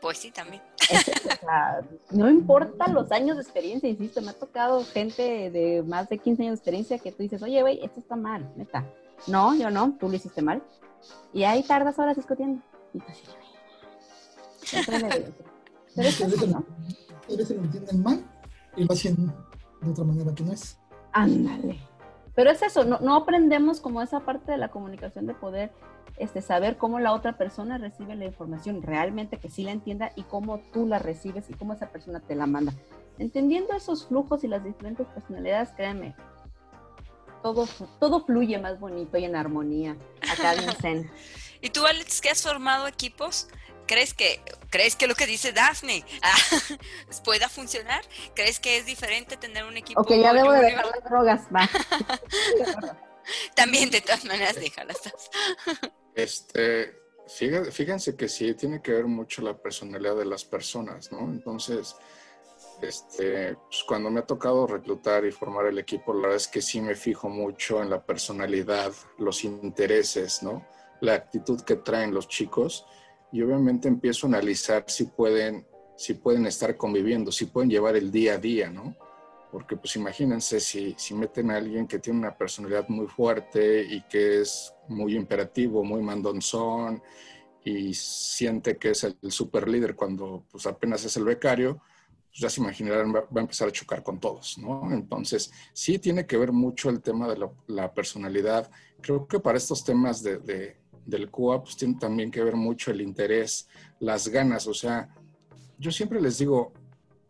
Pues 0.00 0.18
sí, 0.18 0.30
también. 0.30 0.62
no 2.10 2.28
importa 2.28 2.88
los 2.88 3.10
años 3.10 3.36
de 3.36 3.42
experiencia, 3.42 3.88
insisto, 3.88 4.20
me 4.20 4.30
ha 4.30 4.38
tocado 4.38 4.84
gente 4.84 5.50
de 5.50 5.82
más 5.82 6.08
de 6.08 6.18
15 6.18 6.42
años 6.42 6.52
de 6.52 6.56
experiencia 6.56 6.98
que 6.98 7.10
tú 7.12 7.22
dices, 7.22 7.42
oye, 7.42 7.62
güey, 7.62 7.82
esto 7.82 8.00
está 8.00 8.16
mal, 8.16 8.52
neta. 8.56 8.84
No, 9.26 9.54
yo 9.54 9.70
no, 9.70 9.96
tú 9.98 10.08
lo 10.08 10.16
hiciste 10.16 10.42
mal. 10.42 10.62
Y 11.32 11.44
ahí 11.44 11.62
tardas 11.62 11.98
horas 11.98 12.16
discutiendo. 12.16 12.62
Y 12.92 12.98
tú 12.98 13.06
Pero 15.94 16.08
es 16.08 16.20
eso, 16.20 16.46
¿no? 16.48 16.64
A 17.32 17.36
veces 17.36 17.56
lo 17.56 17.62
entienden 17.62 18.02
mal 18.02 18.24
y 18.76 18.84
lo 18.84 18.92
hacen 18.92 19.32
de 19.80 19.90
otra 19.90 20.04
manera 20.04 20.34
que 20.34 20.44
no 20.44 20.52
es. 20.52 20.78
Ándale. 21.12 21.78
Pero 22.34 22.50
es 22.50 22.62
eso, 22.62 22.84
no, 22.84 23.14
aprendemos 23.14 23.80
como 23.80 24.02
esa 24.02 24.20
parte 24.20 24.52
de 24.52 24.58
la 24.58 24.68
comunicación 24.68 25.26
de 25.26 25.34
poder 25.34 25.70
este, 26.16 26.42
saber 26.42 26.76
cómo 26.76 26.98
la 26.98 27.12
otra 27.12 27.36
persona 27.36 27.78
recibe 27.78 28.16
la 28.16 28.24
información, 28.24 28.82
realmente 28.82 29.38
que 29.38 29.48
sí 29.48 29.62
la 29.62 29.70
entienda 29.70 30.10
y 30.16 30.24
cómo 30.24 30.60
tú 30.72 30.86
la 30.86 30.98
recibes 30.98 31.48
y 31.48 31.54
cómo 31.54 31.72
esa 31.72 31.90
persona 31.90 32.20
te 32.20 32.34
la 32.34 32.46
manda. 32.46 32.72
Entendiendo 33.18 33.72
esos 33.74 34.06
flujos 34.06 34.42
y 34.42 34.48
las 34.48 34.64
diferentes 34.64 35.06
personalidades, 35.08 35.70
créeme, 35.76 36.16
todo, 37.42 37.68
todo 38.00 38.24
fluye 38.24 38.58
más 38.58 38.80
bonito 38.80 39.16
y 39.16 39.24
en 39.24 39.36
armonía 39.36 39.96
acá 40.32 40.54
en 40.54 40.72
Zen. 40.72 41.10
¿Y 41.60 41.70
tú, 41.70 41.86
Alex, 41.86 42.20
que 42.20 42.30
has 42.30 42.42
formado 42.42 42.86
equipos? 42.86 43.48
¿Crees 43.86 44.14
que, 44.14 44.40
¿Crees 44.70 44.96
que 44.96 45.06
lo 45.06 45.14
que 45.14 45.26
dice 45.26 45.52
Daphne 45.52 46.04
ah, 46.22 46.34
pueda 47.24 47.48
funcionar? 47.48 48.02
¿Crees 48.34 48.60
que 48.60 48.78
es 48.78 48.86
diferente 48.86 49.36
tener 49.36 49.64
un 49.64 49.76
equipo? 49.76 50.00
Ok, 50.00 50.12
ya 50.12 50.32
debo 50.32 50.52
de 50.52 50.60
dejar 50.60 50.86
las 50.86 51.04
drogas, 51.04 51.42
va. 51.54 51.68
También 53.54 53.90
de 53.90 54.00
todas 54.00 54.24
maneras 54.24 54.56
déjalas. 54.56 54.98
este, 56.14 56.94
fíjense 57.70 58.16
que 58.16 58.28
sí, 58.28 58.54
tiene 58.54 58.82
que 58.82 58.92
ver 58.92 59.06
mucho 59.06 59.42
la 59.42 59.56
personalidad 59.56 60.16
de 60.16 60.26
las 60.26 60.44
personas, 60.44 61.10
¿no? 61.10 61.20
Entonces, 61.20 61.96
este, 62.82 63.54
pues 63.54 63.84
cuando 63.86 64.10
me 64.10 64.20
ha 64.20 64.26
tocado 64.26 64.66
reclutar 64.66 65.24
y 65.24 65.32
formar 65.32 65.66
el 65.66 65.78
equipo, 65.78 66.12
la 66.12 66.22
verdad 66.22 66.36
es 66.36 66.48
que 66.48 66.60
sí 66.60 66.80
me 66.80 66.94
fijo 66.94 67.28
mucho 67.28 67.82
en 67.82 67.90
la 67.90 68.04
personalidad, 68.04 68.92
los 69.18 69.44
intereses, 69.44 70.42
¿no? 70.42 70.66
la 71.04 71.14
actitud 71.14 71.60
que 71.60 71.76
traen 71.76 72.14
los 72.14 72.28
chicos 72.28 72.86
y 73.34 73.42
obviamente 73.42 73.88
empiezo 73.88 74.26
a 74.26 74.30
analizar 74.30 74.84
si 74.86 75.06
pueden, 75.06 75.66
si 75.96 76.14
pueden 76.14 76.46
estar 76.46 76.76
conviviendo, 76.76 77.32
si 77.32 77.46
pueden 77.46 77.68
llevar 77.68 77.96
el 77.96 78.12
día 78.12 78.34
a 78.34 78.38
día, 78.38 78.70
¿no? 78.70 78.96
Porque 79.50 79.76
pues 79.76 79.96
imagínense 79.96 80.60
si, 80.60 80.94
si 80.96 81.14
meten 81.14 81.50
a 81.50 81.56
alguien 81.56 81.88
que 81.88 81.98
tiene 81.98 82.20
una 82.20 82.38
personalidad 82.38 82.88
muy 82.88 83.08
fuerte 83.08 83.82
y 83.82 84.02
que 84.02 84.40
es 84.40 84.72
muy 84.86 85.16
imperativo, 85.16 85.82
muy 85.82 86.00
mandonzón 86.00 87.02
y 87.64 87.92
siente 87.92 88.76
que 88.76 88.90
es 88.90 89.02
el, 89.02 89.16
super 89.32 89.68
líder 89.68 89.96
cuando 89.96 90.44
pues 90.48 90.64
apenas 90.68 91.04
es 91.04 91.16
el 91.16 91.24
becario, 91.24 91.82
pues 92.28 92.38
ya 92.38 92.48
se 92.48 92.60
imaginarán, 92.60 93.12
va, 93.12 93.26
a 93.34 93.40
empezar 93.40 93.66
a 93.66 93.72
chocar 93.72 94.04
con 94.04 94.20
todos, 94.20 94.58
¿no? 94.58 94.92
Entonces, 94.92 95.50
sí 95.72 95.98
tiene 95.98 96.24
que 96.24 96.36
ver 96.36 96.52
mucho 96.52 96.88
el 96.88 97.02
tema 97.02 97.26
de 97.26 97.48
la 97.66 97.92
personalidad. 97.92 98.70
Creo 99.00 99.26
que 99.26 99.40
para 99.40 99.58
estos 99.58 99.82
temas 99.82 100.22
de 100.22 100.83
del 101.06 101.30
CUA, 101.30 101.62
pues 101.62 101.76
tiene 101.76 101.96
también 101.98 102.30
que 102.30 102.42
ver 102.42 102.56
mucho 102.56 102.90
el 102.90 103.00
interés, 103.00 103.68
las 104.00 104.28
ganas. 104.28 104.66
O 104.66 104.74
sea, 104.74 105.08
yo 105.78 105.90
siempre 105.90 106.20
les 106.20 106.38
digo, 106.38 106.72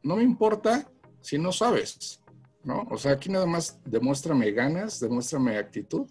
no 0.03 0.16
me 0.16 0.22
importa 0.22 0.91
si 1.20 1.39
no 1.39 1.53
sabes, 1.53 2.20
¿no? 2.62 2.87
O 2.91 2.99
sea, 2.99 3.12
aquí 3.12 3.31
nada 3.31 3.47
más 3.47 3.81
demuéstrame 3.85 4.51
ganas, 4.53 5.01
demuéstrame 5.01 5.57
actitud 5.57 6.07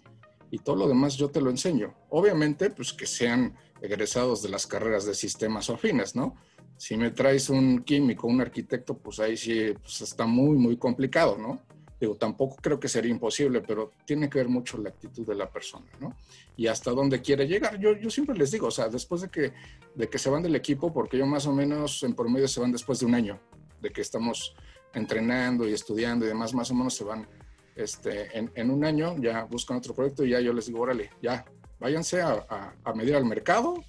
y 0.50 0.58
todo 0.58 0.76
lo 0.76 0.88
demás 0.88 1.16
yo 1.16 1.30
te 1.30 1.40
lo 1.40 1.50
enseño. 1.50 1.94
Obviamente, 2.10 2.70
pues 2.70 2.92
que 2.92 3.06
sean 3.06 3.56
egresados 3.80 4.42
de 4.42 4.48
las 4.48 4.66
carreras 4.66 5.04
de 5.04 5.14
sistemas 5.14 5.68
o 5.70 5.74
afines, 5.74 6.16
¿no? 6.16 6.36
Si 6.76 6.96
me 6.96 7.10
traes 7.10 7.50
un 7.50 7.82
químico, 7.82 8.26
un 8.26 8.40
arquitecto, 8.40 8.98
pues 8.98 9.20
ahí 9.20 9.36
sí 9.36 9.72
pues 9.80 10.00
está 10.00 10.26
muy, 10.26 10.56
muy 10.56 10.76
complicado, 10.76 11.38
¿no? 11.38 11.62
Digo, 12.00 12.16
tampoco 12.16 12.56
creo 12.56 12.80
que 12.80 12.88
sería 12.88 13.10
imposible, 13.10 13.60
pero 13.60 13.92
tiene 14.04 14.28
que 14.28 14.38
ver 14.38 14.48
mucho 14.48 14.78
la 14.78 14.90
actitud 14.90 15.26
de 15.26 15.34
la 15.34 15.48
persona, 15.48 15.86
¿no? 16.00 16.16
Y 16.56 16.66
hasta 16.66 16.90
dónde 16.90 17.22
quiere 17.22 17.46
llegar. 17.46 17.78
Yo, 17.78 17.96
yo 17.96 18.10
siempre 18.10 18.36
les 18.36 18.50
digo, 18.50 18.66
o 18.66 18.70
sea, 18.70 18.88
después 18.88 19.22
de 19.22 19.28
que, 19.28 19.52
de 19.94 20.08
que 20.08 20.18
se 20.18 20.28
van 20.28 20.42
del 20.42 20.56
equipo, 20.56 20.92
porque 20.92 21.16
yo 21.16 21.26
más 21.26 21.46
o 21.46 21.52
menos 21.52 22.02
en 22.02 22.14
promedio 22.14 22.48
se 22.48 22.60
van 22.60 22.72
después 22.72 22.98
de 23.00 23.06
un 23.06 23.14
año, 23.14 23.40
de 23.80 23.90
que 23.90 24.00
estamos 24.00 24.54
entrenando 24.92 25.68
y 25.68 25.72
estudiando 25.72 26.24
y 26.24 26.28
demás, 26.28 26.52
más 26.52 26.70
o 26.70 26.74
menos 26.74 26.94
se 26.94 27.04
van 27.04 27.28
este, 27.76 28.36
en, 28.36 28.50
en 28.54 28.70
un 28.70 28.84
año, 28.84 29.16
ya 29.18 29.44
buscan 29.44 29.76
otro 29.76 29.94
proyecto 29.94 30.24
y 30.24 30.30
ya 30.30 30.40
yo 30.40 30.52
les 30.52 30.66
digo, 30.66 30.80
órale, 30.80 31.10
ya, 31.22 31.44
váyanse 31.78 32.22
a, 32.22 32.74
a, 32.84 32.94
medir 32.94 33.16
al 33.16 33.24
mercado, 33.24 33.82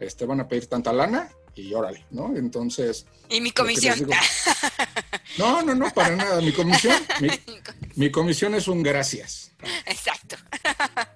este, 0.00 0.26
van 0.26 0.40
a 0.40 0.48
pedir 0.48 0.66
tanta 0.66 0.92
lana 0.92 1.30
y 1.54 1.72
órale, 1.74 2.04
¿no? 2.10 2.36
Entonces... 2.36 3.06
Y 3.28 3.40
mi 3.40 3.52
comisión. 3.52 4.08
no, 5.38 5.62
no, 5.62 5.74
no, 5.74 5.90
para 5.92 6.14
nada. 6.16 6.40
Mi 6.40 6.52
comisión, 6.52 6.94
mi, 7.96 8.10
comisión 8.10 8.54
es 8.54 8.68
un 8.68 8.82
gracias. 8.82 9.52
Exacto. 9.86 10.36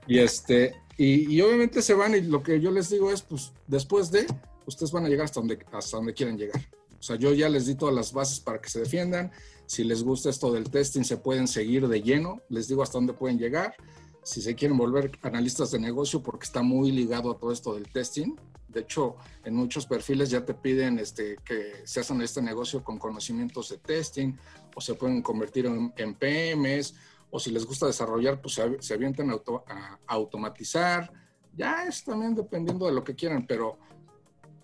Y 0.06 0.18
este, 0.18 0.74
y, 0.96 1.40
obviamente 1.40 1.82
se 1.82 1.94
van 1.94 2.14
y 2.14 2.22
lo 2.22 2.42
que 2.42 2.60
yo 2.60 2.70
les 2.70 2.90
digo 2.90 3.12
es, 3.12 3.22
pues, 3.22 3.52
después 3.66 4.10
de, 4.10 4.26
ustedes 4.66 4.90
van 4.90 5.04
a 5.04 5.08
llegar 5.08 5.26
hasta 5.26 5.40
donde, 5.40 5.58
hasta 5.72 5.96
donde 5.96 6.14
quieran 6.14 6.38
llegar. 6.38 6.60
O 6.98 7.02
sea, 7.02 7.16
yo 7.16 7.32
ya 7.32 7.48
les 7.48 7.66
di 7.66 7.74
todas 7.74 7.94
las 7.94 8.12
bases 8.12 8.40
para 8.40 8.60
que 8.60 8.68
se 8.68 8.80
defiendan. 8.80 9.30
Si 9.66 9.84
les 9.84 10.02
gusta 10.02 10.30
esto 10.30 10.50
del 10.50 10.70
testing, 10.70 11.02
se 11.02 11.18
pueden 11.18 11.46
seguir 11.46 11.86
de 11.86 12.02
lleno. 12.02 12.42
Les 12.48 12.68
digo 12.68 12.82
hasta 12.82 12.98
dónde 12.98 13.12
pueden 13.12 13.38
llegar. 13.38 13.74
Si 14.22 14.42
se 14.42 14.54
quieren 14.54 14.76
volver 14.76 15.18
analistas 15.22 15.70
de 15.70 15.78
negocio, 15.78 16.22
porque 16.22 16.44
está 16.44 16.62
muy 16.62 16.92
ligado 16.92 17.30
a 17.30 17.38
todo 17.38 17.52
esto 17.52 17.74
del 17.74 17.88
testing, 17.88 18.36
de 18.68 18.80
hecho, 18.80 19.16
en 19.44 19.54
muchos 19.54 19.86
perfiles 19.86 20.30
ya 20.30 20.44
te 20.44 20.52
piden 20.52 20.98
este, 20.98 21.36
que 21.44 21.82
se 21.84 22.00
hacen 22.00 22.20
este 22.20 22.42
negocio 22.42 22.84
con 22.84 22.98
conocimientos 22.98 23.70
de 23.70 23.78
testing 23.78 24.34
o 24.74 24.80
se 24.80 24.94
pueden 24.94 25.22
convertir 25.22 25.66
en, 25.66 26.14
PMs 26.14 26.94
o 27.30 27.40
si 27.40 27.50
les 27.50 27.64
gusta 27.64 27.86
desarrollar, 27.86 28.40
pues 28.42 28.60
se, 28.80 28.94
avientan 28.94 29.30
a, 29.30 29.98
automatizar. 30.06 31.10
Ya 31.56 31.84
es 31.84 32.04
también 32.04 32.34
dependiendo 32.34 32.86
de 32.86 32.92
lo 32.92 33.02
que 33.02 33.14
quieran, 33.14 33.46
pero 33.46 33.78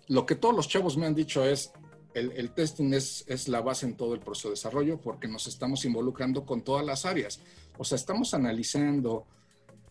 lo 0.07 0.25
que 0.25 0.35
todos 0.35 0.55
los 0.55 0.67
chavos 0.67 0.97
me 0.97 1.07
han 1.07 1.15
dicho 1.15 1.43
es, 1.43 1.71
el, 2.13 2.51
testing 2.51 2.93
es, 2.93 3.25
es, 3.27 3.49
la 3.49 3.59
base 3.59 3.85
en 3.85 3.97
todo 3.97 4.13
el 4.13 4.21
proceso 4.21 4.47
de 4.47 4.53
desarrollo 4.53 5.01
porque 5.01 5.27
nos 5.27 5.47
estamos 5.47 5.83
involucrando 5.83 6.45
con 6.45 6.61
todas 6.61 6.85
las 6.85 7.05
áreas. 7.05 7.41
O 7.77 7.83
sea, 7.83 7.97
estamos 7.97 8.33
analizando, 8.33 9.25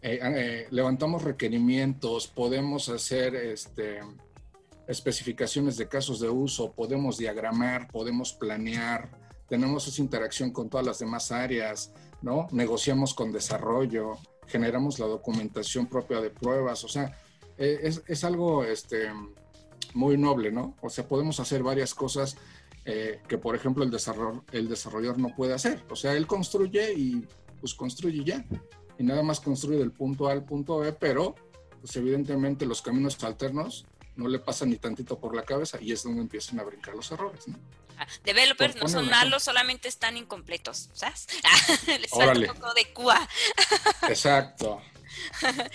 eh, 0.07 0.21
eh, 0.23 0.67
levantamos 0.71 1.23
requerimientos, 1.23 2.27
podemos 2.27 2.91
hacer 2.91 3.35
este, 3.35 4.01
especificaciones 4.87 5.79
de 5.79 5.89
casos 5.89 6.21
de 6.21 6.29
uso, 6.29 6.73
podemos 6.73 7.17
diagramar, 7.17 7.91
podemos 7.91 8.35
planear, 8.35 9.09
tenemos 9.49 9.89
esa 9.89 10.03
interacción 10.03 10.51
con 10.51 10.69
todas 10.69 10.85
las 10.85 10.99
demás 10.99 11.33
áreas, 11.33 11.91
¿no? 12.21 12.49
Negociamos 12.53 13.15
con 13.15 13.33
desarrollo, 13.33 14.19
generamos 14.47 14.99
la 14.99 15.07
documentación 15.07 15.87
propia 15.87 16.21
de 16.21 16.29
pruebas, 16.29 16.85
o 16.85 16.89
sea, 16.89 17.19
eh, 17.57 17.91
es, 18.07 18.25
algo 18.25 18.63
este, 18.63 19.09
muy 19.95 20.19
noble, 20.19 20.53
¿no? 20.53 20.77
O 20.83 20.91
sea, 20.91 21.09
podemos 21.09 21.41
hacer 21.41 21.63
varias 21.63 21.95
cosas 21.95 22.37
que, 22.85 23.39
por 23.39 23.57
ejemplo, 23.57 23.83
el, 23.83 23.91
desarrollo, 23.91 24.45
el 24.53 24.69
desarrollador 24.69 25.19
no 25.19 25.35
puede 25.35 25.55
hacer. 25.55 25.83
O 25.89 25.97
sea, 25.97 26.13
él 26.13 26.27
construye 26.27 26.93
y 26.93 27.27
pues 27.59 27.73
construye 27.73 28.23
ya 28.23 28.45
y 28.99 29.05
nada 29.05 29.22
más 29.22 29.40
construye 29.40 29.78
del 29.78 29.92
punto 29.92 30.28
A 30.28 30.32
al 30.32 30.45
punto 30.45 30.78
B, 30.78 30.92
pero 30.92 31.34
pues 31.80 31.97
evidentemente 31.97 32.66
los 32.66 32.82
caminos 32.82 33.22
alternos 33.24 33.86
no 34.16 34.28
le 34.28 34.38
pasan 34.38 34.70
ni 34.70 34.76
tantito 34.76 35.18
por 35.18 35.34
la 35.34 35.42
cabeza 35.42 35.78
y 35.80 35.92
es 35.92 36.03
donde 36.05 36.22
empiezan 36.22 36.61
a 36.61 36.62
brincar 36.62 36.95
los 36.95 37.11
errores. 37.11 37.49
¿no? 37.49 37.59
Ah, 37.99 38.07
developers 38.24 38.76
no 38.76 38.88
son 38.88 39.09
malos, 39.09 39.42
solamente 39.42 39.88
están 39.88 40.16
incompletos, 40.16 40.90
¿sabes? 40.92 41.26
Les 41.86 42.11
falta 42.11 42.53
un 42.53 42.59
poco 42.59 42.74
de 42.74 42.92
cua. 42.92 43.28
Exacto. 44.09 44.80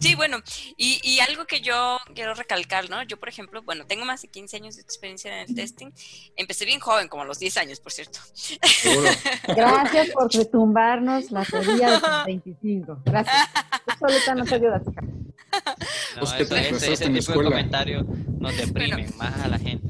Sí, 0.00 0.14
bueno, 0.14 0.38
y, 0.76 1.18
algo 1.20 1.44
que 1.44 1.60
yo 1.60 1.98
quiero 2.14 2.32
recalcar, 2.34 2.88
¿no? 2.88 3.02
Yo, 3.02 3.18
por 3.18 3.28
ejemplo, 3.28 3.62
bueno, 3.62 3.84
tengo 3.86 4.06
más 4.06 4.22
de 4.22 4.28
15 4.28 4.56
años 4.56 4.76
de 4.76 4.82
experiencia 4.82 5.30
en 5.42 5.48
el 5.50 5.54
testing. 5.54 5.90
Empecé 6.36 6.64
bien 6.64 6.80
joven, 6.80 7.08
como 7.08 7.22
a 7.22 7.26
los 7.26 7.38
10 7.38 7.56
años, 7.58 7.80
por 7.80 7.92
cierto. 7.92 8.18
Gracias 9.48 10.10
por 10.10 10.32
retumbarnos 10.32 11.30
la 11.30 11.44
teoría 11.44 11.90
de 11.90 12.00
los 12.00 12.24
25. 12.24 13.02
Gracias. 13.04 13.48
Solita 13.98 14.34
no 14.34 14.44
te 14.44 14.54
ayudas, 14.54 14.82
no, 16.16 16.22
eso, 16.22 16.56
ese, 16.56 16.92
ese 16.92 17.10
tipo 17.10 17.32
de 17.32 17.44
comentarios 17.44 18.06
nos 18.38 18.56
deprimen 18.56 19.12
más 19.16 19.38
a 19.40 19.48
la 19.48 19.58
gente. 19.58 19.89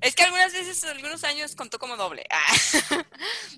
Es 0.00 0.14
que 0.14 0.22
algunas 0.22 0.52
veces, 0.52 0.82
algunos 0.84 1.24
años 1.24 1.54
contó 1.54 1.78
como 1.78 1.96
doble. 1.96 2.24
Ah. 2.30 2.52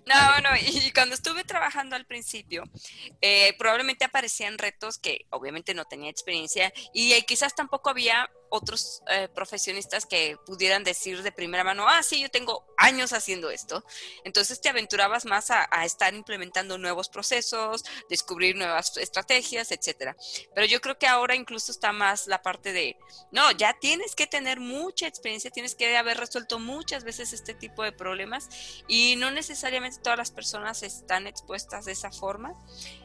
No, 0.04 0.40
no, 0.40 0.48
y 0.56 0.90
cuando 0.92 1.14
estuve 1.14 1.44
trabajando 1.44 1.94
al 1.94 2.06
principio, 2.06 2.64
eh, 3.20 3.54
probablemente 3.56 4.04
aparecían 4.04 4.58
retos 4.58 4.98
que 4.98 5.26
obviamente 5.30 5.74
no 5.74 5.84
tenía 5.84 6.10
experiencia 6.10 6.72
y 6.92 7.12
eh, 7.12 7.24
quizás 7.24 7.54
tampoco 7.54 7.88
había 7.88 8.28
otros 8.52 9.02
eh, 9.08 9.28
profesionistas 9.34 10.04
que 10.04 10.36
pudieran 10.44 10.84
decir 10.84 11.22
de 11.22 11.32
primera 11.32 11.64
mano, 11.64 11.86
ah, 11.88 12.02
sí, 12.02 12.20
yo 12.20 12.28
tengo 12.28 12.66
años 12.76 13.14
haciendo 13.14 13.50
esto. 13.50 13.82
Entonces 14.24 14.60
te 14.60 14.68
aventurabas 14.68 15.24
más 15.24 15.50
a, 15.50 15.66
estar 15.84 16.14
implementando 16.14 16.76
nuevos 16.76 17.08
procesos, 17.08 17.82
descubrir 18.10 18.54
nuevas 18.54 18.94
estrategias, 18.98 19.72
etcétera. 19.72 20.16
Pero 20.54 20.66
yo 20.66 20.82
creo 20.82 20.98
que 20.98 21.06
ahora 21.06 21.34
incluso 21.34 21.72
está 21.72 21.92
más 21.92 22.26
la 22.26 22.42
parte 22.42 22.74
de, 22.74 22.98
no, 23.30 23.50
ya 23.52 23.72
tienes 23.80 24.14
que 24.14 24.26
tener 24.26 24.60
mucha 24.60 25.06
experiencia, 25.06 25.50
tienes 25.50 25.74
que 25.74 25.96
haber 25.96 26.18
resuelto 26.18 26.58
muchas 26.58 27.04
veces 27.04 27.32
este 27.32 27.54
tipo 27.54 27.82
de 27.82 27.92
problemas 27.92 28.50
y 28.86 29.16
no 29.16 29.30
necesariamente 29.30 29.98
todas 30.02 30.18
las 30.18 30.30
personas 30.30 30.82
están 30.82 31.26
expuestas 31.26 31.86
de 31.86 31.92
esa 31.92 32.12
forma. 32.12 32.52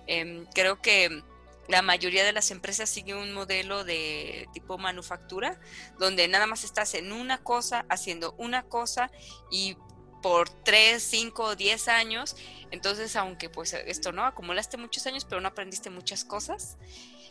Em, 0.07 0.45
creo 0.53 0.81
que 0.81 1.23
la 1.67 1.81
mayoría 1.81 2.23
de 2.23 2.33
las 2.33 2.51
empresas 2.51 2.89
siguen 2.89 3.17
un 3.17 3.33
modelo 3.33 3.83
de 3.83 4.47
tipo 4.53 4.77
manufactura, 4.77 5.59
donde 5.99 6.27
nada 6.27 6.47
más 6.47 6.63
estás 6.63 6.93
en 6.93 7.11
una 7.11 7.39
cosa, 7.39 7.85
haciendo 7.89 8.33
una 8.37 8.63
cosa 8.63 9.11
y 9.51 9.77
por 10.21 10.49
3, 10.49 11.01
5, 11.01 11.55
10 11.55 11.87
años, 11.89 12.35
entonces 12.71 13.15
aunque 13.15 13.49
pues 13.49 13.73
esto 13.73 14.11
no, 14.11 14.25
acumulaste 14.25 14.77
muchos 14.77 15.05
años, 15.07 15.25
pero 15.25 15.41
no 15.41 15.47
aprendiste 15.47 15.89
muchas 15.89 16.25
cosas. 16.25 16.77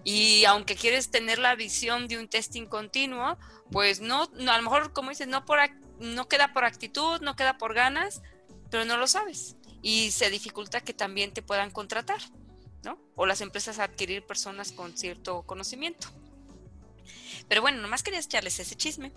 Y 0.04 0.44
aunque 0.44 0.76
quieres 0.76 1.10
tener 1.10 1.38
la 1.38 1.56
visión 1.56 2.06
de 2.06 2.18
un 2.18 2.28
testing 2.28 2.66
continuo, 2.66 3.38
pues 3.72 4.00
no, 4.00 4.22
a 4.22 4.56
lo 4.56 4.62
mejor 4.62 4.92
como 4.92 5.10
dices, 5.10 5.26
no 5.26 6.28
queda 6.28 6.52
por 6.52 6.64
actitud, 6.64 7.20
no 7.22 7.34
queda 7.34 7.58
por 7.58 7.74
ganas, 7.74 8.22
pero 8.70 8.84
no 8.84 8.96
lo 8.98 9.08
sabes. 9.08 9.56
Y 9.82 10.10
se 10.12 10.30
dificulta 10.30 10.80
que 10.80 10.94
también 10.94 11.32
te 11.32 11.42
puedan 11.42 11.70
contratar. 11.70 12.20
O 13.14 13.26
las 13.26 13.40
empresas 13.40 13.78
adquirir 13.78 14.24
personas 14.24 14.72
con 14.72 14.96
cierto 14.96 15.42
conocimiento. 15.42 16.08
Pero 17.48 17.62
bueno, 17.62 17.80
nomás 17.80 18.02
quería 18.02 18.20
echarles 18.20 18.58
ese 18.58 18.74
chisme. 18.76 19.12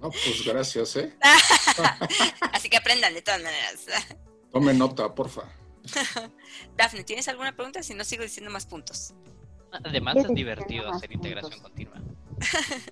No, 0.00 0.10
pues 0.10 0.44
gracias, 0.44 0.96
¿eh? 0.96 1.14
Así 2.52 2.68
que 2.68 2.76
aprendan 2.76 3.14
de 3.14 3.22
todas 3.22 3.42
maneras. 3.42 3.86
Tome 4.52 4.74
nota, 4.74 5.14
porfa. 5.14 5.42
Dafne, 6.76 7.04
¿tienes 7.04 7.28
alguna 7.28 7.54
pregunta? 7.54 7.82
Si 7.82 7.94
no, 7.94 8.04
sigo 8.04 8.22
diciendo 8.22 8.50
más 8.50 8.66
puntos. 8.66 9.14
Además 9.72 10.16
es 10.16 10.28
divertido 10.34 10.90
hacer 10.90 11.12
integración 11.12 11.60
continua. 11.60 12.00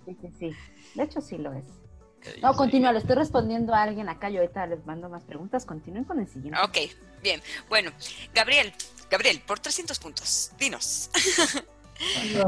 Sí, 0.04 0.16
sí, 0.20 0.28
sí. 0.38 0.52
De 0.94 1.02
hecho, 1.02 1.20
sí 1.20 1.38
lo 1.38 1.52
es. 1.52 1.64
No, 2.42 2.54
continúa, 2.54 2.92
le 2.92 2.98
estoy 2.98 3.16
respondiendo 3.16 3.74
a 3.74 3.82
alguien 3.82 4.08
acá. 4.08 4.28
Yo 4.30 4.40
ahorita 4.40 4.66
les 4.66 4.84
mando 4.86 5.08
más 5.08 5.24
preguntas. 5.24 5.64
Continúen 5.64 6.04
con 6.04 6.20
el 6.20 6.28
siguiente. 6.28 6.60
Ok, 6.62 6.78
bien. 7.22 7.40
Bueno, 7.68 7.90
Gabriel, 8.34 8.72
Gabriel, 9.10 9.40
por 9.40 9.58
300 9.58 9.98
puntos, 9.98 10.52
dinos. 10.58 11.10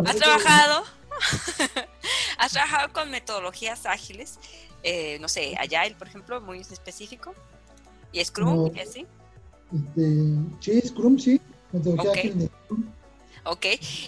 ¿Has 0.06 0.16
trabajado? 0.16 0.84
¿Has 2.38 2.52
trabajado 2.52 2.92
con 2.92 3.10
metodologías 3.10 3.86
ágiles? 3.86 4.38
Eh, 4.82 5.18
no 5.20 5.28
sé, 5.28 5.56
Agile, 5.58 5.94
por 5.96 6.08
ejemplo, 6.08 6.40
muy 6.40 6.60
específico. 6.60 7.34
¿Y 8.12 8.24
Scrum? 8.24 8.68
No. 8.68 8.72
¿Y 8.74 8.80
así? 8.80 9.06
Este, 9.72 10.02
sí, 10.60 10.88
Scrum, 10.88 11.18
sí. 11.18 11.40
Metodología 11.72 12.12
ágil 12.12 12.38
de 12.38 12.46
Scrum. 12.46 12.92
Ok. 13.44 13.66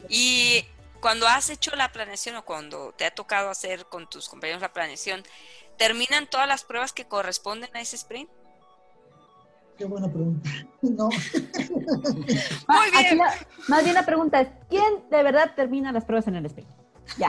Y 0.09 0.65
cuando 1.01 1.27
has 1.27 1.51
hecho 1.51 1.75
la 1.77 1.93
planeación 1.93 2.37
o 2.37 2.45
cuando 2.45 2.93
te 2.93 3.05
ha 3.05 3.15
tocado 3.15 3.51
hacer 3.51 3.87
con 3.87 4.09
tus 4.09 4.29
compañeros 4.29 4.63
la 4.63 4.73
planeación, 4.73 5.23
¿terminan 5.77 6.29
todas 6.29 6.49
las 6.49 6.65
pruebas 6.65 6.93
que 6.93 7.07
corresponden 7.07 7.71
a 7.75 7.81
ese 7.81 7.97
sprint? 7.97 8.31
Qué 9.79 9.85
buena 9.85 10.09
pregunta. 10.11 10.51
No, 10.83 11.09
Muy 11.71 12.91
bien. 12.91 13.07
aquí 13.07 13.15
la- 13.15 13.47
más 13.69 13.85
bien 13.85 13.95
la 13.95 14.05
pregunta 14.05 14.41
es, 14.41 14.49
¿quién 14.69 15.09
de 15.13 15.23
verdad 15.23 15.53
termina 15.55 15.93
las 15.93 16.05
pruebas 16.05 16.27
en 16.27 16.35
el 16.35 16.47
sprint? 16.47 16.69
Ya. 17.19 17.29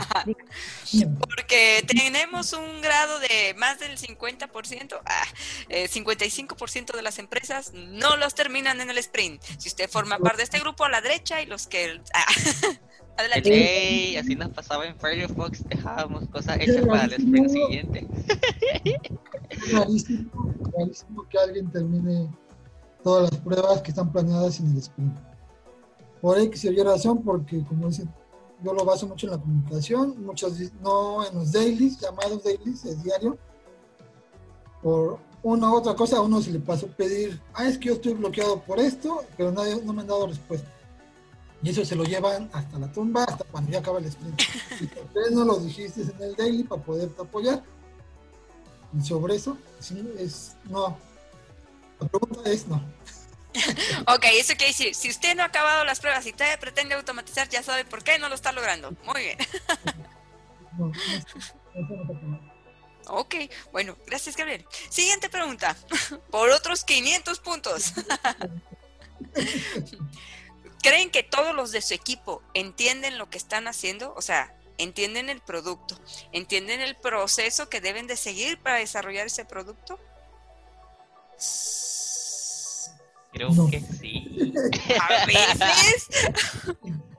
Porque 1.20 1.84
tenemos 1.88 2.54
un 2.54 2.82
grado 2.82 3.20
de 3.20 3.54
más 3.58 3.78
del 3.80 3.96
50%, 3.98 5.00
ah, 5.06 5.24
eh, 5.70 5.88
55% 5.88 6.96
de 6.96 7.02
las 7.04 7.20
empresas 7.20 7.74
no 7.74 8.18
los 8.18 8.34
terminan 8.34 8.82
en 8.82 8.89
el 8.89 8.98
sprint. 8.98 9.41
Si 9.60 9.68
usted 9.70 9.88
forma 9.89 10.18
parte 10.18 10.38
de 10.38 10.44
este 10.46 10.60
grupo 10.60 10.84
a 10.86 10.89
la 10.89 11.02
derecha 11.02 11.41
y 11.41 11.46
los 11.46 11.68
que... 11.68 12.02
ah, 12.16 12.26
adelante. 13.18 13.53
Ey, 13.53 14.18
así 14.18 14.36
nos 14.36 14.49
pasaba 14.49 14.86
en 14.86 14.97
Firefox, 14.97 15.68
dejábamos 15.68 16.28
cosas 16.30 16.57
hechas 16.59 16.86
para 16.86 17.05
el 17.05 17.14
sprint 17.14 17.49
siguiente. 17.49 18.07
es 19.49 19.74
rarísimo, 19.74 20.53
rarísimo 20.78 21.28
que 21.30 21.38
alguien 21.38 21.72
termine 21.72 22.30
todas 23.03 23.32
las 23.32 23.39
pruebas 23.41 23.82
que 23.82 23.91
están 23.91 24.11
planeadas 24.11 24.59
en 24.59 24.72
el 24.72 24.78
sprint. 24.78 25.18
Por 26.22 26.39
X 26.39 26.64
y 26.64 26.82
razón, 26.82 27.22
porque 27.22 27.64
como 27.66 27.88
dicen, 27.88 28.09
yo 28.64 28.74
lo 28.74 28.86
baso 28.86 29.07
mucho 29.07 29.28
en 29.28 29.34
la 29.34 29.38
comunicación, 29.38 30.24
muchos 30.26 30.57
no 30.82 31.28
en 31.28 31.36
los 31.36 31.51
dailies, 31.51 31.99
llamados 31.99 32.43
dailies, 32.43 32.86
el 32.86 33.03
diario. 33.03 33.38
Por 34.82 35.20
una 35.43 35.70
u 35.70 35.76
otra 35.76 35.93
cosa, 35.95 36.18
a 36.18 36.22
uno 36.22 36.41
se 36.41 36.51
le 36.51 36.59
pasó 36.59 36.88
pedir, 36.88 37.41
ah, 37.53 37.68
es 37.68 37.78
que 37.78 37.89
yo 37.89 37.95
estoy 37.95 38.14
bloqueado 38.14 38.61
por 38.61 38.80
esto, 38.80 39.24
pero 39.36 39.51
nadie, 39.51 39.82
no 39.84 39.91
me 39.91 40.01
han 40.01 40.07
dado 40.07 40.28
respuesta. 40.28 40.70
Y 41.64 41.70
eso 41.70 41.86
se 41.86 41.95
lo 41.95 42.03
llevan 42.03 42.49
hasta 42.51 42.78
la 42.78 42.91
tumba, 42.91 43.24
hasta 43.24 43.45
cuando 43.45 43.72
ya 43.72 43.80
acaba 43.80 43.99
el 43.99 44.05
sprint. 44.05 44.41
Y 44.82 44.88
tal 44.88 45.07
vez 45.16 45.32
no 45.32 45.45
lo 45.45 45.59
dijiste 45.59 46.01
en 46.01 46.22
el 46.22 46.36
daily 46.36 46.64
para 46.64 46.82
poderte 46.82 47.22
apoyar. 47.22 47.64
Y 48.93 49.01
sobre 49.01 49.36
eso, 49.36 49.57
sí, 49.80 50.05
es, 50.20 50.57
no. 50.66 50.97
La 51.99 52.07
pregunta 52.07 52.49
es 52.49 52.68
no. 52.68 52.84
Ok, 54.07 54.26
eso 54.34 54.55
quiere 54.55 54.74
decir, 54.74 54.93
si 54.95 55.09
usted 55.09 55.36
no 55.36 55.43
ha 55.43 55.45
acabado 55.45 55.86
las 55.86 55.99
pruebas 55.99 56.26
y 56.26 56.34
todavía 56.34 56.59
pretende 56.59 56.95
automatizar, 56.95 57.47
ya 57.49 57.64
sabe 57.64 57.86
por 57.86 58.03
qué 58.03 58.20
no 58.20 58.28
lo 58.28 58.36
está 58.36 58.51
logrando. 58.51 58.91
Muy 59.05 59.22
bien. 59.22 59.38
no. 60.78 60.91
Ok, 63.07 63.36
bueno, 63.72 63.95
gracias 64.05 64.36
Gabriel. 64.36 64.66
Siguiente 64.89 65.30
pregunta, 65.30 65.78
por 66.32 66.49
otros 66.49 66.84
500 66.84 67.39
puntos. 67.39 67.93
¿Creen 70.84 71.10
que 71.10 71.24
todos 71.24 71.56
los 71.56 71.72
de 71.72 71.82
su 71.82 71.94
equipo 71.96 72.44
entienden 72.54 73.18
lo 73.18 73.30
que 73.30 73.38
están 73.40 73.68
haciendo? 73.68 74.14
O 74.16 74.22
sea, 74.22 74.54
entienden 74.78 75.30
el 75.30 75.42
producto, 75.42 76.00
entienden 76.32 76.82
el 76.82 76.96
proceso 76.96 77.70
que 77.70 77.82
deben 77.82 78.06
de 78.06 78.18
seguir 78.18 78.60
para 78.60 78.78
desarrollar 78.78 79.26
ese 79.28 79.46
producto. 79.46 79.98
Creo 83.32 83.50
No. 83.50 83.68
que 83.70 83.80
sí. 83.82 84.54
A 85.02 85.26
veces. 85.26 86.08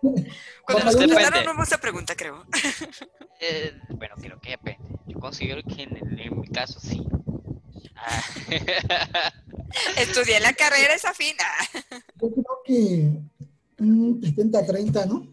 Cuando 0.64 0.84
nos 0.84 0.94
Depende. 0.94 1.14
contestaron 1.24 1.62
esa 1.62 1.78
pregunta, 1.78 2.14
creo. 2.14 2.46
Eh, 3.40 3.76
bueno, 3.88 4.14
creo 4.20 4.40
que 4.40 4.50
depende. 4.50 4.88
Yo 5.06 5.18
considero 5.18 5.62
que 5.62 5.82
en, 5.82 5.96
en 6.20 6.40
mi 6.40 6.48
caso 6.48 6.78
sí. 6.80 7.02
Ah, 7.96 8.22
Estudié 9.96 10.38
la 10.40 10.52
carrera 10.52 10.94
esa 10.94 11.12
fina. 11.14 11.44
Yo 12.16 12.30
creo 12.30 12.62
que 12.64 13.08
70-30, 13.84 15.06
¿no? 15.06 15.26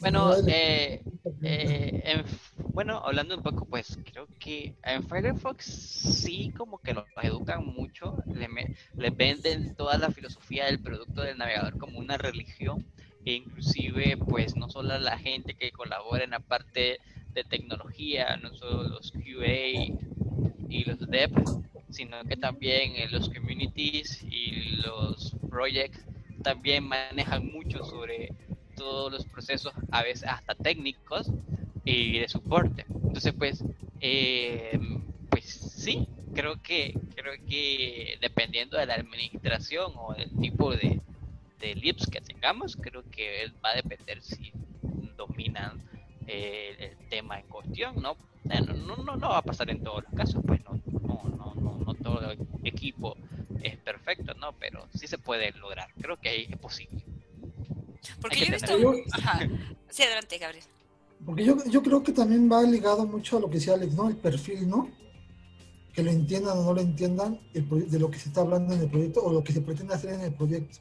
bueno, 0.00 0.32
eh, 0.46 1.02
eh, 1.42 2.02
en- 2.04 2.24
bueno, 2.72 2.98
hablando 3.04 3.36
un 3.36 3.42
poco, 3.42 3.64
pues 3.64 3.98
creo 4.12 4.28
que 4.38 4.74
en 4.84 5.02
Firefox 5.08 5.64
sí 5.64 6.52
como 6.56 6.78
que 6.78 6.94
los 6.94 7.04
educan 7.22 7.66
mucho, 7.66 8.16
le, 8.32 8.48
me- 8.48 8.76
le 8.96 9.10
venden 9.10 9.74
toda 9.74 9.98
la 9.98 10.10
filosofía 10.10 10.66
del 10.66 10.80
producto 10.80 11.22
del 11.22 11.38
navegador 11.38 11.76
como 11.78 11.98
una 11.98 12.16
religión 12.16 12.86
e 13.24 13.32
inclusive 13.34 14.16
pues 14.16 14.56
no 14.56 14.68
solo 14.70 14.96
la 14.98 15.18
gente 15.18 15.54
que 15.54 15.72
colabora 15.72 16.22
en 16.24 16.30
la 16.30 16.40
parte 16.40 16.98
de 17.32 17.44
tecnología, 17.44 18.36
no 18.36 18.54
solo 18.54 18.84
los 18.84 19.10
QA 19.12 19.96
y 20.68 20.84
los 20.84 20.98
dev, 21.10 21.30
sino 21.90 22.22
que 22.24 22.36
también 22.36 22.92
eh, 22.96 23.08
los 23.10 23.28
communities 23.28 24.22
y 24.22 24.76
los 24.76 25.34
projects 25.50 26.04
también 26.42 26.84
manejan 26.84 27.46
mucho 27.46 27.84
sobre 27.84 28.32
todos 28.76 29.12
los 29.12 29.26
procesos, 29.26 29.72
a 29.90 30.02
veces 30.02 30.28
hasta 30.28 30.54
técnicos 30.54 31.30
y 31.84 32.18
de 32.18 32.28
soporte. 32.28 32.84
Entonces, 32.88 33.34
pues, 33.36 33.64
eh, 34.00 34.78
pues 35.30 35.44
sí, 35.44 36.08
creo 36.34 36.60
que 36.62 36.94
creo 37.14 37.32
que 37.48 38.16
dependiendo 38.20 38.78
de 38.78 38.86
la 38.86 38.94
administración 38.94 39.92
o 39.96 40.14
del 40.14 40.30
tipo 40.36 40.70
de, 40.72 41.00
de 41.58 41.74
lips 41.74 42.06
que 42.06 42.20
tengamos, 42.20 42.76
creo 42.76 43.02
que 43.10 43.50
va 43.64 43.70
a 43.70 43.76
depender 43.76 44.22
si 44.22 44.52
dominan 45.16 45.82
eh, 46.26 46.76
el 46.78 47.08
tema 47.08 47.40
en 47.40 47.46
cuestión, 47.48 48.00
¿no? 48.00 48.16
No, 48.44 48.96
no, 48.96 49.16
no 49.16 49.28
va 49.28 49.38
a 49.38 49.42
pasar 49.42 49.68
en 49.70 49.82
todos 49.82 50.04
los 50.04 50.12
casos, 50.14 50.42
pues 50.46 50.62
no, 50.64 50.80
no, 51.88 51.94
todo 52.02 52.30
el 52.32 52.38
equipo 52.64 53.16
es 53.62 53.76
perfecto, 53.78 54.34
¿no? 54.34 54.52
Pero 54.58 54.86
sí 54.94 55.06
se 55.06 55.18
puede 55.18 55.52
lograr, 55.52 55.88
creo 56.00 56.16
que 56.18 56.28
ahí 56.28 56.46
es 56.50 56.56
posible. 56.58 57.02
Porque 58.20 58.36
yo 58.40 58.44
que 58.46 58.48
he 58.48 58.52
visto. 58.54 58.76
tener- 58.76 59.04
Ajá. 59.12 59.48
Sí, 59.90 60.02
adelante, 60.02 60.38
Gabriel. 60.38 60.64
Porque 61.24 61.44
yo, 61.44 61.56
yo 61.66 61.82
creo 61.82 62.02
que 62.02 62.12
también 62.12 62.50
va 62.50 62.62
ligado 62.62 63.04
mucho 63.06 63.38
a 63.38 63.40
lo 63.40 63.48
que 63.48 63.56
decía 63.56 63.74
Alex, 63.74 63.94
¿no? 63.94 64.08
El 64.08 64.16
perfil, 64.16 64.68
¿no? 64.68 64.88
Que 65.92 66.02
lo 66.02 66.10
entiendan 66.10 66.58
o 66.58 66.62
no 66.64 66.72
lo 66.74 66.80
entiendan 66.80 67.40
el 67.54 67.90
de 67.90 67.98
lo 67.98 68.10
que 68.10 68.18
se 68.18 68.28
está 68.28 68.42
hablando 68.42 68.74
en 68.74 68.82
el 68.82 68.90
proyecto 68.90 69.20
o 69.24 69.32
lo 69.32 69.42
que 69.42 69.52
se 69.52 69.60
pretende 69.60 69.94
hacer 69.94 70.14
en 70.14 70.20
el 70.20 70.32
proyecto. 70.34 70.78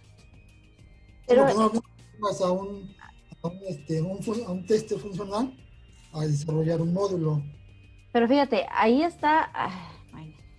Pero- 1.28 1.46
no 1.54 1.82
vas 2.20 2.42
a 2.42 2.52
un, 2.52 2.96
a 3.42 3.48
un, 3.48 3.60
este, 3.68 4.02
un 4.02 4.20
a 4.46 4.52
un 4.52 4.66
test 4.66 4.92
funcional 4.98 5.54
a 6.14 6.22
desarrollar 6.22 6.82
un 6.82 6.94
módulo. 6.94 7.44
Pero 8.14 8.28
fíjate, 8.28 8.66
ahí 8.72 9.02
está. 9.04 9.50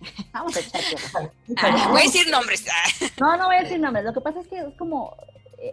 vamos 0.33 0.55
a 0.55 0.59
echar 0.59 0.81
tierra. 0.81 1.31
Ah, 1.57 1.87
voy 1.89 2.01
a 2.01 2.03
decir 2.03 2.29
nombres. 2.29 2.65
No, 3.19 3.37
no 3.37 3.45
voy 3.45 3.55
a 3.57 3.63
decir 3.63 3.79
nombres. 3.81 4.05
Lo 4.05 4.13
que 4.13 4.21
pasa 4.21 4.41
es 4.41 4.47
que 4.47 4.59
es 4.59 4.75
como. 4.77 5.15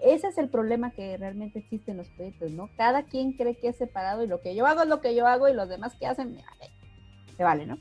Ese 0.02 0.26
es 0.26 0.38
el 0.38 0.48
problema 0.48 0.90
que 0.90 1.16
realmente 1.16 1.60
existe 1.60 1.92
en 1.92 1.98
los 1.98 2.08
proyectos, 2.08 2.50
¿no? 2.50 2.68
Cada 2.76 3.04
quien 3.04 3.34
cree 3.34 3.56
que 3.56 3.68
es 3.68 3.76
separado 3.76 4.24
y 4.24 4.26
lo 4.26 4.40
que 4.40 4.56
yo 4.56 4.66
hago 4.66 4.82
es 4.82 4.88
lo 4.88 5.00
que 5.00 5.14
yo 5.14 5.28
hago 5.28 5.48
y 5.48 5.54
los 5.54 5.68
demás 5.68 5.94
que 5.94 6.08
hacen, 6.08 6.34
me 6.34 6.42
vale, 6.42 6.72
me 7.38 7.44
vale, 7.44 7.66
¿no? 7.66 7.78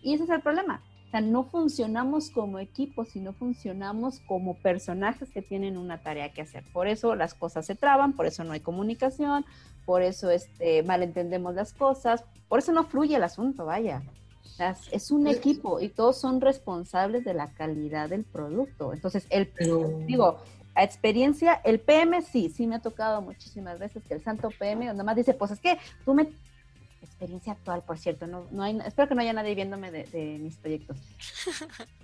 Y 0.00 0.14
ese 0.14 0.24
es 0.24 0.30
el 0.30 0.40
problema. 0.40 0.82
O 1.06 1.10
sea, 1.10 1.20
no 1.20 1.44
funcionamos 1.44 2.30
como 2.30 2.58
equipo, 2.60 3.04
sino 3.04 3.34
funcionamos 3.34 4.20
como 4.20 4.54
personajes 4.54 5.28
que 5.30 5.42
tienen 5.42 5.76
una 5.76 6.02
tarea 6.02 6.32
que 6.32 6.40
hacer. 6.40 6.64
Por 6.72 6.88
eso 6.88 7.14
las 7.14 7.34
cosas 7.34 7.66
se 7.66 7.74
traban, 7.74 8.14
por 8.14 8.24
eso 8.24 8.42
no 8.42 8.54
hay 8.54 8.60
comunicación, 8.60 9.44
por 9.84 10.00
eso 10.00 10.30
este, 10.30 10.82
malentendemos 10.82 11.54
las 11.54 11.74
cosas, 11.74 12.24
por 12.48 12.58
eso 12.58 12.72
no 12.72 12.84
fluye 12.84 13.16
el 13.16 13.22
asunto, 13.22 13.66
vaya. 13.66 14.02
Es 14.92 15.10
un 15.10 15.26
equipo 15.26 15.80
y 15.80 15.88
todos 15.88 16.20
son 16.20 16.40
responsables 16.40 17.24
de 17.24 17.34
la 17.34 17.52
calidad 17.52 18.08
del 18.08 18.24
producto. 18.24 18.92
Entonces, 18.92 19.26
el 19.30 19.48
Pero 19.48 20.00
digo, 20.06 20.38
a 20.74 20.84
experiencia, 20.84 21.60
el 21.64 21.80
PM 21.80 22.22
sí, 22.22 22.50
sí 22.50 22.66
me 22.66 22.76
ha 22.76 22.80
tocado 22.80 23.20
muchísimas 23.22 23.78
veces 23.78 24.02
que 24.06 24.14
el 24.14 24.22
santo 24.22 24.50
PM 24.58 24.84
nada 24.86 25.04
más 25.04 25.16
dice, 25.16 25.34
pues 25.34 25.50
es 25.50 25.60
que 25.60 25.78
tú 26.04 26.14
me... 26.14 26.28
Experiencia 27.02 27.52
actual, 27.52 27.82
por 27.82 27.98
cierto, 27.98 28.26
no, 28.26 28.46
no 28.50 28.62
hay, 28.62 28.78
espero 28.84 29.06
que 29.06 29.14
no 29.14 29.20
haya 29.20 29.32
nadie 29.32 29.54
viéndome 29.54 29.90
de, 29.90 30.04
de 30.04 30.38
mis 30.38 30.56
proyectos. 30.56 30.96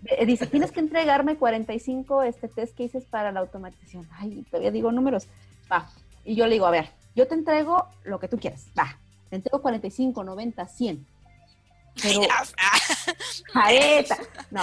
Eh, 0.05 0.25
Dice, 0.25 0.47
tienes 0.47 0.73
que 0.73 0.81
entregarme 0.81 1.37
45 1.37 2.23
este 2.23 2.49
test 2.49 2.77
cases 2.77 3.05
para 3.05 3.31
la 3.33 3.41
automatización. 3.41 4.09
Ay, 4.13 4.45
todavía 4.51 4.71
digo 4.71 4.91
números. 4.93 5.29
Va. 5.71 5.91
Y 6.25 6.35
yo 6.35 6.47
le 6.47 6.55
digo, 6.55 6.67
a 6.67 6.71
ver, 6.71 6.91
yo 7.15 7.29
te 7.29 7.35
entrego 7.35 7.87
lo 8.05 8.19
que 8.19 8.29
tú 8.29 8.39
quieras. 8.39 8.67
Va. 8.79 8.99
Te 9.29 9.37
entrego 9.37 9.61
45, 9.61 10.25
90, 10.25 10.67
100. 10.67 11.07
Pero. 12.03 12.21
No, 14.51 14.63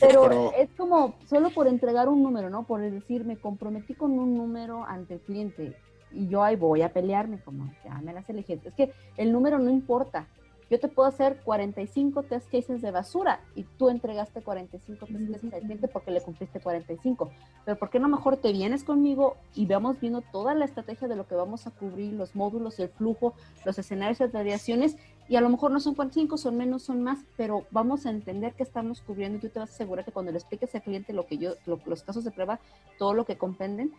pero, 0.00 0.22
Pero- 0.22 0.52
es 0.56 0.68
como 0.76 1.14
solo 1.28 1.50
por 1.50 1.66
entregar 1.66 2.08
un 2.08 2.22
número, 2.22 2.50
¿no? 2.50 2.64
Por 2.64 2.80
decir, 2.80 3.24
me 3.24 3.36
comprometí 3.36 3.94
con 3.94 4.18
un 4.18 4.36
número 4.36 4.84
ante 4.84 5.14
el 5.14 5.20
cliente 5.20 5.76
y 6.12 6.28
yo 6.28 6.42
ahí 6.42 6.56
voy 6.56 6.82
a 6.82 6.92
pelearme, 6.92 7.40
como 7.42 7.72
ya 7.84 7.94
me 8.02 8.12
las 8.12 8.28
elegí. 8.28 8.60
Es 8.64 8.74
que 8.74 8.92
el 9.16 9.32
número 9.32 9.58
no 9.58 9.70
importa. 9.70 10.26
Yo 10.74 10.80
te 10.80 10.88
puedo 10.88 11.08
hacer 11.08 11.40
45 11.44 12.24
test 12.24 12.50
cases 12.50 12.82
de 12.82 12.90
basura 12.90 13.38
y 13.54 13.62
tú 13.62 13.90
entregaste 13.90 14.42
45 14.42 15.06
test 15.06 15.30
cases 15.30 15.54
al 15.54 15.60
cliente 15.60 15.86
porque 15.86 16.10
le 16.10 16.20
cumpliste 16.20 16.58
45. 16.58 17.30
Pero 17.64 17.78
¿por 17.78 17.90
qué 17.90 18.00
no 18.00 18.08
mejor 18.08 18.38
te 18.38 18.50
vienes 18.50 18.82
conmigo 18.82 19.36
y 19.54 19.66
vamos 19.66 20.00
viendo 20.00 20.20
toda 20.20 20.52
la 20.56 20.64
estrategia 20.64 21.06
de 21.06 21.14
lo 21.14 21.28
que 21.28 21.36
vamos 21.36 21.68
a 21.68 21.70
cubrir, 21.70 22.14
los 22.14 22.34
módulos, 22.34 22.80
el 22.80 22.88
flujo, 22.88 23.34
los 23.64 23.78
escenarios 23.78 24.18
de 24.18 24.26
radiaciones? 24.26 24.96
Y 25.28 25.36
a 25.36 25.40
lo 25.40 25.48
mejor 25.48 25.70
no 25.70 25.78
son 25.78 25.94
45, 25.94 26.36
son 26.38 26.56
menos, 26.56 26.82
son 26.82 27.04
más, 27.04 27.20
pero 27.36 27.66
vamos 27.70 28.04
a 28.04 28.10
entender 28.10 28.54
que 28.54 28.64
estamos 28.64 29.00
cubriendo 29.00 29.38
y 29.38 29.42
tú 29.42 29.50
te 29.50 29.60
vas 29.60 29.70
a 29.70 29.74
asegurar 29.74 30.04
que 30.04 30.10
cuando 30.10 30.32
le 30.32 30.38
expliques 30.38 30.74
al 30.74 30.82
cliente 30.82 31.12
lo 31.12 31.24
que 31.24 31.38
yo, 31.38 31.52
los 31.66 32.02
casos 32.02 32.24
de 32.24 32.32
prueba, 32.32 32.58
todo 32.98 33.14
lo 33.14 33.24
que 33.24 33.38
comprenden, 33.38 33.92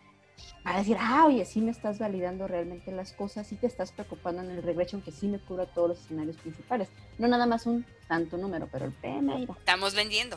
a 0.64 0.78
decir, 0.78 0.96
ah, 0.98 1.26
oye, 1.26 1.44
sí 1.44 1.60
me 1.60 1.70
estás 1.70 1.98
validando 1.98 2.48
realmente 2.48 2.90
las 2.90 3.12
cosas, 3.12 3.46
sí 3.46 3.54
te 3.54 3.68
estás 3.68 3.92
preocupando 3.92 4.42
en 4.42 4.50
el 4.50 4.62
regression 4.62 5.00
que 5.00 5.12
sí 5.12 5.28
me 5.28 5.38
cubra 5.38 5.66
todos 5.66 5.90
los 5.90 6.00
escenarios 6.00 6.36
principales. 6.36 6.88
No 7.18 7.28
nada 7.28 7.46
más 7.46 7.66
un 7.66 7.86
tanto 8.08 8.36
número, 8.36 8.68
pero 8.70 8.86
el 8.86 8.92
PM 8.92 9.44
Estamos 9.44 9.94
vendiendo. 9.94 10.36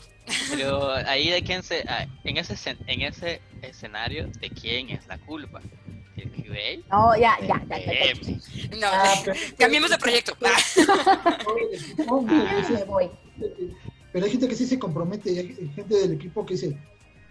Pero 0.51 0.91
ahí 0.91 1.29
de 1.29 1.41
quién 1.41 1.63
se, 1.63 1.83
ah, 1.87 2.05
en 2.23 2.37
ese, 2.37 2.77
en 2.85 3.01
ese 3.01 3.41
escenario, 3.63 4.27
¿de 4.39 4.49
quién 4.51 4.89
es 4.89 5.07
la 5.07 5.17
culpa? 5.17 5.61
¿El 6.15 6.31
QA? 6.31 6.77
No, 6.91 7.17
ya, 7.17 7.39
ya, 7.41 7.59
ya. 7.67 7.79
ya, 7.79 8.13
No, 8.77 8.87
ah, 8.87 9.15
cambiemos 9.57 9.89
de 9.89 9.97
proyecto. 9.97 10.37
Pero 14.11 14.25
hay 14.25 14.31
gente 14.31 14.47
que 14.47 14.55
sí 14.55 14.65
se 14.67 14.77
compromete, 14.77 15.31
y 15.31 15.39
hay 15.39 15.71
gente 15.75 15.95
del 15.95 16.13
equipo 16.13 16.45
que 16.45 16.53
dice, 16.53 16.77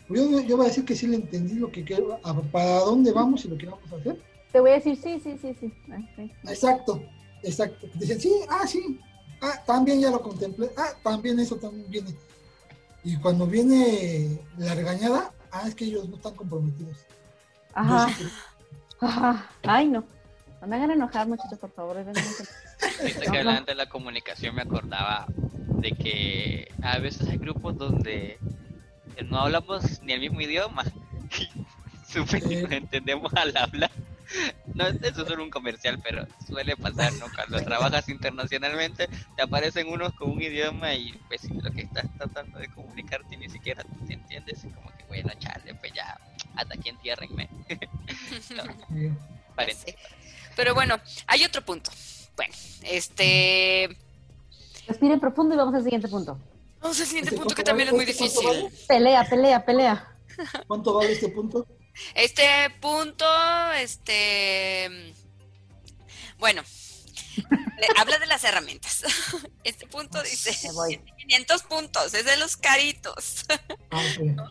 yo, 0.08 0.40
yo 0.40 0.56
voy 0.56 0.66
a 0.66 0.68
decir 0.68 0.84
que 0.84 0.96
sí 0.96 1.06
le 1.06 1.16
entendí 1.16 1.54
lo 1.54 1.70
que 1.70 1.84
quiero, 1.84 2.18
para 2.50 2.80
dónde 2.80 3.12
vamos 3.12 3.44
y 3.44 3.48
lo 3.48 3.58
que 3.58 3.66
vamos 3.66 3.92
a 3.92 3.96
hacer. 3.96 4.18
Te 4.52 4.60
voy 4.60 4.70
a 4.70 4.74
decir 4.74 4.96
sí, 4.96 5.20
sí, 5.22 5.38
sí, 5.40 5.54
sí. 5.58 5.72
Ah, 5.92 6.50
exacto, 6.50 7.02
exacto. 7.42 7.86
Dicen, 7.94 8.20
sí, 8.20 8.32
ah, 8.48 8.66
sí, 8.66 8.98
ah, 9.42 9.62
también 9.66 10.00
ya 10.00 10.10
lo 10.10 10.22
contemplé, 10.22 10.70
ah, 10.76 10.92
también 11.02 11.38
eso 11.38 11.56
también 11.56 11.90
viene. 11.90 12.14
Y 13.04 13.16
cuando 13.16 13.46
viene 13.46 14.38
la 14.56 14.74
regañada, 14.74 15.32
ah, 15.50 15.68
es 15.68 15.74
que 15.74 15.84
ellos 15.84 16.08
no 16.08 16.16
están 16.16 16.34
comprometidos. 16.34 16.96
Ajá. 17.74 18.08
Ajá. 19.00 19.50
Ay, 19.62 19.88
no. 19.88 20.04
No 20.60 20.66
me 20.66 20.76
hagan 20.76 20.90
enojar, 20.90 21.28
muchachos, 21.28 21.58
por 21.58 21.70
favor. 21.70 22.04
Viste 23.04 23.30
que 23.30 23.38
hablando 23.38 23.66
de 23.66 23.76
la 23.76 23.88
comunicación 23.88 24.56
me 24.56 24.62
acordaba 24.62 25.26
de 25.28 25.92
que 25.92 26.72
a 26.82 26.98
veces 26.98 27.28
hay 27.28 27.38
grupos 27.38 27.76
donde 27.78 28.38
no 29.24 29.40
hablamos 29.40 30.02
ni 30.02 30.12
el 30.12 30.20
mismo 30.20 30.40
idioma. 30.40 30.84
Súper 32.08 32.42
nos 32.42 32.72
entendemos 32.72 33.32
al 33.34 33.56
hablar. 33.56 33.90
No, 34.74 34.86
eso 34.86 35.22
es 35.22 35.28
solo 35.28 35.42
un 35.42 35.50
comercial, 35.50 35.98
pero 36.02 36.26
suele 36.46 36.76
pasar, 36.76 37.12
¿no? 37.14 37.26
Cuando 37.34 37.60
trabajas 37.64 38.08
internacionalmente, 38.08 39.08
te 39.36 39.42
aparecen 39.42 39.88
unos 39.88 40.12
con 40.14 40.30
un 40.30 40.42
idioma 40.42 40.94
y 40.94 41.12
pues 41.28 41.50
lo 41.50 41.70
que 41.70 41.82
estás 41.82 42.06
tratando 42.16 42.58
de 42.58 42.68
comunicarte 42.68 43.36
ni 43.36 43.48
siquiera 43.48 43.84
te 44.06 44.14
entiendes. 44.14 44.64
Y 44.64 44.68
como 44.68 44.90
que, 44.96 45.04
bueno, 45.04 45.30
chale, 45.38 45.74
pues 45.74 45.92
ya, 45.92 46.18
hasta 46.56 46.74
aquí 46.74 46.90
entiérrenme. 46.90 47.48
Pero 50.56 50.74
bueno, 50.74 50.98
hay 51.26 51.44
otro 51.44 51.64
punto. 51.64 51.90
Bueno, 52.36 52.54
este... 52.82 53.88
Respiren 54.86 55.20
profundo 55.20 55.54
y 55.54 55.58
vamos 55.58 55.74
al 55.74 55.82
siguiente 55.84 56.08
punto. 56.08 56.38
Vamos 56.80 57.00
al 57.00 57.06
siguiente 57.06 57.32
punto 57.32 57.54
que 57.54 57.64
también 57.64 57.88
es 57.88 57.94
muy 57.94 58.04
difícil. 58.04 58.70
Pelea, 58.86 59.24
pelea, 59.28 59.64
pelea. 59.64 60.16
¿Cuánto 60.66 60.94
vale 60.94 61.12
este 61.12 61.28
punto? 61.28 61.66
Este 62.14 62.70
punto, 62.80 63.26
este. 63.72 65.14
Bueno, 66.38 66.62
habla 67.96 68.18
de 68.18 68.26
las 68.26 68.44
herramientas. 68.44 69.04
Este 69.64 69.86
punto 69.86 70.22
dice 70.22 70.56
500 71.18 71.62
puntos, 71.64 72.14
es 72.14 72.24
de 72.24 72.36
los 72.38 72.56
caritos. 72.56 73.44
Ah, 73.90 74.02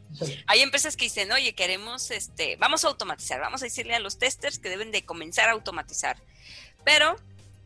Hay 0.48 0.62
empresas 0.62 0.96
que 0.96 1.06
dicen, 1.06 1.32
oye, 1.32 1.56
queremos, 1.56 2.12
este, 2.12 2.56
vamos 2.58 2.86
a 2.86 2.90
automatizar, 2.90 3.40
vamos 3.40 3.64
a 3.64 3.66
decirle 3.66 3.96
a 3.96 4.00
los 4.00 4.20
testers 4.20 4.60
que 4.60 4.70
deben 4.70 4.92
de 4.92 5.06
comenzar 5.06 5.50
a 5.50 5.54
automatizar, 5.54 6.22
pero 6.84 7.16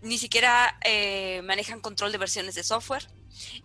ni 0.01 0.18
siquiera 0.18 0.80
eh, 0.86 1.41
manejan 1.43 1.82
control 1.82 2.14
de 2.14 2.20
versiones 2.20 2.55
de 2.55 2.64
software 2.64 3.05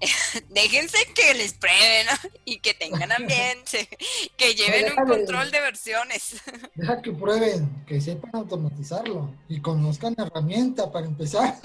déjense 0.50 0.98
que 1.14 1.34
les 1.34 1.54
prueben 1.54 2.06
y 2.44 2.58
que 2.58 2.74
tengan 2.74 3.12
ambiente, 3.12 3.88
que 4.36 4.54
lleven 4.54 4.92
un 4.98 5.06
control 5.06 5.50
de 5.50 5.60
versiones. 5.60 6.36
Deja 6.74 7.02
que 7.02 7.12
prueben, 7.12 7.84
que 7.86 8.00
sepan 8.00 8.30
automatizarlo 8.34 9.32
y 9.48 9.60
conozcan 9.60 10.14
la 10.16 10.26
herramienta 10.26 10.90
para 10.92 11.06
empezar. 11.06 11.56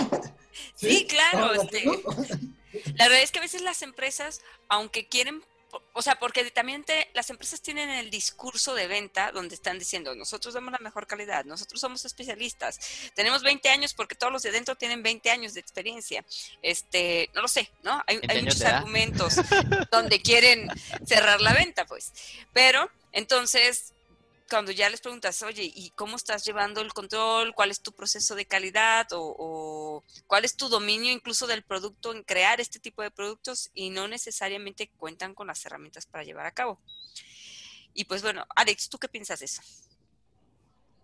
Sí, 0.75 1.07
claro. 1.09 1.53
Este, 1.53 1.85
la 2.95 3.05
verdad 3.05 3.21
es 3.21 3.31
que 3.31 3.39
a 3.39 3.43
veces 3.43 3.61
las 3.61 3.81
empresas, 3.81 4.41
aunque 4.69 5.07
quieren 5.07 5.43
o 5.93 6.01
sea, 6.01 6.15
porque 6.15 6.49
también 6.51 6.85
las 7.13 7.29
empresas 7.29 7.61
tienen 7.61 7.89
el 7.89 8.09
discurso 8.09 8.73
de 8.75 8.87
venta 8.87 9.31
donde 9.31 9.55
están 9.55 9.79
diciendo, 9.79 10.15
nosotros 10.15 10.53
damos 10.53 10.71
la 10.71 10.79
mejor 10.79 11.07
calidad, 11.07 11.45
nosotros 11.45 11.79
somos 11.79 12.03
especialistas, 12.05 12.79
tenemos 13.13 13.43
20 13.43 13.69
años 13.69 13.93
porque 13.93 14.15
todos 14.15 14.33
los 14.33 14.41
de 14.43 14.51
dentro 14.51 14.75
tienen 14.75 15.03
20 15.03 15.29
años 15.31 15.53
de 15.53 15.59
experiencia. 15.59 16.25
Este, 16.61 17.29
no 17.33 17.41
lo 17.41 17.47
sé, 17.47 17.71
¿no? 17.83 18.01
Hay, 18.07 18.19
hay 18.27 18.41
muchos 18.43 18.61
argumentos 18.61 19.35
donde 19.91 20.21
quieren 20.21 20.67
cerrar 21.05 21.41
la 21.41 21.53
venta, 21.53 21.85
pues. 21.85 22.11
Pero, 22.53 22.89
entonces, 23.11 23.93
cuando 24.51 24.73
ya 24.73 24.89
les 24.89 24.99
preguntas, 24.99 25.41
oye, 25.43 25.71
¿y 25.73 25.91
cómo 25.91 26.17
estás 26.17 26.43
llevando 26.43 26.81
el 26.81 26.91
control? 26.91 27.55
¿Cuál 27.55 27.71
es 27.71 27.79
tu 27.79 27.93
proceso 27.93 28.35
de 28.35 28.45
calidad? 28.45 29.07
O, 29.11 30.03
cuál 30.27 30.43
es 30.43 30.57
tu 30.57 30.67
dominio 30.67 31.09
incluso 31.09 31.47
del 31.47 31.63
producto 31.63 32.13
en 32.13 32.21
crear 32.23 32.59
este 32.59 32.77
tipo 32.77 33.01
de 33.01 33.11
productos? 33.11 33.71
Y 33.73 33.91
no 33.91 34.09
necesariamente 34.09 34.91
cuentan 34.97 35.33
con 35.33 35.47
las 35.47 35.65
herramientas 35.65 36.05
para 36.05 36.25
llevar 36.25 36.45
a 36.47 36.51
cabo. 36.51 36.81
Y 37.93 38.03
pues 38.03 38.21
bueno, 38.21 38.45
Alex, 38.53 38.89
¿tú 38.89 38.97
qué 38.97 39.07
piensas 39.07 39.39
de 39.39 39.45
eso? 39.45 39.61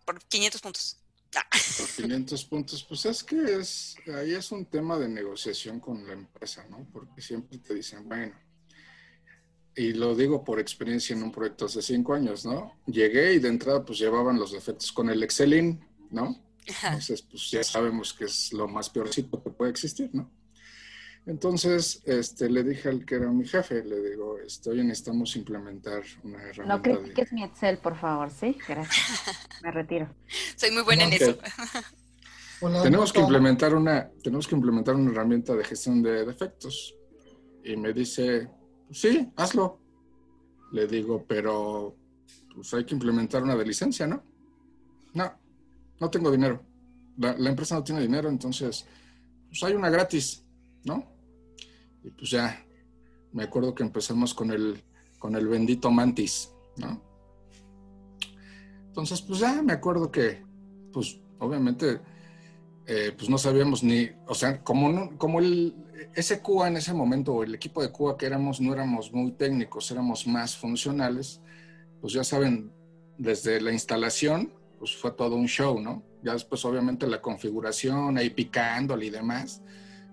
Por 0.04 0.22
500 0.26 0.62
puntos. 0.62 0.98
Ah. 1.34 1.48
Por 1.78 1.88
500 1.88 2.46
puntos, 2.46 2.84
pues 2.84 3.06
es 3.06 3.24
que 3.24 3.60
es, 3.60 3.96
ahí 4.14 4.34
es 4.34 4.52
un 4.52 4.66
tema 4.66 5.00
de 5.00 5.08
negociación 5.08 5.80
con 5.80 6.06
la 6.06 6.14
empresa, 6.14 6.66
¿no? 6.70 6.86
Porque 6.92 7.22
siempre 7.22 7.60
te 7.60 7.76
dicen, 7.76 8.08
bueno, 8.10 8.38
y 9.78 9.94
lo 9.94 10.16
digo 10.16 10.44
por 10.44 10.60
experiencia 10.60 11.16
en 11.16 11.22
un 11.22 11.32
proyecto 11.32 11.66
hace 11.66 11.84
cinco 11.84 12.16
años, 12.16 12.46
¿no? 12.46 12.74
Llegué 12.88 13.36
y 13.36 13.40
de 13.40 13.48
entrada 13.48 13.86
pues 13.86 14.00
llevaban 14.00 14.40
los 14.40 14.52
defectos 14.52 14.92
con 14.92 15.10
el 15.10 15.22
Excelin, 15.22 15.80
¿no? 16.10 16.36
Entonces 16.66 17.22
pues 17.22 17.52
ya 17.52 17.64
sabemos 17.64 18.12
que 18.12 18.26
es 18.26 18.52
lo 18.54 18.68
más 18.68 18.90
peorcito 18.90 19.42
que 19.42 19.52
puede 19.52 19.70
existir, 19.70 20.10
¿no? 20.14 20.32
Entonces, 21.28 22.02
este, 22.06 22.50
le 22.50 22.64
dije 22.64 22.88
al 22.88 23.06
que 23.06 23.16
era 23.16 23.30
mi 23.30 23.46
jefe, 23.46 23.84
le 23.84 24.02
digo, 24.12 24.38
oye, 24.68 24.84
necesitamos 24.84 25.36
implementar 25.36 26.02
una 26.24 26.42
herramienta. 26.42 26.66
No 26.66 26.82
critiques 26.82 27.34
mi 27.34 27.44
Excel, 27.44 27.80
por 27.80 27.98
favor, 27.98 28.32
¿sí? 28.32 28.58
Gracias. 28.66 29.36
Me 29.62 29.70
retiro. 29.72 30.08
Soy 30.56 30.72
muy 30.72 30.84
buena 30.84 31.04
en 31.04 31.14
eso. 31.14 31.38
tenemos 32.82 33.12
que 33.12 33.20
implementar 33.20 33.76
una, 33.76 34.10
tenemos 34.24 34.48
que 34.48 34.56
implementar 34.56 34.96
una 34.96 35.12
herramienta 35.12 35.54
de 35.54 35.66
gestión 35.66 36.02
de 36.02 36.26
defectos. 36.26 36.96
Y 37.62 37.76
me 37.76 37.92
dice, 37.92 38.50
sí, 38.92 39.32
hazlo. 39.36 39.80
Le 40.72 40.88
digo, 40.88 41.26
pero 41.28 41.96
pues 42.54 42.74
hay 42.74 42.86
que 42.86 42.96
implementar 42.96 43.44
una 43.44 43.56
de 43.56 43.66
licencia, 43.66 44.08
¿no? 44.08 44.24
No, 45.14 45.32
no 46.00 46.10
tengo 46.10 46.32
dinero. 46.32 46.64
La, 47.18 47.50
empresa 47.50 47.76
no 47.76 47.84
tiene 47.84 48.02
dinero, 48.02 48.30
entonces, 48.30 48.86
pues 49.48 49.64
hay 49.64 49.74
una 49.74 49.90
gratis, 49.90 50.44
¿no? 50.84 51.04
Y 52.04 52.12
pues 52.12 52.30
ya, 52.30 52.64
me 53.34 53.44
acuerdo 53.44 53.74
que 53.74 53.84
empezamos 53.84 54.34
con 54.34 54.52
el, 54.52 54.84
con 55.18 55.36
el 55.36 55.48
bendito 55.48 55.90
Mantis, 55.90 56.52
¿no? 56.78 57.02
Entonces, 58.88 59.22
pues 59.22 59.40
ya 59.40 59.62
me 59.62 59.74
acuerdo 59.74 60.12
que, 60.12 60.44
pues 60.92 61.20
obviamente, 61.40 62.02
eh, 62.90 63.12
pues 63.18 63.30
no 63.30 63.38
sabíamos 63.38 63.84
ni, 63.84 64.10
o 64.28 64.34
sea, 64.34 64.64
como, 64.64 65.18
como 65.18 65.40
el, 65.40 65.76
ese 66.16 66.40
Cuba 66.40 66.70
en 66.70 66.78
ese 66.78 66.94
momento, 66.94 67.44
el 67.44 67.54
equipo 67.54 67.82
de 67.82 67.92
Cuba 67.92 68.18
que 68.18 68.26
éramos, 68.26 68.62
no 68.62 68.72
éramos 68.72 69.12
muy 69.12 69.34
técnicos, 69.34 69.92
éramos 69.92 70.26
más 70.26 70.56
funcionales, 70.56 71.42
pues 72.00 72.14
ya 72.14 72.24
saben, 72.24 72.72
desde 73.18 73.60
la 73.60 73.74
instalación, 73.74 74.54
pues 74.80 74.96
fue 74.96 75.12
todo 75.12 75.36
un 75.36 75.48
show, 75.48 75.82
¿no? 75.82 76.02
Ya 76.24 76.32
después, 76.32 76.64
obviamente, 76.64 77.08
la 77.08 77.22
configuración, 77.22 78.18
ahí 78.18 78.30
picándole 78.30 79.08
y 79.08 79.10
demás, 79.10 79.62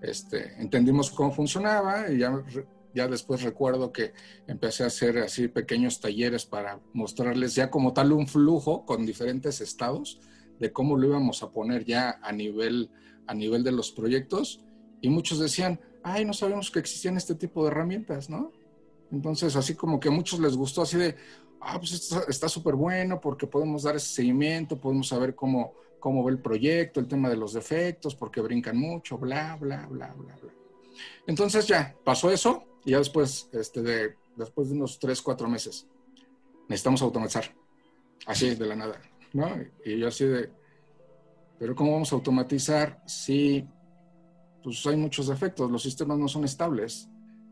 este, 0.01 0.61
entendimos 0.61 1.11
cómo 1.11 1.31
funcionaba 1.31 2.11
y 2.11 2.17
ya, 2.17 2.43
ya 2.93 3.07
después 3.07 3.41
recuerdo 3.41 3.93
que 3.93 4.11
empecé 4.47 4.83
a 4.83 4.87
hacer 4.87 5.19
así 5.19 5.47
pequeños 5.47 6.01
talleres 6.01 6.45
para 6.45 6.81
mostrarles 6.91 7.55
ya 7.55 7.69
como 7.69 7.93
tal 7.93 8.11
un 8.11 8.27
flujo 8.27 8.85
con 8.85 9.05
diferentes 9.05 9.61
estados 9.61 10.19
de 10.59 10.71
cómo 10.71 10.97
lo 10.97 11.07
íbamos 11.07 11.43
a 11.43 11.51
poner 11.51 11.85
ya 11.85 12.19
a 12.21 12.31
nivel, 12.31 12.89
a 13.27 13.33
nivel 13.33 13.63
de 13.63 13.71
los 13.71 13.91
proyectos 13.91 14.61
y 15.01 15.09
muchos 15.09 15.39
decían, 15.39 15.79
ay, 16.03 16.25
no 16.25 16.33
sabemos 16.33 16.71
que 16.71 16.79
existían 16.79 17.17
este 17.17 17.35
tipo 17.35 17.63
de 17.63 17.71
herramientas, 17.71 18.29
¿no? 18.29 18.51
Entonces, 19.11 19.55
así 19.55 19.75
como 19.75 19.99
que 19.99 20.09
a 20.09 20.11
muchos 20.11 20.39
les 20.39 20.55
gustó 20.55 20.81
así 20.81 20.97
de, 20.97 21.15
ah, 21.61 21.77
pues 21.79 21.93
esto 21.93 22.27
está 22.27 22.49
súper 22.49 22.75
bueno 22.75 23.19
porque 23.21 23.47
podemos 23.47 23.83
dar 23.83 23.95
ese 23.95 24.13
seguimiento, 24.13 24.79
podemos 24.79 25.07
saber 25.07 25.35
cómo, 25.35 25.73
cómo 25.99 26.23
ve 26.23 26.31
el 26.31 26.39
proyecto, 26.39 26.99
el 26.99 27.07
tema 27.07 27.29
de 27.29 27.37
los 27.37 27.53
defectos, 27.53 28.15
porque 28.15 28.41
brincan 28.41 28.77
mucho, 28.77 29.17
bla, 29.17 29.57
bla, 29.59 29.87
bla, 29.87 30.13
bla, 30.13 30.35
bla. 30.35 30.53
Entonces 31.27 31.67
ya 31.67 31.95
pasó 32.03 32.31
eso 32.31 32.63
y 32.83 32.91
ya 32.91 32.99
después, 32.99 33.49
este, 33.51 33.81
de, 33.81 34.15
después 34.35 34.69
de 34.69 34.75
unos 34.75 34.99
tres, 34.99 35.21
cuatro 35.21 35.47
meses, 35.47 35.87
necesitamos 36.67 37.01
automatizar, 37.01 37.45
así 38.25 38.55
de 38.55 38.65
la 38.65 38.75
nada, 38.75 39.01
¿no? 39.35 39.49
Y 39.83 39.99
yo 39.99 40.07
así 40.07 40.23
de, 40.23 40.49
pero 41.59 41.75
¿cómo 41.75 41.91
vamos 41.91 42.11
a 42.11 42.15
automatizar 42.15 43.03
si 43.05 43.67
pues 44.63 44.85
hay 44.87 44.95
muchos 44.95 45.27
defectos, 45.27 45.69
los 45.69 45.83
sistemas 45.83 46.17
no 46.17 46.29
son 46.29 46.45
estables? 46.45 47.09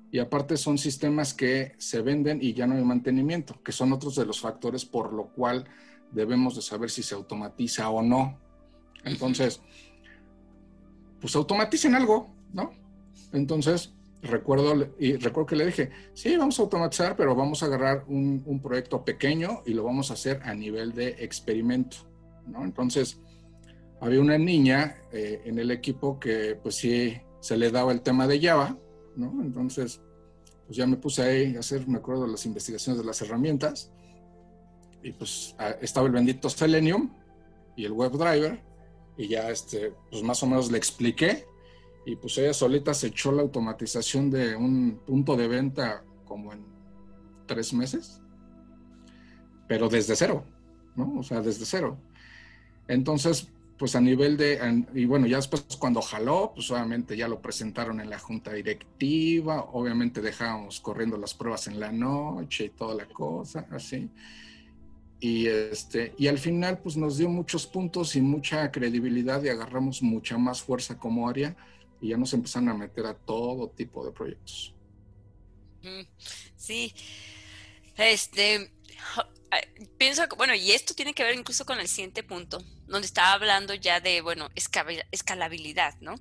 Y 0.10 0.20
aparte 0.20 0.56
son 0.56 0.78
sistemas 0.78 1.34
que 1.34 1.74
se 1.78 2.02
venden 2.02 2.40
y 2.42 2.54
ya 2.54 2.68
no 2.68 2.76
hay 2.76 2.84
mantenimiento, 2.86 3.62
que 3.62 3.74
son 3.74 3.92
otros 3.92 4.16
de 4.16 4.26
los 4.26 4.40
factores 4.40 4.86
por 4.86 5.12
lo 5.12 5.28
cual 5.34 5.66
debemos 6.12 6.56
de 6.56 6.62
saber 6.62 6.90
si 6.90 7.04
se 7.04 7.16
automatiza 7.16 7.90
o 7.90 8.02
no. 8.02 8.40
Entonces, 9.04 9.62
pues 11.20 11.36
automaticen 11.36 11.96
algo, 11.96 12.34
¿no? 12.54 12.72
Entonces, 13.34 13.94
recuerdo, 14.24 14.90
y 15.00 15.18
recuerdo 15.18 15.46
que 15.46 15.56
le 15.56 15.66
dije, 15.68 15.90
sí, 16.14 16.36
vamos 16.36 16.60
a 16.60 16.64
automatizar, 16.64 17.16
pero 17.16 17.36
vamos 17.36 17.62
a 17.62 17.68
agarrar 17.68 18.06
un, 18.08 18.60
proyecto 18.62 19.04
pequeño 19.04 19.62
y 19.66 19.74
lo 19.74 19.84
vamos 19.84 20.10
a 20.10 20.14
hacer 20.16 20.42
a 20.44 20.54
nivel 20.54 20.94
de 20.94 21.10
experimento, 21.20 21.98
¿no? 22.48 22.64
Entonces, 22.64 23.20
había 24.02 24.20
una 24.20 24.38
niña 24.38 24.98
eh, 25.12 25.42
en 25.46 25.60
el 25.60 25.72
equipo 25.72 26.20
que 26.20 26.56
pues 26.62 26.76
sí 26.76 27.16
se 27.40 27.58
le 27.58 27.72
daba 27.72 27.92
el 27.92 28.02
tema 28.02 28.28
de 28.28 28.42
Java, 28.42 28.78
¿no? 29.16 29.42
Entonces, 29.42 30.02
pues 30.66 30.78
ya 30.78 30.88
me 30.88 30.98
puse 30.98 31.22
ahí 31.22 31.56
a 31.56 31.60
hacer, 31.60 31.88
me 31.88 31.98
acuerdo, 31.98 32.26
las 32.28 32.46
investigaciones 32.46 33.02
de 33.02 33.06
las 33.06 33.22
herramientas. 33.22 33.92
Y 35.02 35.12
pues 35.12 35.56
estaba 35.82 36.08
el 36.08 36.14
bendito 36.14 36.50
Selenium 36.50 37.14
y 37.76 37.86
el 37.86 37.92
WebDriver. 37.92 38.64
Y 39.18 39.28
ya, 39.28 39.50
este, 39.50 39.94
pues 40.10 40.24
más 40.24 40.42
o 40.44 40.48
menos 40.48 40.72
le 40.72 40.78
expliqué. 40.78 41.46
Y 42.06 42.16
pues 42.16 42.38
ella 42.38 42.54
solita 42.54 42.94
se 42.94 43.08
echó 43.08 43.32
la 43.32 43.42
automatización 43.42 44.30
de 44.30 44.56
un 44.56 45.00
punto 45.06 45.36
de 45.36 45.48
venta 45.48 46.04
como 46.26 46.52
en 46.52 46.66
tres 47.46 47.74
meses. 47.74 48.22
Pero 49.68 49.88
desde 49.88 50.16
cero, 50.16 50.44
¿no? 50.96 51.20
O 51.20 51.24
sea, 51.24 51.42
desde 51.42 51.66
cero. 51.66 51.98
Entonces, 52.88 53.48
pues 53.78 53.96
a 53.96 54.02
nivel 54.02 54.38
de, 54.38 54.86
y 54.94 55.06
bueno, 55.06 55.28
ya 55.28 55.38
después 55.38 55.66
cuando 55.80 56.02
jaló, 56.02 56.52
pues 56.54 56.70
obviamente 56.72 57.18
ya 57.18 57.28
lo 57.28 57.42
presentaron 57.42 58.00
en 58.00 58.10
la 58.10 58.20
junta 58.20 58.54
directiva, 58.54 59.64
obviamente 59.72 60.22
dejábamos 60.22 60.80
corriendo 60.80 61.18
las 61.18 61.34
pruebas 61.34 61.68
en 61.68 61.80
la 61.80 61.92
noche 61.92 62.66
y 62.66 62.70
toda 62.70 62.96
la 62.96 63.06
cosa, 63.06 63.66
así. 63.72 64.10
Y, 65.20 65.48
este, 65.48 66.14
y 66.18 66.28
al 66.28 66.38
final 66.38 66.80
pues 66.80 66.98
nos 66.98 67.18
dio 67.18 67.30
muchos 67.30 67.66
puntos 67.66 68.16
y 68.16 68.22
mucha 68.22 68.72
credibilidad 68.72 69.42
y 69.42 69.50
agarramos 69.50 70.04
mucha 70.04 70.38
más 70.38 70.62
fuerza 70.62 70.98
como 70.98 71.30
área 71.30 71.56
y 72.04 72.10
ya 72.10 72.18
nos 72.18 72.34
empezaron 72.34 72.68
a 72.68 72.74
meter 72.74 73.06
a 73.06 73.14
todo 73.14 73.70
tipo 73.70 74.06
de 74.06 74.12
proyectos. 74.12 74.74
Sí, 76.58 76.94
este, 77.96 78.74
pienso 79.98 80.24
bueno, 80.36 80.54
y 80.54 80.72
esto 80.72 80.94
tiene 80.94 81.14
que 81.14 81.24
ver 81.24 81.34
incluso 81.36 81.66
con 81.66 81.80
el 81.80 81.88
siguiente 81.88 82.22
punto, 82.22 82.62
donde 82.88 83.06
estaba 83.06 83.32
hablando 83.32 83.74
ya 83.74 84.02
de, 84.02 84.20
bueno, 84.20 84.50
escalabilidad, 85.12 85.96
¿no? 86.02 86.16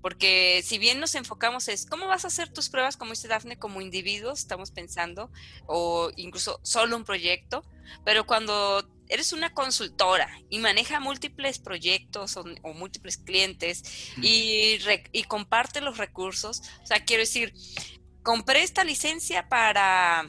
Porque 0.00 0.62
si 0.64 0.78
bien 0.78 1.00
nos 1.00 1.14
enfocamos 1.14 1.68
es, 1.68 1.84
¿cómo 1.84 2.06
vas 2.06 2.24
a 2.24 2.28
hacer 2.28 2.50
tus 2.50 2.70
pruebas, 2.70 2.96
como 2.96 3.10
dice 3.10 3.28
Dafne, 3.28 3.58
como 3.58 3.82
individuos, 3.82 4.38
estamos 4.38 4.70
pensando, 4.70 5.30
o 5.66 6.10
incluso 6.16 6.60
solo 6.62 6.96
un 6.96 7.04
proyecto, 7.04 7.62
pero 8.06 8.26
cuando 8.26 8.88
eres 9.08 9.32
una 9.32 9.52
consultora 9.52 10.28
y 10.48 10.58
maneja 10.58 11.00
múltiples 11.00 11.58
proyectos 11.58 12.36
o, 12.36 12.44
múltiples 12.74 13.16
clientes 13.16 13.82
y, 14.22 14.78
y 15.12 15.22
comparte 15.24 15.80
los 15.80 15.98
recursos, 15.98 16.62
o 16.82 16.86
sea, 16.86 17.04
quiero 17.04 17.22
decir, 17.22 17.54
compré 18.22 18.62
esta 18.62 18.84
licencia 18.84 19.48
para 19.48 20.26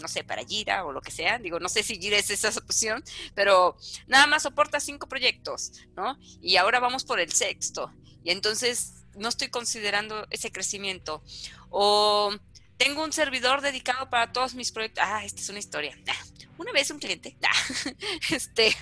no 0.00 0.08
sé, 0.08 0.24
para 0.24 0.44
Gira 0.44 0.84
o 0.84 0.92
lo 0.92 1.00
que 1.00 1.10
sea. 1.10 1.38
Digo, 1.38 1.60
no 1.60 1.68
sé 1.68 1.82
si 1.82 2.00
Gira 2.00 2.16
es 2.16 2.30
esa 2.30 2.48
opción, 2.48 3.04
pero 3.34 3.76
nada 4.06 4.26
más 4.26 4.42
soporta 4.42 4.80
cinco 4.80 5.08
proyectos, 5.08 5.72
¿no? 5.94 6.18
Y 6.40 6.56
ahora 6.56 6.80
vamos 6.80 7.04
por 7.04 7.20
el 7.20 7.32
sexto. 7.32 7.92
Y 8.24 8.30
entonces 8.30 9.04
no 9.14 9.28
estoy 9.28 9.48
considerando 9.48 10.26
ese 10.30 10.50
crecimiento. 10.50 11.22
O 11.68 12.32
tengo 12.80 13.04
un 13.04 13.12
servidor 13.12 13.60
dedicado 13.60 14.08
para 14.08 14.32
todos 14.32 14.54
mis 14.54 14.72
proyectos. 14.72 15.04
Ah, 15.06 15.22
esta 15.22 15.42
es 15.42 15.48
una 15.50 15.58
historia. 15.58 15.94
Ah, 16.08 16.24
una 16.56 16.72
vez 16.72 16.90
un 16.90 16.98
cliente. 16.98 17.36
Ah, 17.46 17.92
este. 18.30 18.74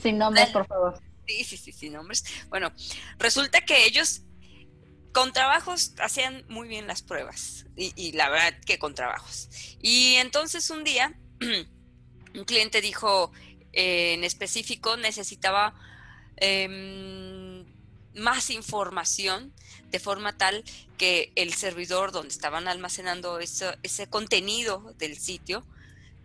Sin 0.00 0.18
nombres, 0.18 0.48
por 0.50 0.64
favor. 0.64 1.00
Sí, 1.26 1.42
sí, 1.42 1.56
sí, 1.56 1.72
sin 1.72 1.94
nombres. 1.94 2.24
Bueno, 2.48 2.72
resulta 3.18 3.62
que 3.62 3.84
ellos 3.84 4.22
con 5.12 5.32
trabajos 5.32 5.94
hacían 5.98 6.44
muy 6.48 6.68
bien 6.68 6.86
las 6.86 7.02
pruebas 7.02 7.66
y, 7.76 8.12
la 8.12 8.28
verdad 8.28 8.60
que 8.64 8.78
con 8.78 8.94
trabajos. 8.94 9.48
Y 9.80 10.14
entonces 10.16 10.70
un 10.70 10.84
día 10.84 11.18
un 12.34 12.44
cliente 12.44 12.80
dijo 12.80 13.32
eh, 13.72 14.14
en 14.14 14.22
específico 14.22 14.96
necesitaba 14.96 15.74
em, 16.36 17.64
más 18.14 18.50
información 18.50 19.52
de 19.96 20.00
forma 20.00 20.36
tal 20.36 20.62
que 20.98 21.32
el 21.36 21.54
servidor 21.54 22.12
donde 22.12 22.28
estaban 22.28 22.68
almacenando 22.68 23.38
ese 23.38 24.06
contenido 24.10 24.92
del 24.98 25.16
sitio 25.16 25.64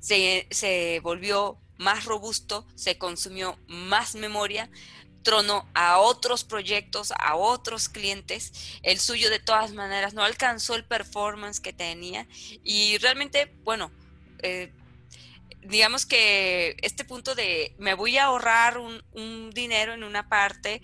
se, 0.02 0.46
se 0.52 1.00
volvió 1.02 1.58
más 1.78 2.04
robusto, 2.04 2.68
se 2.76 2.98
consumió 2.98 3.58
más 3.68 4.16
memoria, 4.16 4.70
trono 5.24 5.70
a 5.74 6.00
otros 6.00 6.44
proyectos, 6.44 7.14
a 7.18 7.38
otros 7.38 7.88
clientes. 7.88 8.52
El 8.84 9.00
suyo 9.00 9.30
de 9.30 9.40
todas 9.40 9.72
maneras 9.72 10.14
no 10.14 10.22
alcanzó 10.22 10.76
el 10.76 10.84
performance 10.84 11.62
que 11.62 11.72
tenía 11.72 12.28
y 12.66 12.98
realmente, 12.98 13.56
bueno, 13.64 13.90
eh, 14.44 14.74
digamos 15.62 16.06
que 16.06 16.76
este 16.82 17.06
punto 17.06 17.36
de 17.36 17.74
me 17.80 17.94
voy 17.94 18.18
a 18.18 18.26
ahorrar 18.26 18.80
un, 18.80 19.02
un 19.14 19.50
dinero 19.52 19.94
en 19.94 20.04
una 20.04 20.28
parte 20.28 20.82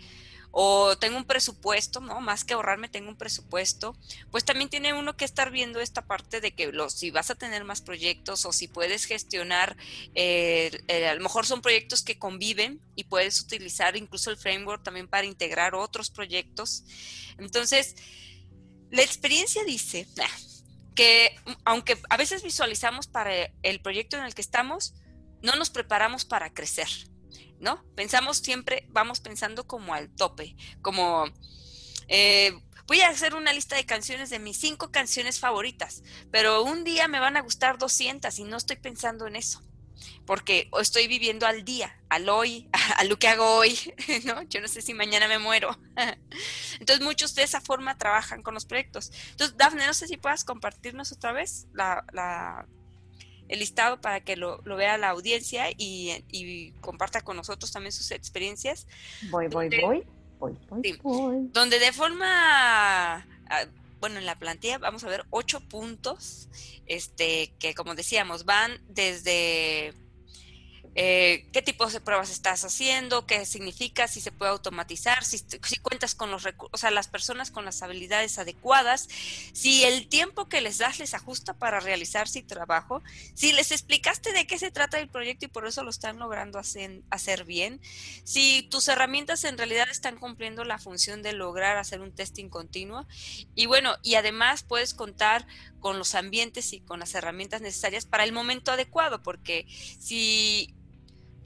o 0.60 0.98
tengo 0.98 1.18
un 1.18 1.26
presupuesto, 1.26 2.00
¿no? 2.00 2.20
Más 2.20 2.44
que 2.44 2.56
ahorrarme, 2.56 2.90
tengo 2.90 3.10
un 3.10 3.16
presupuesto, 3.16 3.96
pues 4.32 4.44
también 4.44 4.72
tiene 4.72 4.92
uno 4.92 5.16
que 5.16 5.24
estar 5.24 5.52
viendo 5.52 5.80
esta 5.80 6.08
parte 6.08 6.42
de 6.42 6.56
que 6.56 6.72
los, 6.72 6.94
si 6.94 7.12
vas 7.12 7.30
a 7.30 7.36
tener 7.36 7.64
más 7.64 7.82
proyectos 7.82 8.44
o 8.44 8.52
si 8.52 8.68
puedes 8.68 9.06
gestionar, 9.06 9.78
eh, 10.16 10.72
eh, 10.88 11.10
a 11.10 11.14
lo 11.14 11.22
mejor 11.22 11.46
son 11.46 11.62
proyectos 11.62 12.02
que 12.02 12.18
conviven 12.18 12.82
y 12.96 13.04
puedes 13.04 13.40
utilizar 13.40 13.96
incluso 13.96 14.32
el 14.32 14.38
framework 14.38 14.82
también 14.82 15.08
para 15.08 15.28
integrar 15.28 15.76
otros 15.76 16.10
proyectos. 16.10 16.86
Entonces, 17.38 17.96
la 18.90 19.04
experiencia 19.04 19.64
dice 19.64 20.08
que 20.96 21.36
aunque 21.66 22.00
a 22.10 22.18
veces 22.18 22.42
visualizamos 22.42 23.06
para 23.06 23.32
el 23.62 23.80
proyecto 23.80 24.18
en 24.18 24.24
el 24.24 24.34
que 24.34 24.42
estamos, 24.42 24.96
no 25.44 25.56
nos 25.56 25.70
preparamos 25.70 26.26
para 26.26 26.52
crecer. 26.52 26.88
¿No? 27.60 27.84
Pensamos 27.96 28.38
siempre, 28.38 28.88
vamos 28.90 29.20
pensando 29.20 29.68
como 29.68 29.94
al 29.94 30.10
tope, 30.10 30.56
como 30.82 31.26
eh, 32.08 32.54
voy 32.88 33.02
a 33.02 33.10
hacer 33.10 33.36
una 33.36 33.54
lista 33.54 33.76
de 33.76 33.86
canciones 33.86 34.30
de 34.30 34.40
mis 34.40 34.58
cinco 34.58 34.92
canciones 34.92 35.40
favoritas, 35.40 36.04
pero 36.32 36.64
un 36.64 36.84
día 36.84 37.08
me 37.08 37.20
van 37.20 37.38
a 37.38 37.42
gustar 37.42 37.78
200 37.78 38.38
y 38.40 38.44
no 38.44 38.58
estoy 38.58 38.78
pensando 38.78 39.28
en 39.28 39.36
eso, 39.36 39.62
porque 40.26 40.70
estoy 40.80 41.08
viviendo 41.08 41.46
al 41.46 41.66
día, 41.66 42.00
al 42.10 42.30
hoy, 42.30 42.70
a 42.98 43.04
lo 43.04 43.20
que 43.20 43.28
hago 43.28 43.58
hoy, 43.58 43.78
¿no? 44.26 44.44
Yo 44.44 44.62
no 44.62 44.68
sé 44.68 44.82
si 44.82 44.94
mañana 44.94 45.28
me 45.28 45.40
muero. 45.40 45.78
Entonces 46.80 47.04
muchos 47.04 47.36
de 47.36 47.44
esa 47.44 47.62
forma 47.62 47.98
trabajan 47.98 48.42
con 48.42 48.54
los 48.54 48.66
proyectos. 48.66 49.12
Entonces, 49.32 49.58
Dafne, 49.58 49.86
no 49.86 49.94
sé 49.94 50.08
si 50.08 50.18
puedas 50.18 50.46
compartirnos 50.46 51.12
otra 51.12 51.32
vez 51.32 51.68
la, 51.74 52.06
la 52.14 52.68
el 53.50 53.60
listado 53.60 54.00
para 54.02 54.22
que 54.22 54.36
lo, 54.36 54.62
vea 54.64 54.98
la 54.98 55.10
audiencia 55.10 55.66
y, 55.78 56.74
comparta 56.82 57.22
con 57.22 57.38
nosotros 57.38 57.72
también 57.72 57.92
sus 57.92 58.12
experiencias. 58.12 58.88
Voy, 59.30 59.48
voy, 59.48 59.70
voy. 59.82 60.04
Voy, 60.40 60.56
voy, 61.02 61.50
Donde 61.52 61.80
de 61.80 61.92
forma, 61.92 63.16
ah, 63.50 63.66
bueno, 64.00 64.20
en 64.20 64.26
la 64.28 64.38
plantilla 64.38 64.78
vamos 64.78 65.04
a 65.04 65.10
ver 65.10 65.26
ocho 65.32 65.62
puntos, 65.62 66.48
este, 66.86 67.54
que 67.58 67.74
como 67.74 67.96
decíamos, 67.96 68.46
van 68.46 68.80
desde 68.88 69.96
eh, 71.00 71.46
qué 71.54 71.62
tipos 71.62 71.94
de 71.94 72.02
pruebas 72.02 72.32
estás 72.32 72.66
haciendo, 72.66 73.28
qué 73.28 73.46
significa, 73.46 74.08
si 74.08 74.20
se 74.20 74.32
puede 74.32 74.50
automatizar, 74.50 75.24
si, 75.24 75.40
cuentas 75.84 76.16
con 76.16 76.32
los 76.32 76.42
recursos, 76.42 76.74
o 76.74 76.78
sea, 76.80 76.90
las 76.90 77.08
personas 77.08 77.52
con 77.52 77.66
las 77.66 77.84
habilidades 77.84 78.40
adecuadas, 78.40 79.08
si 79.54 79.84
el 79.84 80.08
tiempo 80.08 80.50
que 80.50 80.60
les 80.60 80.80
das 80.80 80.98
les 80.98 81.14
ajusta 81.14 81.54
para 81.54 81.80
realizar 81.80 82.28
su 82.28 82.42
trabajo, 82.48 83.04
si 83.36 83.54
les 83.54 83.72
explicaste 83.72 84.34
de 84.34 84.48
qué 84.48 84.58
se 84.58 84.72
trata 84.72 85.00
el 85.00 85.08
proyecto 85.08 85.46
y 85.46 85.50
por 85.50 85.68
eso 85.68 85.84
lo 85.84 85.92
están 85.92 86.18
logrando 86.18 86.58
hacer, 86.58 87.04
hacer 87.12 87.46
bien, 87.46 87.80
si 88.24 88.64
tus 88.64 88.88
herramientas 88.88 89.44
en 89.44 89.60
realidad 89.60 89.88
están 89.92 90.18
cumpliendo 90.18 90.64
la 90.64 90.80
función 90.80 91.22
de 91.22 91.34
lograr 91.34 91.78
hacer 91.78 92.02
un 92.02 92.12
testing 92.12 92.50
continuo. 92.50 93.06
Y 93.54 93.68
bueno, 93.68 93.98
y 94.02 94.16
además 94.16 94.64
puedes 94.64 94.96
contar 94.96 95.46
con 95.80 96.00
los 96.00 96.16
ambientes 96.16 96.74
y 96.74 96.80
con 96.80 97.00
las 97.00 97.14
herramientas 97.14 97.62
necesarias 97.62 98.08
para 98.08 98.24
el 98.24 98.32
momento 98.32 98.72
adecuado, 98.72 99.22
porque 99.22 99.68
si 100.00 100.74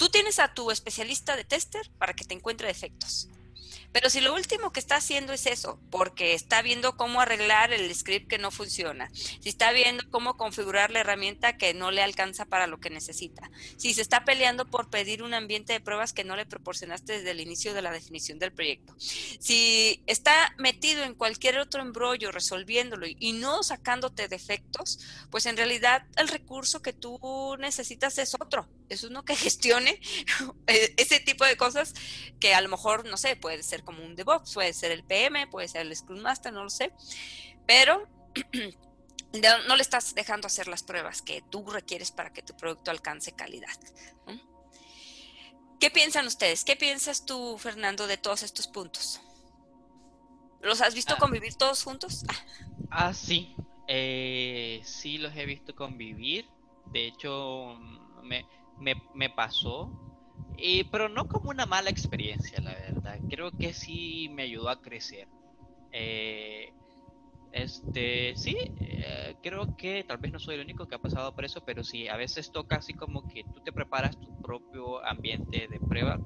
Tú 0.01 0.09
tienes 0.09 0.39
a 0.39 0.51
tu 0.51 0.71
especialista 0.71 1.35
de 1.35 1.43
tester 1.43 1.87
para 1.99 2.15
que 2.15 2.25
te 2.25 2.33
encuentre 2.33 2.67
defectos. 2.67 3.29
Pero 3.91 4.09
si 4.09 4.21
lo 4.21 4.33
último 4.33 4.71
que 4.71 4.79
está 4.79 4.97
haciendo 4.97 5.33
es 5.33 5.45
eso, 5.45 5.79
porque 5.89 6.33
está 6.33 6.61
viendo 6.61 6.95
cómo 6.95 7.21
arreglar 7.21 7.73
el 7.73 7.93
script 7.93 8.29
que 8.29 8.37
no 8.37 8.51
funciona, 8.51 9.09
si 9.13 9.49
está 9.49 9.71
viendo 9.71 10.03
cómo 10.09 10.37
configurar 10.37 10.91
la 10.91 11.01
herramienta 11.01 11.57
que 11.57 11.73
no 11.73 11.91
le 11.91 12.01
alcanza 12.01 12.45
para 12.45 12.67
lo 12.67 12.79
que 12.79 12.89
necesita, 12.89 13.51
si 13.77 13.93
se 13.93 14.01
está 14.01 14.23
peleando 14.23 14.65
por 14.65 14.89
pedir 14.89 15.23
un 15.23 15.33
ambiente 15.33 15.73
de 15.73 15.81
pruebas 15.81 16.13
que 16.13 16.23
no 16.23 16.35
le 16.35 16.45
proporcionaste 16.45 17.13
desde 17.13 17.31
el 17.31 17.41
inicio 17.41 17.73
de 17.73 17.81
la 17.81 17.91
definición 17.91 18.39
del 18.39 18.53
proyecto, 18.53 18.95
si 18.97 20.03
está 20.07 20.55
metido 20.57 21.03
en 21.03 21.15
cualquier 21.15 21.59
otro 21.59 21.81
embrollo 21.81 22.31
resolviéndolo 22.31 23.05
y 23.07 23.33
no 23.33 23.63
sacándote 23.63 24.27
defectos, 24.27 24.99
pues 25.29 25.45
en 25.45 25.57
realidad 25.57 26.05
el 26.17 26.27
recurso 26.27 26.81
que 26.81 26.93
tú 26.93 27.19
necesitas 27.59 28.17
es 28.17 28.35
otro, 28.35 28.67
es 28.89 29.03
uno 29.03 29.23
que 29.25 29.35
gestione 29.51 29.99
e-, 30.67 30.93
ese 30.97 31.19
tipo 31.19 31.45
de 31.45 31.57
cosas 31.57 31.93
que 32.39 32.53
a 32.53 32.61
lo 32.61 32.69
mejor, 32.69 33.05
no 33.05 33.17
sé, 33.17 33.35
puede 33.35 33.63
ser 33.63 33.80
como 33.83 34.03
un 34.03 34.15
DevOps, 34.15 34.53
puede 34.53 34.73
ser 34.73 34.91
el 34.91 35.03
PM, 35.03 35.47
puede 35.47 35.67
ser 35.67 35.81
el 35.81 35.95
Scrum 35.95 36.19
Master, 36.19 36.53
no 36.53 36.63
lo 36.63 36.69
sé, 36.69 36.93
pero 37.65 38.07
no 39.67 39.75
le 39.75 39.81
estás 39.81 40.13
dejando 40.15 40.47
hacer 40.47 40.67
las 40.67 40.83
pruebas 40.83 41.21
que 41.21 41.43
tú 41.49 41.65
requieres 41.69 42.11
para 42.11 42.33
que 42.33 42.41
tu 42.41 42.55
producto 42.55 42.91
alcance 42.91 43.31
calidad. 43.33 43.77
¿Qué 45.79 45.89
piensan 45.89 46.27
ustedes? 46.27 46.63
¿Qué 46.63 46.75
piensas 46.75 47.25
tú, 47.25 47.57
Fernando, 47.57 48.05
de 48.05 48.17
todos 48.17 48.43
estos 48.43 48.67
puntos? 48.67 49.19
¿Los 50.61 50.79
has 50.81 50.93
visto 50.93 51.15
ah. 51.15 51.17
convivir 51.17 51.55
todos 51.55 51.83
juntos? 51.83 52.23
Ah, 52.91 53.13
sí. 53.13 53.55
Eh, 53.87 54.81
sí, 54.83 55.17
los 55.17 55.35
he 55.35 55.45
visto 55.45 55.75
convivir. 55.75 56.47
De 56.85 57.07
hecho, 57.07 57.79
me, 58.21 58.45
me 59.15 59.29
pasó 59.31 60.10
y, 60.57 60.83
pero 60.85 61.09
no 61.09 61.27
como 61.27 61.49
una 61.49 61.65
mala 61.65 61.89
experiencia, 61.89 62.59
la 62.61 62.73
verdad. 62.73 63.19
Creo 63.29 63.51
que 63.51 63.73
sí 63.73 64.29
me 64.31 64.43
ayudó 64.43 64.69
a 64.69 64.81
crecer. 64.81 65.27
Eh, 65.91 66.73
este, 67.51 68.33
sí, 68.37 68.55
eh, 68.79 69.35
creo 69.43 69.75
que 69.75 70.05
tal 70.05 70.17
vez 70.17 70.31
no 70.31 70.39
soy 70.39 70.55
el 70.55 70.61
único 70.61 70.87
que 70.87 70.95
ha 70.95 70.99
pasado 70.99 71.33
por 71.35 71.43
eso, 71.43 71.61
pero 71.65 71.83
sí, 71.83 72.07
a 72.07 72.15
veces 72.15 72.51
toca 72.51 72.77
así 72.77 72.93
como 72.93 73.27
que 73.27 73.43
tú 73.43 73.59
te 73.61 73.73
preparas 73.73 74.17
tu 74.19 74.41
propio 74.41 75.05
ambiente 75.05 75.67
de 75.67 75.79
prueba, 75.79 76.17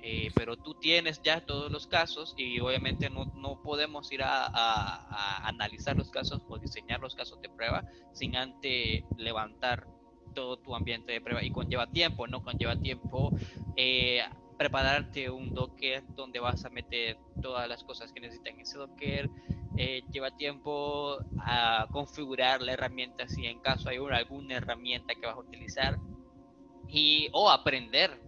eh, 0.00 0.30
pero 0.34 0.56
tú 0.56 0.74
tienes 0.74 1.20
ya 1.22 1.40
todos 1.40 1.72
los 1.72 1.86
casos 1.88 2.34
y 2.36 2.60
obviamente 2.60 3.10
no, 3.10 3.24
no 3.36 3.60
podemos 3.62 4.12
ir 4.12 4.22
a, 4.22 4.46
a, 4.46 5.48
analizar 5.48 5.96
los 5.96 6.10
casos 6.10 6.42
o 6.48 6.58
diseñar 6.58 7.00
los 7.00 7.14
casos 7.14 7.40
de 7.40 7.48
prueba 7.48 7.84
sin 8.12 8.36
antes 8.36 9.04
levantar 9.16 9.86
todo 10.32 10.56
tu 10.56 10.74
ambiente 10.74 11.12
de 11.12 11.20
prueba 11.20 11.42
y 11.42 11.50
conlleva 11.50 11.86
tiempo, 11.86 12.26
¿no? 12.26 12.42
Conlleva 12.42 12.76
tiempo 12.76 13.32
eh, 13.76 14.20
prepararte 14.58 15.30
un 15.30 15.54
Docker 15.54 16.04
donde 16.14 16.38
vas 16.38 16.64
a 16.64 16.70
meter 16.70 17.18
todas 17.40 17.68
las 17.68 17.82
cosas 17.82 18.12
que 18.12 18.20
necesitan 18.20 18.60
ese 18.60 18.78
Docker. 18.78 19.28
Eh, 19.76 20.02
lleva 20.12 20.30
tiempo 20.36 21.18
a 21.38 21.86
configurar 21.90 22.60
la 22.60 22.72
herramienta 22.74 23.26
si 23.26 23.46
en 23.46 23.58
caso 23.60 23.88
hay 23.88 23.98
una, 23.98 24.18
alguna 24.18 24.56
herramienta 24.56 25.14
que 25.14 25.26
vas 25.26 25.34
a 25.34 25.40
utilizar 25.40 25.98
y 26.88 27.28
o 27.32 27.50
aprender 27.50 28.20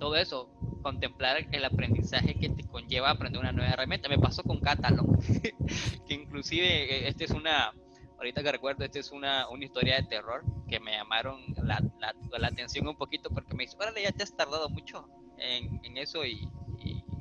todo 0.00 0.16
eso 0.16 0.50
contemplar 0.82 1.46
el 1.52 1.64
aprendizaje 1.64 2.34
que 2.34 2.48
te 2.48 2.64
conlleva 2.64 3.10
aprender 3.10 3.40
una 3.40 3.52
nueva 3.52 3.70
herramienta 3.70 4.08
me 4.08 4.18
pasó 4.18 4.42
con 4.42 4.58
Catalog 4.60 5.06
que 6.06 6.14
inclusive 6.14 6.66
eh, 6.66 7.08
este 7.08 7.24
es 7.24 7.30
una 7.30 7.72
ahorita 8.20 8.42
que 8.42 8.52
recuerdo, 8.52 8.84
esta 8.84 8.98
es 8.98 9.10
una, 9.12 9.48
una 9.48 9.64
historia 9.64 9.96
de 9.96 10.02
terror 10.02 10.44
que 10.68 10.78
me 10.78 10.92
llamaron 10.92 11.40
la, 11.56 11.82
la, 11.98 12.14
la, 12.38 12.48
atención 12.48 12.86
un 12.86 12.96
poquito 12.96 13.30
porque 13.30 13.54
me 13.54 13.64
dice, 13.64 13.76
órale, 13.78 14.02
ya 14.02 14.12
te 14.12 14.22
has 14.22 14.36
tardado 14.36 14.68
mucho 14.68 15.08
en, 15.38 15.80
en 15.84 15.96
eso 15.96 16.24
y, 16.24 16.48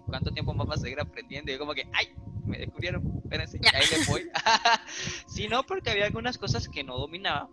cuánto 0.05 0.31
tiempo 0.31 0.53
más 0.53 0.67
vas 0.67 0.79
a 0.79 0.83
seguir 0.83 0.99
aprendiendo. 0.99 1.51
Y 1.51 1.53
yo 1.53 1.59
como 1.59 1.73
que, 1.73 1.87
ay, 1.93 2.07
me 2.45 2.57
descubrieron, 2.57 3.21
espérense, 3.23 3.59
ahí 3.73 3.85
le 3.91 4.05
voy. 4.07 4.29
sí, 5.27 5.47
no, 5.47 5.63
porque 5.63 5.91
había 5.91 6.05
algunas 6.05 6.37
cosas 6.37 6.67
que 6.67 6.83
no 6.83 6.97
dominaba, 6.97 7.49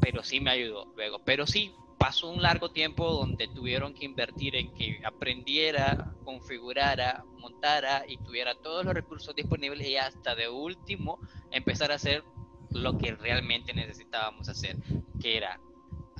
pero 0.00 0.24
sí 0.24 0.40
me 0.40 0.50
ayudó 0.50 0.92
luego. 0.96 1.20
Pero 1.24 1.46
sí, 1.46 1.72
pasó 1.98 2.30
un 2.30 2.42
largo 2.42 2.72
tiempo 2.72 3.12
donde 3.12 3.46
tuvieron 3.46 3.94
que 3.94 4.06
invertir 4.06 4.56
en 4.56 4.74
que 4.74 5.00
aprendiera, 5.04 6.14
configurara, 6.24 7.24
montara 7.38 8.04
y 8.08 8.16
tuviera 8.16 8.54
todos 8.56 8.84
los 8.84 8.94
recursos 8.94 9.36
disponibles 9.36 9.86
y 9.86 9.96
hasta 9.96 10.34
de 10.34 10.48
último 10.48 11.20
empezar 11.50 11.92
a 11.92 11.96
hacer 11.96 12.24
lo 12.72 12.98
que 12.98 13.14
realmente 13.14 13.72
necesitábamos 13.74 14.48
hacer, 14.48 14.76
que 15.20 15.36
era 15.36 15.60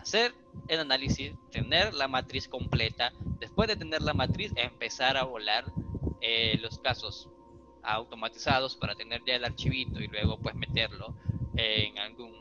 hacer 0.01 0.35
el 0.69 0.81
análisis, 0.81 1.33
tener 1.51 1.95
la 1.95 2.09
matriz 2.09 2.49
completa, 2.49 3.13
después 3.41 3.69
de 3.69 3.77
tener 3.77 4.03
la 4.03 4.15
matriz, 4.15 4.53
empezar 4.57 5.17
a 5.17 5.25
volar 5.25 5.65
eh, 6.21 6.59
los 6.61 6.79
casos 6.79 7.29
automatizados 7.83 8.77
para 8.77 8.95
tener 8.95 9.23
ya 9.27 9.37
el 9.37 9.45
archivito 9.45 10.01
y 10.01 10.07
luego 10.07 10.39
pues 10.39 10.55
meterlo 10.55 11.17
en 11.57 11.99
algún 11.99 12.33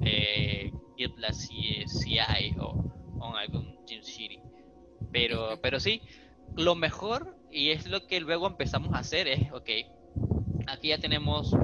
eh, 0.00 0.72
GitLab 0.96 1.34
CI 1.34 2.54
o, 2.60 2.84
o, 3.18 3.30
en 3.30 3.36
algún 3.36 3.76
City. 4.02 4.40
Pero, 5.12 5.60
pero 5.62 5.80
sí, 5.80 6.02
lo 6.56 6.74
mejor 6.74 7.36
y 7.50 7.70
es 7.70 7.86
lo 7.86 8.06
que 8.06 8.20
luego 8.20 8.46
empezamos 8.46 8.94
a 8.94 8.98
hacer 8.98 9.28
es, 9.28 9.50
ok, 9.52 9.70
aquí 10.66 10.88
ya 10.88 10.98
tenemos, 10.98 11.56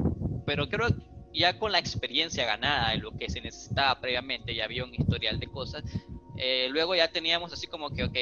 pero 0.45 0.69
creo 0.69 0.87
ya 1.33 1.57
con 1.57 1.71
la 1.71 1.79
experiencia 1.79 2.45
ganada 2.45 2.91
de 2.91 2.97
lo 2.97 3.11
que 3.11 3.29
se 3.29 3.41
necesitaba 3.41 3.99
previamente, 3.99 4.55
ya 4.55 4.65
había 4.65 4.83
un 4.83 4.93
historial 4.93 5.39
de 5.39 5.47
cosas, 5.47 5.83
eh, 6.37 6.67
luego 6.69 6.95
ya 6.95 7.09
teníamos 7.09 7.53
así 7.53 7.67
como 7.67 7.89
que, 7.89 8.03
ok, 8.03 8.17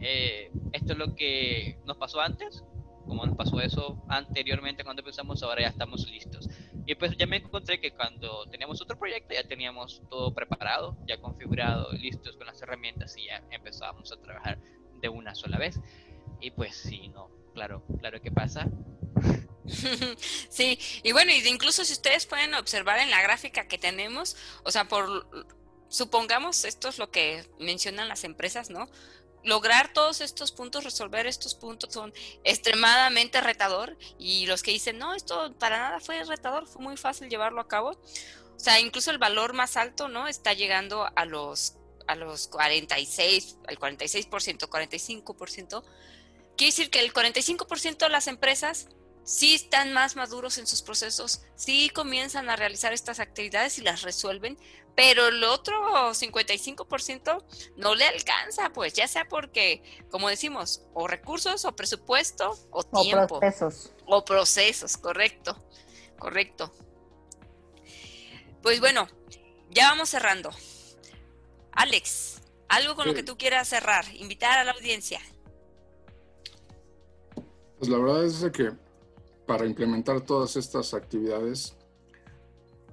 eh, 0.00 0.50
esto 0.72 0.92
es 0.92 0.98
lo 0.98 1.14
que 1.14 1.78
nos 1.86 1.96
pasó 1.96 2.20
antes, 2.20 2.64
como 3.06 3.26
nos 3.26 3.36
pasó 3.36 3.60
eso 3.60 4.02
anteriormente 4.08 4.84
cuando 4.84 5.02
empezamos, 5.02 5.42
ahora 5.42 5.62
ya 5.62 5.68
estamos 5.68 6.08
listos. 6.08 6.48
Y 6.86 6.94
pues 6.94 7.16
ya 7.16 7.26
me 7.26 7.36
encontré 7.36 7.80
que 7.80 7.92
cuando 7.92 8.46
teníamos 8.50 8.80
otro 8.80 8.98
proyecto 8.98 9.34
ya 9.34 9.46
teníamos 9.46 10.02
todo 10.10 10.34
preparado, 10.34 10.96
ya 11.06 11.20
configurado, 11.20 11.92
listos 11.92 12.36
con 12.36 12.46
las 12.46 12.60
herramientas 12.62 13.16
y 13.16 13.26
ya 13.26 13.42
empezábamos 13.50 14.10
a 14.12 14.20
trabajar 14.20 14.58
de 15.00 15.08
una 15.08 15.34
sola 15.34 15.58
vez. 15.58 15.80
Y 16.40 16.50
pues 16.50 16.74
sí, 16.74 17.08
no, 17.08 17.30
claro, 17.54 17.84
claro 18.00 18.20
que 18.20 18.32
pasa. 18.32 18.68
sí, 20.50 20.78
y 21.02 21.12
bueno, 21.12 21.32
incluso 21.32 21.84
si 21.84 21.92
ustedes 21.92 22.26
pueden 22.26 22.54
observar 22.54 22.98
en 22.98 23.10
la 23.10 23.22
gráfica 23.22 23.68
que 23.68 23.78
tenemos, 23.78 24.36
o 24.64 24.70
sea, 24.70 24.88
por 24.88 25.26
supongamos 25.88 26.64
esto 26.64 26.88
es 26.88 26.98
lo 26.98 27.10
que 27.10 27.46
mencionan 27.58 28.08
las 28.08 28.24
empresas, 28.24 28.70
¿no? 28.70 28.88
Lograr 29.44 29.92
todos 29.92 30.20
estos 30.20 30.50
puntos, 30.52 30.84
resolver 30.84 31.26
estos 31.26 31.54
puntos 31.54 31.92
son 31.92 32.14
extremadamente 32.44 33.40
retador 33.40 33.98
y 34.18 34.46
los 34.46 34.62
que 34.62 34.70
dicen, 34.70 34.98
no, 34.98 35.14
esto 35.14 35.52
para 35.58 35.78
nada 35.78 36.00
fue 36.00 36.24
retador, 36.24 36.66
fue 36.66 36.82
muy 36.82 36.96
fácil 36.96 37.28
llevarlo 37.28 37.60
a 37.60 37.68
cabo. 37.68 37.90
O 37.90 38.58
sea, 38.58 38.80
incluso 38.80 39.10
el 39.10 39.18
valor 39.18 39.52
más 39.52 39.76
alto, 39.76 40.08
¿no? 40.08 40.28
Está 40.28 40.52
llegando 40.54 41.10
a 41.14 41.24
los 41.24 41.74
a 42.06 42.16
los 42.16 42.48
46, 42.48 43.58
al 43.68 43.78
46%, 43.78 44.68
45%. 44.68 45.82
Quiere 46.56 46.70
decir 46.70 46.90
que 46.90 47.00
el 47.00 47.12
45% 47.12 47.98
de 47.98 48.08
las 48.08 48.26
empresas 48.26 48.88
sí 49.24 49.54
están 49.54 49.92
más 49.92 50.16
maduros 50.16 50.58
en 50.58 50.66
sus 50.66 50.82
procesos, 50.82 51.42
sí 51.54 51.90
comienzan 51.90 52.50
a 52.50 52.56
realizar 52.56 52.92
estas 52.92 53.20
actividades 53.20 53.78
y 53.78 53.82
las 53.82 54.02
resuelven, 54.02 54.58
pero 54.94 55.28
el 55.28 55.42
otro 55.44 55.74
55% 56.10 57.44
no 57.76 57.94
le 57.94 58.04
alcanza, 58.04 58.70
pues 58.70 58.92
ya 58.92 59.08
sea 59.08 59.26
porque, 59.26 59.82
como 60.10 60.28
decimos, 60.28 60.82
o 60.92 61.06
recursos, 61.06 61.64
o 61.64 61.74
presupuesto, 61.74 62.58
o 62.70 62.82
tiempo. 62.84 63.36
O 63.36 63.40
procesos. 63.40 63.92
O 64.06 64.24
procesos, 64.24 64.96
correcto, 64.96 65.56
correcto. 66.18 66.72
Pues 68.62 68.80
bueno, 68.80 69.08
ya 69.70 69.88
vamos 69.90 70.10
cerrando. 70.10 70.50
Alex, 71.72 72.42
algo 72.68 72.94
con 72.94 73.06
lo 73.06 73.14
que 73.14 73.22
tú 73.22 73.38
quieras 73.38 73.68
cerrar, 73.68 74.04
invitar 74.14 74.58
a 74.58 74.64
la 74.64 74.72
audiencia. 74.72 75.20
Pues 77.78 77.90
la 77.90 77.98
verdad 77.98 78.24
es 78.24 78.44
que 78.52 78.70
para 79.46 79.66
implementar 79.66 80.20
todas 80.20 80.56
estas 80.56 80.94
actividades, 80.94 81.76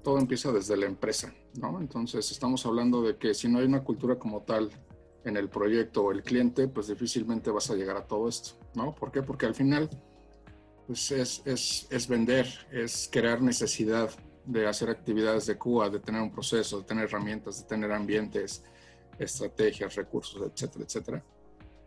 todo 0.03 0.17
empieza 0.17 0.51
desde 0.51 0.77
la 0.77 0.85
empresa, 0.85 1.33
¿no? 1.59 1.79
Entonces 1.79 2.31
estamos 2.31 2.65
hablando 2.65 3.01
de 3.01 3.17
que 3.17 3.33
si 3.33 3.47
no 3.47 3.59
hay 3.59 3.65
una 3.65 3.83
cultura 3.83 4.17
como 4.17 4.41
tal 4.43 4.69
en 5.25 5.37
el 5.37 5.49
proyecto 5.49 6.05
o 6.05 6.11
el 6.11 6.23
cliente, 6.23 6.67
pues 6.67 6.87
difícilmente 6.87 7.51
vas 7.51 7.69
a 7.69 7.75
llegar 7.75 7.97
a 7.97 8.07
todo 8.07 8.27
esto, 8.27 8.51
¿no? 8.75 8.95
¿Por 8.95 9.11
qué? 9.11 9.21
Porque 9.21 9.45
al 9.45 9.55
final 9.55 9.89
pues 10.87 11.11
es, 11.11 11.43
es, 11.45 11.87
es 11.91 12.07
vender, 12.07 12.47
es 12.71 13.07
crear 13.11 13.41
necesidad 13.41 14.09
de 14.45 14.65
hacer 14.65 14.89
actividades 14.89 15.45
de 15.45 15.55
CUA, 15.55 15.91
de 15.91 15.99
tener 15.99 16.19
un 16.19 16.31
proceso, 16.31 16.79
de 16.79 16.85
tener 16.85 17.03
herramientas, 17.03 17.61
de 17.61 17.67
tener 17.67 17.91
ambientes, 17.91 18.63
estrategias, 19.19 19.93
recursos, 19.95 20.41
etcétera, 20.51 20.85
etcétera, 20.85 21.23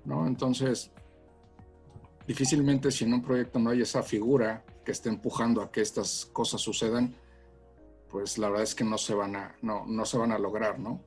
¿no? 0.05 0.27
Entonces, 0.27 0.93
difícilmente 2.27 2.91
si 2.91 3.05
en 3.05 3.15
un 3.15 3.23
proyecto 3.23 3.59
no 3.59 3.71
hay 3.71 3.83
esa 3.83 4.03
figura 4.03 4.65
que 4.85 4.93
esté 4.93 5.09
empujando 5.09 5.63
a 5.63 5.71
que 5.71 5.81
estas 5.81 6.27
cosas 6.33 6.61
sucedan, 6.61 7.15
pues 8.11 8.39
la 8.39 8.49
verdad 8.49 8.65
es 8.65 8.75
que 8.75 8.85
no 8.85 8.99
se 8.99 9.15
van 9.15 9.37
a, 9.37 9.57
no, 9.63 9.85
no 9.87 10.05
se 10.05 10.19
van 10.19 10.33
a 10.33 10.39
lograr, 10.39 10.79
¿no? 10.79 11.01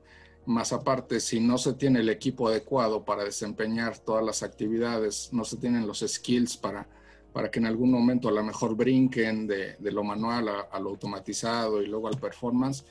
más 0.46 0.72
aparte, 0.72 1.20
si 1.20 1.40
no 1.40 1.58
se 1.58 1.74
tiene 1.74 2.00
el 2.00 2.08
equipo 2.08 2.48
adecuado 2.48 3.04
para 3.04 3.24
desempeñar 3.24 3.98
todas 3.98 4.24
las 4.24 4.42
actividades, 4.42 5.30
no 5.32 5.44
se 5.44 5.56
tienen 5.56 5.86
los 5.86 6.04
skills 6.06 6.56
para, 6.56 6.88
para 7.32 7.50
que 7.50 7.58
en 7.58 7.66
algún 7.66 7.90
momento 7.90 8.28
a 8.28 8.32
lo 8.32 8.42
mejor 8.44 8.76
brinquen 8.76 9.46
de, 9.46 9.76
lo 9.80 10.04
manual 10.04 10.48
a, 10.70 10.80
lo 10.80 10.90
automatizado 10.90 11.82
y 11.82 11.86
luego 11.86 12.08
al 12.08 12.18
performance, 12.18 12.84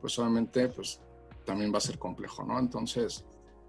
pues 0.00 0.18
obviamente 0.18 0.68
pues 0.68 1.00
también 1.44 1.72
va 1.72 1.78
a 1.78 1.82
ser 1.82 1.98
complejo, 1.98 2.44
¿no? 2.44 2.58
Entonces, 2.58 3.24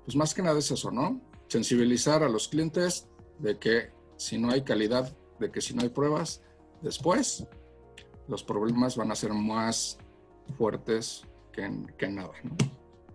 pues 0.06 0.16
más 0.16 0.34
que 0.34 0.42
nada 0.42 0.60
es 0.60 0.72
eso, 0.72 0.90
¿no? 0.90 1.22
Sensibilizar 1.48 2.24
a 2.24 2.30
los 2.30 2.48
clientes 2.48 3.08
de 3.40 3.58
que 3.58 3.92
si 4.18 4.38
no 4.38 4.52
hay 4.52 4.64
calidad, 4.64 5.16
de 5.40 5.52
que 5.52 5.62
si 5.62 5.74
no 5.74 5.82
hay 5.82 5.90
pruebas, 5.90 6.42
después 6.82 7.46
los 8.28 8.44
problemas 8.44 8.96
van 8.96 9.12
a 9.12 9.16
ser 9.16 9.34
más 9.34 9.98
fuertes 10.58 11.24
que 11.52 11.70
que 11.98 12.08
nada, 12.08 12.32
¿no? 12.44 12.56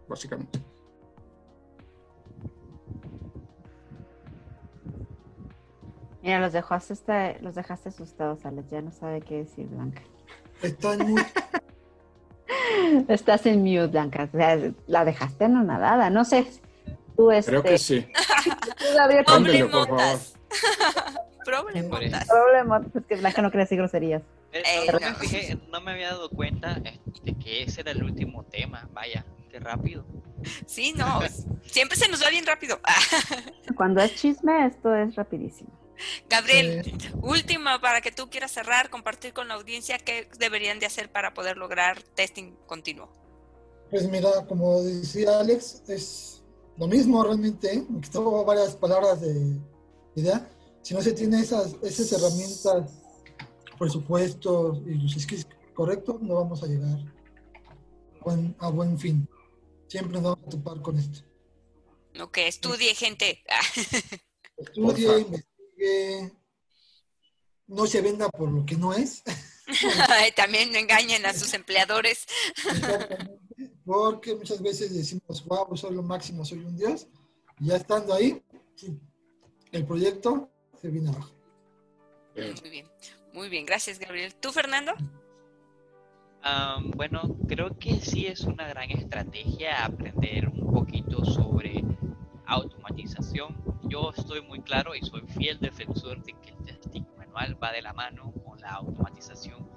Básicamente. 0.08 0.60
Mira, 6.22 6.40
los 6.40 6.52
dejaste, 6.52 7.38
los 7.40 7.54
dejaste 7.54 7.88
asustados, 7.88 8.44
Alex. 8.44 8.70
Ya 8.70 8.82
no 8.82 8.92
sabe 8.92 9.20
qué 9.20 9.38
decir, 9.38 9.66
Blanca. 9.66 10.02
Está 10.62 10.94
en 10.94 11.10
mute. 11.10 11.26
Estás 13.08 13.46
en 13.46 13.62
mute, 13.62 13.86
Blanca. 13.86 14.28
la 14.86 15.04
dejaste 15.04 15.44
anonadada. 15.44 16.10
No 16.10 16.24
sé. 16.24 16.46
Tú 17.16 17.30
este... 17.30 17.50
Creo 17.50 17.62
que 17.62 17.78
sí. 17.78 18.06
Tú, 18.44 18.84
Gabriel, 18.94 19.24
por 19.70 19.88
favor. 19.88 20.18
Problemotas. 21.44 22.26
Problemotas. 22.26 22.96
Es 22.96 23.06
que 23.06 23.16
Blanca 23.16 23.42
no 23.42 23.50
quiere 23.50 23.64
decir 23.64 23.78
groserías. 23.78 24.22
Eh, 24.52 25.58
no, 25.70 25.80
me 25.80 25.92
había 25.92 26.08
dado 26.08 26.30
cuenta 26.30 26.74
de 26.74 27.34
que 27.38 27.62
ese 27.62 27.82
era 27.82 27.90
el 27.90 28.02
último 28.02 28.44
tema. 28.44 28.88
Vaya, 28.92 29.24
qué 29.50 29.58
rápido. 29.58 30.04
Sí, 30.66 30.92
no. 30.96 31.20
siempre 31.64 31.96
se 31.96 32.08
nos 32.08 32.22
va 32.22 32.30
bien 32.30 32.46
rápido. 32.46 32.80
Cuando 33.76 34.00
es 34.02 34.14
chisme, 34.14 34.66
esto 34.66 34.94
es 34.94 35.14
rapidísimo. 35.14 35.70
Gabriel, 36.28 36.92
última 37.22 37.80
para 37.80 38.00
que 38.00 38.12
tú 38.12 38.30
quieras 38.30 38.52
cerrar, 38.52 38.88
compartir 38.88 39.32
con 39.32 39.48
la 39.48 39.54
audiencia 39.54 39.98
qué 39.98 40.28
deberían 40.38 40.78
de 40.78 40.86
hacer 40.86 41.10
para 41.10 41.34
poder 41.34 41.56
lograr 41.56 42.02
testing 42.14 42.54
continuo. 42.66 43.10
Pues 43.90 44.08
mira, 44.08 44.28
como 44.46 44.82
decía 44.82 45.40
Alex, 45.40 45.82
es 45.88 46.44
lo 46.76 46.86
mismo 46.86 47.24
realmente, 47.24 47.84
me 47.88 48.00
quitó 48.00 48.44
varias 48.44 48.76
palabras 48.76 49.20
de 49.20 49.58
idea. 50.14 50.48
Si 50.82 50.94
no 50.94 51.02
se 51.02 51.12
tiene 51.12 51.40
esas, 51.40 51.76
esas 51.82 52.12
herramientas, 52.12 52.90
presupuestos 53.78 54.80
y 54.86 54.94
los 54.94 55.12
skills 55.12 55.46
correctos, 55.74 56.20
no 56.20 56.34
vamos 56.34 56.62
a 56.62 56.66
llegar 56.66 56.98
a 58.20 58.24
buen, 58.24 58.56
a 58.58 58.70
buen 58.70 58.98
fin. 58.98 59.28
Siempre 59.86 60.14
nos 60.14 60.22
vamos 60.22 60.46
a 60.46 60.50
topar 60.50 60.82
con 60.82 60.98
esto. 60.98 61.20
Ok, 62.20 62.38
estudie, 62.38 62.94
gente. 62.94 63.42
Estudie, 64.56 65.24
que 65.76 66.32
no 67.68 67.86
se 67.86 68.00
venda 68.00 68.28
por 68.28 68.50
lo 68.50 68.66
que 68.66 68.76
no 68.76 68.92
es. 68.92 69.22
También 70.36 70.74
engañen 70.74 71.24
a 71.26 71.32
sus 71.32 71.54
empleadores. 71.54 72.26
Porque 73.84 74.34
muchas 74.34 74.60
veces 74.60 74.94
decimos, 74.94 75.44
wow, 75.44 75.76
soy 75.76 75.94
lo 75.94 76.02
máximo, 76.02 76.44
soy 76.44 76.58
un 76.58 76.76
dios. 76.76 77.06
Y 77.60 77.66
ya 77.66 77.76
estando 77.76 78.14
ahí, 78.14 78.42
el 79.72 79.84
proyecto 79.84 80.50
se 80.80 80.88
viene 80.88 81.10
abajo. 81.10 81.32
Muy 82.34 82.70
bien, 82.70 82.86
muy 83.32 83.48
bien. 83.48 83.66
Gracias, 83.66 83.98
Gabriel. 83.98 84.34
¿Tú, 84.34 84.52
Fernando? 84.52 84.92
bueno, 86.94 87.36
creo 87.46 87.76
que 87.78 88.00
sí 88.00 88.26
es 88.26 88.40
una 88.40 88.66
gran 88.68 88.90
estrategia 88.90 89.84
aprender 89.84 90.48
un 90.48 90.72
poquito 90.72 91.24
sobre 91.24 91.84
automatización. 92.46 93.56
Yo 93.82 94.12
estoy 94.16 94.40
muy 94.42 94.60
claro 94.62 94.94
y 94.94 95.00
soy 95.02 95.22
fiel 95.26 95.58
defensor 95.60 96.22
de 96.22 96.32
que 96.34 96.50
el 96.50 96.64
testing 96.64 97.04
manual 97.18 97.62
va 97.62 97.72
de 97.72 97.82
la 97.82 97.92
mano 97.92 98.32
con 98.44 98.58
la 98.60 98.70
automatización, 98.70 99.68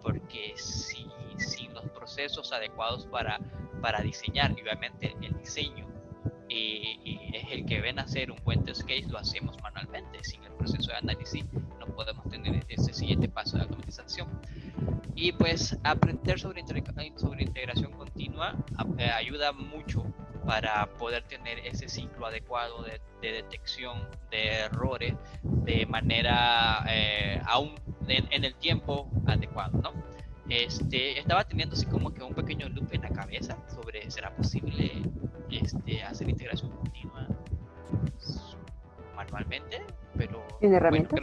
porque 0.00 0.52
si, 0.56 1.06
sin 1.38 1.72
los 1.74 1.88
procesos 1.90 2.52
adecuados 2.52 3.06
para, 3.06 3.40
para 3.80 4.00
diseñar, 4.00 4.52
y 4.56 4.62
obviamente 4.62 5.16
el 5.20 5.36
diseño 5.38 5.91
eh, 6.54 7.30
es 7.32 7.50
el 7.50 7.64
que 7.64 7.80
ven 7.80 7.98
hacer 7.98 8.30
un 8.30 8.38
buen 8.44 8.62
test 8.64 8.82
case, 8.82 9.06
lo 9.08 9.18
hacemos 9.18 9.56
manualmente. 9.62 10.22
Sin 10.22 10.42
el 10.44 10.52
proceso 10.52 10.90
de 10.90 10.98
análisis 10.98 11.44
no 11.78 11.86
podemos 11.86 12.28
tener 12.28 12.64
ese 12.68 12.92
siguiente 12.92 13.28
paso 13.28 13.56
de 13.56 13.64
automatización. 13.64 14.28
Y 15.14 15.32
pues 15.32 15.78
aprender 15.84 16.38
sobre, 16.38 16.62
sobre 17.16 17.42
integración 17.42 17.92
continua 17.92 18.56
eh, 18.98 19.10
ayuda 19.10 19.52
mucho 19.52 20.04
para 20.46 20.86
poder 20.98 21.22
tener 21.24 21.58
ese 21.60 21.88
ciclo 21.88 22.26
adecuado 22.26 22.82
de, 22.82 23.00
detección 23.20 24.08
de 24.30 24.48
errores 24.64 25.14
de 25.42 25.86
manera 25.86 26.84
eh, 26.88 27.40
aún 27.46 27.74
en, 28.08 28.44
el 28.44 28.54
tiempo 28.56 29.08
adecuado, 29.26 29.78
¿no? 29.78 30.11
Este, 30.48 31.18
estaba 31.18 31.44
teniendo 31.44 31.74
así 31.74 31.86
como 31.86 32.12
que 32.12 32.22
un 32.22 32.34
pequeño 32.34 32.68
loop 32.68 32.92
en 32.92 33.02
la 33.02 33.10
cabeza 33.10 33.56
sobre 33.72 34.10
será 34.10 34.34
posible 34.34 35.02
este, 35.50 36.02
hacer 36.02 36.28
integración 36.28 36.70
continua 36.72 37.28
manualmente, 39.14 39.82
pero 40.16 40.46
¿En 40.60 40.74
herramientas? 40.74 41.20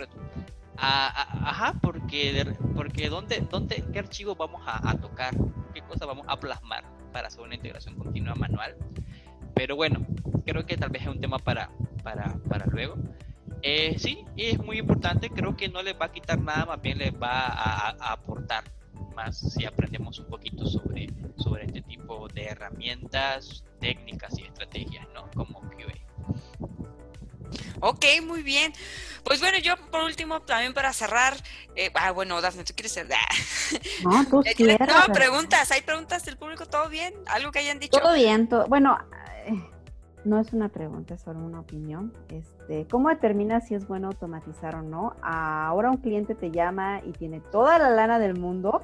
ajá, 0.78 1.74
porque 1.82 2.46
porque 2.74 3.10
dónde, 3.10 3.46
dónde 3.50 3.84
qué 3.92 4.00
archivo 4.00 4.36
vamos 4.36 4.62
a, 4.66 4.90
a 4.90 4.98
tocar, 4.98 5.34
qué 5.74 5.82
cosa 5.82 6.06
vamos 6.06 6.26
a 6.30 6.40
plasmar 6.40 6.86
para 7.12 7.28
hacer 7.28 7.42
una 7.42 7.56
integración 7.56 7.96
continua 7.96 8.34
manual 8.36 8.78
pero 9.60 9.76
bueno, 9.76 10.08
creo 10.46 10.66
que 10.66 10.78
tal 10.78 10.90
vez 10.90 11.02
es 11.02 11.10
un 11.10 11.20
tema 11.20 11.38
para, 11.38 11.70
para, 12.02 12.38
para 12.48 12.66
luego. 12.68 12.96
Eh, 13.62 14.00
sí, 14.00 14.24
es 14.38 14.58
muy 14.58 14.80
importante, 14.80 15.30
creo 15.30 15.58
que 15.58 15.68
no 15.68 15.82
les 15.84 16.00
va 16.00 16.06
a 16.06 16.12
quitar 16.14 16.40
nada, 16.40 16.66
más 16.66 16.82
bien 16.82 16.98
les 16.98 17.14
va 17.14 17.48
a, 17.48 18.14
aportar 18.14 18.64
más 19.16 19.38
si 19.38 19.66
aprendemos 19.66 20.20
un 20.20 20.26
poquito 20.28 20.66
sobre, 20.66 21.08
sobre 21.38 21.66
este 21.66 21.82
tipo 21.82 22.28
de 22.30 22.46
herramientas, 22.46 23.64
técnicas 23.80 24.38
y 24.38 24.44
estrategias, 24.44 25.08
¿no? 25.14 25.30
Como 25.32 25.62
QA. 25.62 25.94
Ok, 27.82 28.06
muy 28.24 28.44
bien. 28.44 28.74
Pues 29.24 29.40
bueno, 29.40 29.58
yo 29.60 29.76
por 29.92 30.04
último, 30.04 30.42
también 30.42 30.74
para 30.74 30.92
cerrar, 30.94 31.36
eh, 31.76 31.92
ah, 31.94 32.12
bueno, 32.12 32.42
Dafne, 32.42 32.64
¿tú 32.64 32.74
quieres 32.74 32.94
cerrar? 32.94 33.20
No, 34.04 34.26
tú 34.26 34.42
eh, 34.46 34.54
quieres. 34.56 34.80
No, 34.80 35.14
preguntas, 35.14 35.72
¿hay 35.72 35.82
preguntas 35.82 36.26
del 36.26 36.38
público? 36.38 36.66
¿Todo 36.66 36.90
bien? 36.90 37.14
¿Algo 37.28 37.52
que 37.52 37.60
hayan 37.60 37.80
dicho? 37.80 38.00
Todo 38.00 38.14
bien, 38.14 38.48
todo, 38.48 38.66
bueno, 38.68 38.98
no 40.26 40.40
es 40.40 40.54
una 40.54 40.70
pregunta, 40.70 41.14
es 41.14 41.22
solo 41.22 41.40
una 41.40 41.62
opinión. 41.62 42.14
Este, 42.30 42.88
¿Cómo 42.90 43.10
determinas 43.10 43.68
si 43.68 43.76
es 43.76 43.88
bueno 43.88 44.08
automatizar 44.08 44.76
o 44.76 44.82
no? 44.82 45.16
Ahora 45.22 45.92
un 45.92 45.98
cliente 45.98 46.36
te 46.36 46.52
llama 46.52 47.02
y 47.06 47.12
tiene 47.12 47.40
toda 47.40 47.80
la 47.80 47.90
lana 47.90 48.20
del 48.20 48.38
mundo, 48.38 48.82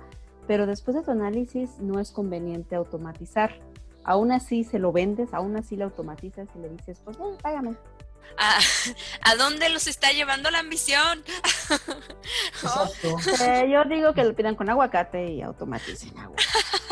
pero 0.48 0.66
después 0.66 0.96
de 0.96 1.04
tu 1.04 1.12
análisis 1.12 1.80
no 1.80 2.00
es 2.00 2.12
conveniente 2.12 2.76
automatizar. 2.76 3.60
Aún 4.04 4.32
así 4.32 4.64
se 4.64 4.80
lo 4.80 4.92
vendes, 4.92 5.34
aún 5.34 5.58
así 5.58 5.76
lo 5.76 5.86
automatizas 5.86 6.48
y 6.56 6.60
le 6.60 6.70
dices, 6.70 7.02
pues 7.04 7.18
bueno, 7.18 7.38
págame. 7.42 7.76
¿A, 9.22 9.36
dónde 9.36 9.70
los 9.70 9.88
está 9.88 10.12
llevando 10.12 10.52
la 10.52 10.60
ambición? 10.60 11.24
Eh, 13.42 13.70
yo 13.70 13.84
digo 13.86 14.14
que 14.14 14.24
lo 14.24 14.36
pidan 14.36 14.56
con 14.56 14.70
aguacate 14.70 15.32
y 15.32 15.42
automaticen 15.42 16.18
agua. 16.18 16.36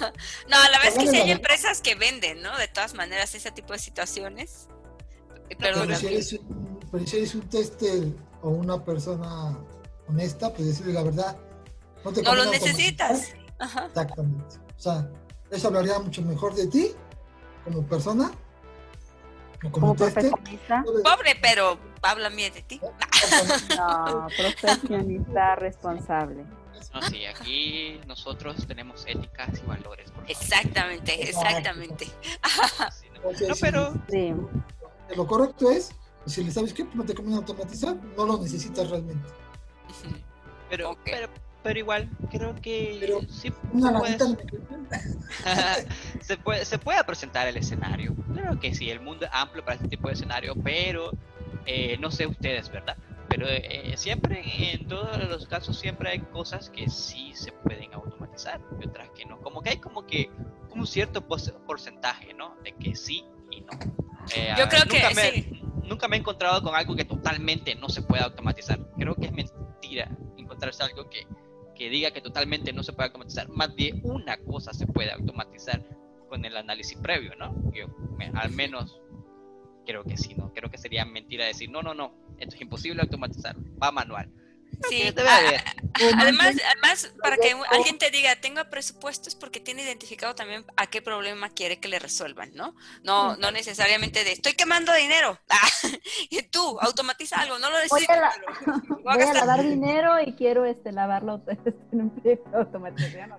no, 0.48 0.56
la 0.70 0.78
verdad 0.78 0.88
es 0.88 0.98
que 0.98 1.06
sí 1.08 1.16
hay 1.16 1.30
empresas 1.30 1.80
que 1.80 1.94
venden, 1.94 2.42
¿no? 2.42 2.56
De 2.58 2.68
todas 2.68 2.94
maneras, 2.94 3.34
ese 3.34 3.50
tipo 3.50 3.72
de 3.72 3.78
situaciones. 3.78 4.68
Pero 5.58 5.84
si, 5.96 6.06
eres 6.06 6.32
un, 7.34 7.40
un 7.40 7.48
tester 7.48 8.04
o 8.42 8.50
una 8.50 8.84
persona 8.84 9.58
honesta, 10.08 10.52
pues 10.52 10.68
decirle 10.68 10.92
la 10.92 11.02
verdad. 11.02 11.36
No, 12.04 12.34
lo 12.34 12.50
necesitas. 12.50 13.34
Exactamente. 13.88 14.56
O 14.76 14.80
sea, 14.80 15.10
eso 15.50 15.68
hablaría 15.68 15.98
mucho 15.98 16.22
mejor 16.22 16.54
de 16.54 16.66
ti 16.68 16.92
como 17.64 17.86
persona. 17.86 18.30
como, 19.70 19.94
profesionista. 19.94 20.82
Pobre, 21.04 21.36
pero 21.42 21.78
habla 22.02 22.28
bien 22.30 22.52
de 22.54 22.62
ti. 22.62 22.80
No, 23.76 24.26
profesionista 24.36 25.54
responsable. 25.56 26.44
No, 26.92 27.02
sí, 27.02 27.24
aquí 27.26 28.00
nosotros 28.06 28.66
tenemos 28.66 29.04
éticas 29.06 29.60
y 29.62 29.66
valores. 29.66 30.12
Exactamente, 30.28 31.28
exactamente. 31.28 32.06
no, 33.48 33.54
pero... 33.60 33.94
Lo 35.16 35.26
correcto 35.26 35.70
es, 35.70 35.90
si 36.26 36.44
le 36.44 36.52
sabes 36.52 36.72
que 36.72 36.84
no 36.94 37.04
te 37.04 37.14
conviene 37.14 37.38
automatizar, 37.38 37.96
no 38.16 38.26
lo 38.26 38.38
necesitas 38.38 38.88
realmente. 38.88 39.28
Pero, 40.68 40.96
pero, 41.04 41.28
pero 41.64 41.78
igual, 41.78 42.08
creo 42.30 42.54
que 42.54 42.96
pero 43.00 43.20
sí 43.28 43.52
una 43.72 43.90
se, 43.90 43.98
puede, 43.98 44.18
se, 46.20 46.36
puede, 46.36 46.64
se 46.64 46.78
puede 46.78 47.04
presentar 47.04 47.48
el 47.48 47.56
escenario. 47.56 48.14
Creo 48.34 48.60
que 48.60 48.72
sí, 48.72 48.88
el 48.88 49.00
mundo 49.00 49.26
es 49.26 49.32
amplio 49.34 49.64
para 49.64 49.76
este 49.76 49.88
tipo 49.88 50.06
de 50.06 50.14
escenario, 50.14 50.54
pero 50.62 51.10
eh, 51.66 51.96
no 51.98 52.10
sé 52.10 52.26
ustedes, 52.26 52.70
¿verdad? 52.70 52.96
Pero 53.30 53.46
eh, 53.48 53.94
siempre, 53.96 54.42
en 54.72 54.88
todos 54.88 55.16
los 55.28 55.46
casos, 55.46 55.78
siempre 55.78 56.10
hay 56.10 56.18
cosas 56.18 56.68
que 56.68 56.90
sí 56.90 57.30
se 57.32 57.52
pueden 57.52 57.94
automatizar 57.94 58.60
y 58.80 58.88
otras 58.88 59.08
que 59.10 59.24
no. 59.24 59.40
Como 59.40 59.62
que 59.62 59.70
hay 59.70 59.76
como 59.76 60.04
que 60.04 60.28
un 60.74 60.84
cierto 60.84 61.24
porcentaje, 61.26 62.34
¿no? 62.34 62.56
De 62.64 62.72
que 62.72 62.96
sí 62.96 63.24
y 63.52 63.60
no. 63.60 63.70
Eh, 64.34 64.52
Yo 64.58 64.68
creo 64.68 64.82
que 64.84 65.14
sí. 65.14 65.62
Nunca 65.84 66.08
me 66.08 66.16
he 66.16 66.18
encontrado 66.18 66.60
con 66.60 66.74
algo 66.74 66.96
que 66.96 67.04
totalmente 67.04 67.76
no 67.76 67.88
se 67.88 68.02
pueda 68.02 68.24
automatizar. 68.24 68.80
Creo 68.98 69.14
que 69.14 69.26
es 69.26 69.32
mentira 69.32 70.10
encontrarse 70.36 70.82
algo 70.82 71.08
que, 71.08 71.26
que 71.76 71.88
diga 71.88 72.10
que 72.10 72.20
totalmente 72.20 72.72
no 72.72 72.82
se 72.82 72.92
puede 72.92 73.06
automatizar. 73.06 73.48
Más 73.48 73.74
de 73.76 74.00
una 74.02 74.38
cosa 74.38 74.72
se 74.72 74.88
puede 74.88 75.12
automatizar 75.12 75.84
con 76.28 76.44
el 76.44 76.56
análisis 76.56 76.98
previo, 76.98 77.36
¿no? 77.36 77.54
Yo 77.72 77.86
al 78.34 78.50
menos 78.50 79.00
creo 79.86 80.04
que 80.04 80.16
sí, 80.16 80.34
¿no? 80.34 80.52
Creo 80.52 80.70
que 80.70 80.78
sería 80.78 81.04
mentira 81.04 81.46
decir, 81.46 81.70
no, 81.70 81.82
no, 81.82 81.94
no, 81.94 82.12
esto 82.40 82.56
es 82.56 82.60
imposible 82.60 83.02
automatizar, 83.02 83.56
va 83.80 83.92
manual. 83.92 84.30
Sí, 84.88 85.02
además, 86.18 86.56
además, 86.70 87.12
para 87.22 87.36
que 87.36 87.54
alguien 87.70 87.98
te 87.98 88.10
diga, 88.10 88.36
tenga 88.36 88.70
presupuestos 88.70 89.34
porque 89.34 89.60
tiene 89.60 89.82
identificado 89.82 90.34
también 90.34 90.64
a 90.76 90.86
qué 90.86 91.02
problema 91.02 91.50
quiere 91.50 91.78
que 91.78 91.88
le 91.88 91.98
resuelvan, 91.98 92.50
¿no? 92.54 92.74
No, 93.02 93.36
no 93.36 93.50
necesariamente 93.50 94.24
de, 94.24 94.32
estoy 94.32 94.54
quemando 94.54 94.94
dinero. 94.94 95.38
Ah, 95.52 95.88
y 96.30 96.42
tú, 96.42 96.78
automatiza 96.80 97.40
algo, 97.40 97.58
no 97.58 97.70
lo 97.70 97.76
necesito. 97.78 98.12
Voy 99.02 99.22
a, 99.22 99.32
lavar 99.34 99.62
dinero 99.62 100.20
y 100.24 100.32
quiero 100.34 100.64
este, 100.64 100.92
lavarlo 100.92 101.42
en 101.92 102.00
un 102.00 102.10
proyecto 102.10 102.50
de 102.50 102.56
automatización, 102.56 103.32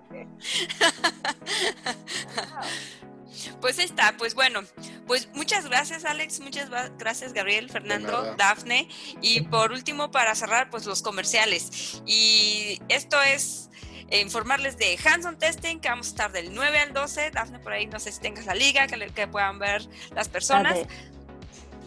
Pues 3.60 3.78
está, 3.78 4.16
pues 4.16 4.34
bueno, 4.34 4.60
pues 5.06 5.28
muchas 5.34 5.66
gracias 5.66 6.04
Alex, 6.04 6.40
muchas 6.40 6.68
gracias 6.98 7.32
Gabriel, 7.32 7.70
Fernando, 7.70 8.34
Dafne 8.36 8.88
y 9.20 9.42
por 9.42 9.72
último 9.72 10.10
para 10.10 10.34
cerrar 10.34 10.70
pues 10.70 10.86
los 10.86 11.02
comerciales 11.02 12.02
y 12.06 12.80
esto 12.88 13.20
es 13.22 13.70
eh, 14.08 14.20
informarles 14.20 14.76
de 14.76 14.98
Hanson 15.04 15.38
Testing 15.38 15.80
que 15.80 15.88
vamos 15.88 16.08
a 16.08 16.10
estar 16.10 16.32
del 16.32 16.54
9 16.54 16.78
al 16.78 16.92
12, 16.92 17.30
Dafne 17.30 17.58
por 17.58 17.72
ahí 17.72 17.86
no 17.86 17.98
sé 17.98 18.12
si 18.12 18.20
tengas 18.20 18.46
la 18.46 18.54
liga 18.54 18.86
que, 18.86 18.98
que 19.08 19.26
puedan 19.28 19.58
ver 19.58 19.88
las 20.14 20.28
personas. 20.28 20.78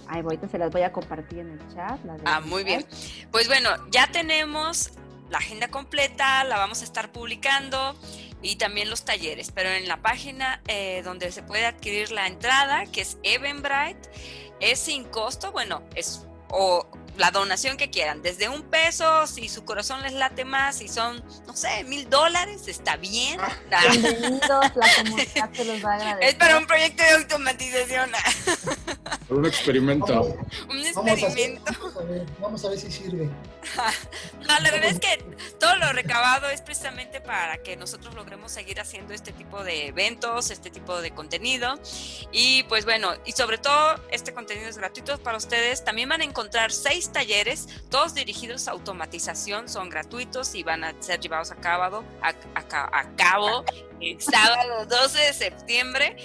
Ay, 0.07 0.21
ahorita 0.21 0.47
se 0.47 0.59
las 0.59 0.71
voy 0.71 0.83
a 0.83 0.91
compartir 0.91 1.39
en 1.39 1.51
el 1.51 1.73
chat. 1.73 1.99
ah, 2.25 2.39
muy 2.39 2.63
bien. 2.63 2.85
Pues 3.31 3.47
bueno, 3.47 3.69
ya 3.89 4.05
tenemos 4.11 4.91
la 5.29 5.39
agenda 5.39 5.69
completa, 5.69 6.43
la 6.43 6.57
vamos 6.57 6.81
a 6.81 6.83
estar 6.83 7.11
publicando 7.11 7.95
y 8.41 8.57
también 8.57 8.89
los 8.89 9.05
talleres, 9.05 9.51
pero 9.51 9.69
en 9.69 9.87
la 9.87 10.01
página 10.01 10.61
eh, 10.67 11.01
donde 11.03 11.31
se 11.31 11.41
puede 11.41 11.65
adquirir 11.65 12.11
la 12.11 12.27
entrada, 12.27 12.85
que 12.85 13.01
es 13.01 13.17
Eventbrite, 13.23 14.09
es 14.59 14.79
sin 14.79 15.03
costo, 15.05 15.51
bueno, 15.51 15.83
es 15.95 16.25
o 16.49 16.87
la 17.17 17.31
donación 17.31 17.77
que 17.77 17.89
quieran, 17.89 18.21
desde 18.21 18.49
un 18.49 18.63
peso, 18.63 19.27
si 19.27 19.47
su 19.49 19.63
corazón 19.63 20.01
les 20.03 20.13
late 20.13 20.45
más, 20.45 20.77
si 20.77 20.87
son, 20.87 21.23
no 21.47 21.55
sé, 21.55 21.83
mil 21.85 22.09
dólares, 22.09 22.67
está 22.67 22.97
bien. 22.97 23.39
Ah, 23.39 23.81
bienvenidos, 23.91 24.41
la 24.75 24.95
comunidad 25.03 25.49
se 25.53 25.65
los 25.65 25.85
va 25.85 25.93
a 25.93 25.95
agradecer. 25.95 26.29
Es 26.29 26.35
para 26.35 26.57
un 26.57 26.67
proyecto 26.67 27.03
de 27.03 27.11
automatización. 27.11 28.11
Un 29.29 29.45
experimento. 29.45 30.37
un 30.69 30.79
experimento. 30.79 31.63
Vamos 31.79 31.97
a, 31.97 32.03
ver, 32.03 32.25
vamos 32.39 32.65
a 32.65 32.69
ver 32.69 32.79
si 32.79 32.91
sirve. 32.91 33.29
no, 34.47 34.59
la 34.59 34.71
verdad 34.71 34.89
es 34.89 34.99
que 34.99 35.23
todo 35.59 35.75
lo 35.77 35.91
recabado 35.93 36.49
es 36.49 36.61
precisamente 36.61 37.21
para 37.21 37.57
que 37.57 37.75
nosotros 37.75 38.13
logremos 38.13 38.51
seguir 38.51 38.79
haciendo 38.79 39.13
este 39.13 39.31
tipo 39.31 39.63
de 39.63 39.87
eventos, 39.87 40.51
este 40.51 40.69
tipo 40.69 41.01
de 41.01 41.11
contenido. 41.11 41.79
Y 42.31 42.63
pues 42.63 42.85
bueno, 42.85 43.13
y 43.25 43.31
sobre 43.31 43.57
todo 43.57 43.95
este 44.11 44.33
contenido 44.33 44.69
es 44.69 44.77
gratuito 44.77 45.17
para 45.17 45.37
ustedes. 45.37 45.83
También 45.83 46.09
van 46.09 46.21
a 46.21 46.25
encontrar 46.25 46.71
seis 46.71 47.04
talleres, 47.11 47.67
todos 47.89 48.13
dirigidos 48.13 48.67
a 48.67 48.71
automatización, 48.71 49.69
son 49.69 49.89
gratuitos 49.89 50.55
y 50.55 50.63
van 50.63 50.83
a 50.83 50.93
ser 51.01 51.19
llevados 51.19 51.51
a 51.51 51.55
cabo, 51.55 52.03
a, 52.21 53.15
cabo 53.15 53.63
el 54.01 54.21
sábado 54.21 54.85
12 54.85 55.19
de 55.19 55.33
septiembre. 55.33 56.17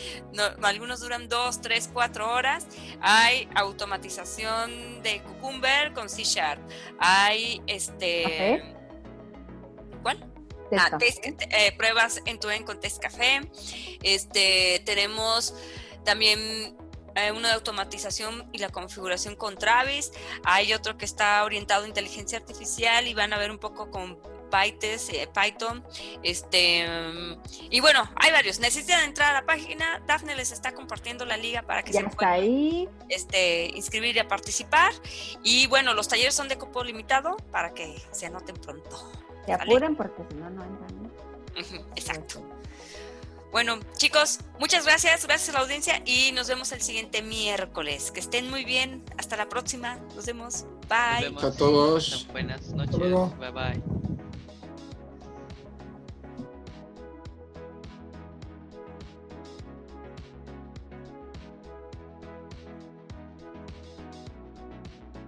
algunos 0.63 1.01
duran 1.01 1.29
dos, 1.29 1.61
tres, 1.61 1.89
cuatro 1.93 2.31
horas. 2.33 2.67
Hay 3.01 3.49
automatización 3.55 5.03
de 5.03 5.23
Cucumber 5.23 5.93
con 5.93 6.09
C 6.09 6.25
Sharp. 6.25 6.61
Hay 6.99 7.63
este. 7.67 8.63
¿Cuál? 10.03 10.27
Ah, 10.73 10.99
eh, 11.01 11.73
pruebas 11.77 12.21
en 12.27 12.39
tu 12.39 12.49
en 12.49 12.65
con 12.65 12.79
test 12.81 13.03
café. 13.03 13.41
Este, 14.03 14.83
tenemos 14.85 15.55
también 16.05 16.77
eh, 17.15 17.33
uno 17.33 17.49
de 17.49 17.55
automatización 17.55 18.49
y 18.53 18.59
la 18.59 18.71
configuración 18.71 19.37
con 19.37 19.57
Travis, 19.57 20.13
hay 20.45 20.73
otro 20.73 20.97
que 20.97 21.05
está 21.05 21.45
orientado 21.45 21.85
a 21.85 21.89
inteligencia 21.89 22.39
artificial 22.39 23.07
y 23.07 23.15
van 23.15 23.33
a 23.33 23.39
ver 23.39 23.51
un 23.51 23.59
poco 23.59 23.91
con 23.91 24.19
eh, 24.53 25.29
Python, 25.33 25.85
este 26.23 26.85
y 27.71 27.81
bueno, 27.81 28.11
hay 28.17 28.33
varios. 28.33 28.59
Necesitan 28.59 29.05
entrar 29.05 29.31
a 29.31 29.41
la 29.41 29.47
página, 29.47 30.03
Dafne 30.07 30.35
les 30.35 30.51
está 30.51 30.73
compartiendo 30.73 31.25
la 31.25 31.37
liga 31.37 31.63
para 31.63 31.83
que 31.83 31.93
se 31.93 32.03
puedan 32.03 32.33
ahí. 32.33 32.89
Este, 33.09 33.67
inscribir 33.77 34.17
y 34.17 34.19
a 34.19 34.29
participar. 34.29 34.93
Y 35.43 35.67
bueno, 35.69 35.95
los 35.95 36.09
talleres 36.09 36.35
son 36.35 36.49
de 36.49 36.59
cupo 36.59 36.83
limitado 36.83 37.37
para 37.53 37.75
que 37.75 38.01
se 38.11 38.27
anoten 38.27 38.57
pronto. 38.57 39.13
Se 39.47 39.53
apuren 39.53 39.95
porque 39.95 40.23
si 40.29 40.35
no, 40.35 40.51
no 40.51 40.65
entran. 40.65 41.13
exacto. 41.97 42.60
Bueno, 43.53 43.81
chicos, 43.97 44.39
muchas 44.61 44.85
gracias, 44.85 45.27
gracias 45.27 45.49
a 45.49 45.53
la 45.53 45.59
audiencia 45.61 46.03
y 46.07 46.31
nos 46.33 46.49
vemos 46.49 46.71
el 46.73 46.81
siguiente 46.81 47.23
miércoles. 47.23 48.11
Que 48.13 48.21
estén 48.21 48.49
muy 48.49 48.65
bien. 48.65 49.03
Hasta 49.19 49.37
la 49.37 49.49
próxima. 49.49 49.97
Nos 50.15 50.27
vemos. 50.27 50.67
Bye. 50.89 51.35
a 51.43 51.53
todos. 51.53 52.27
Buenas 52.33 52.69
noches. 52.69 52.99
Bye 52.99 53.51
bye. 53.51 54.00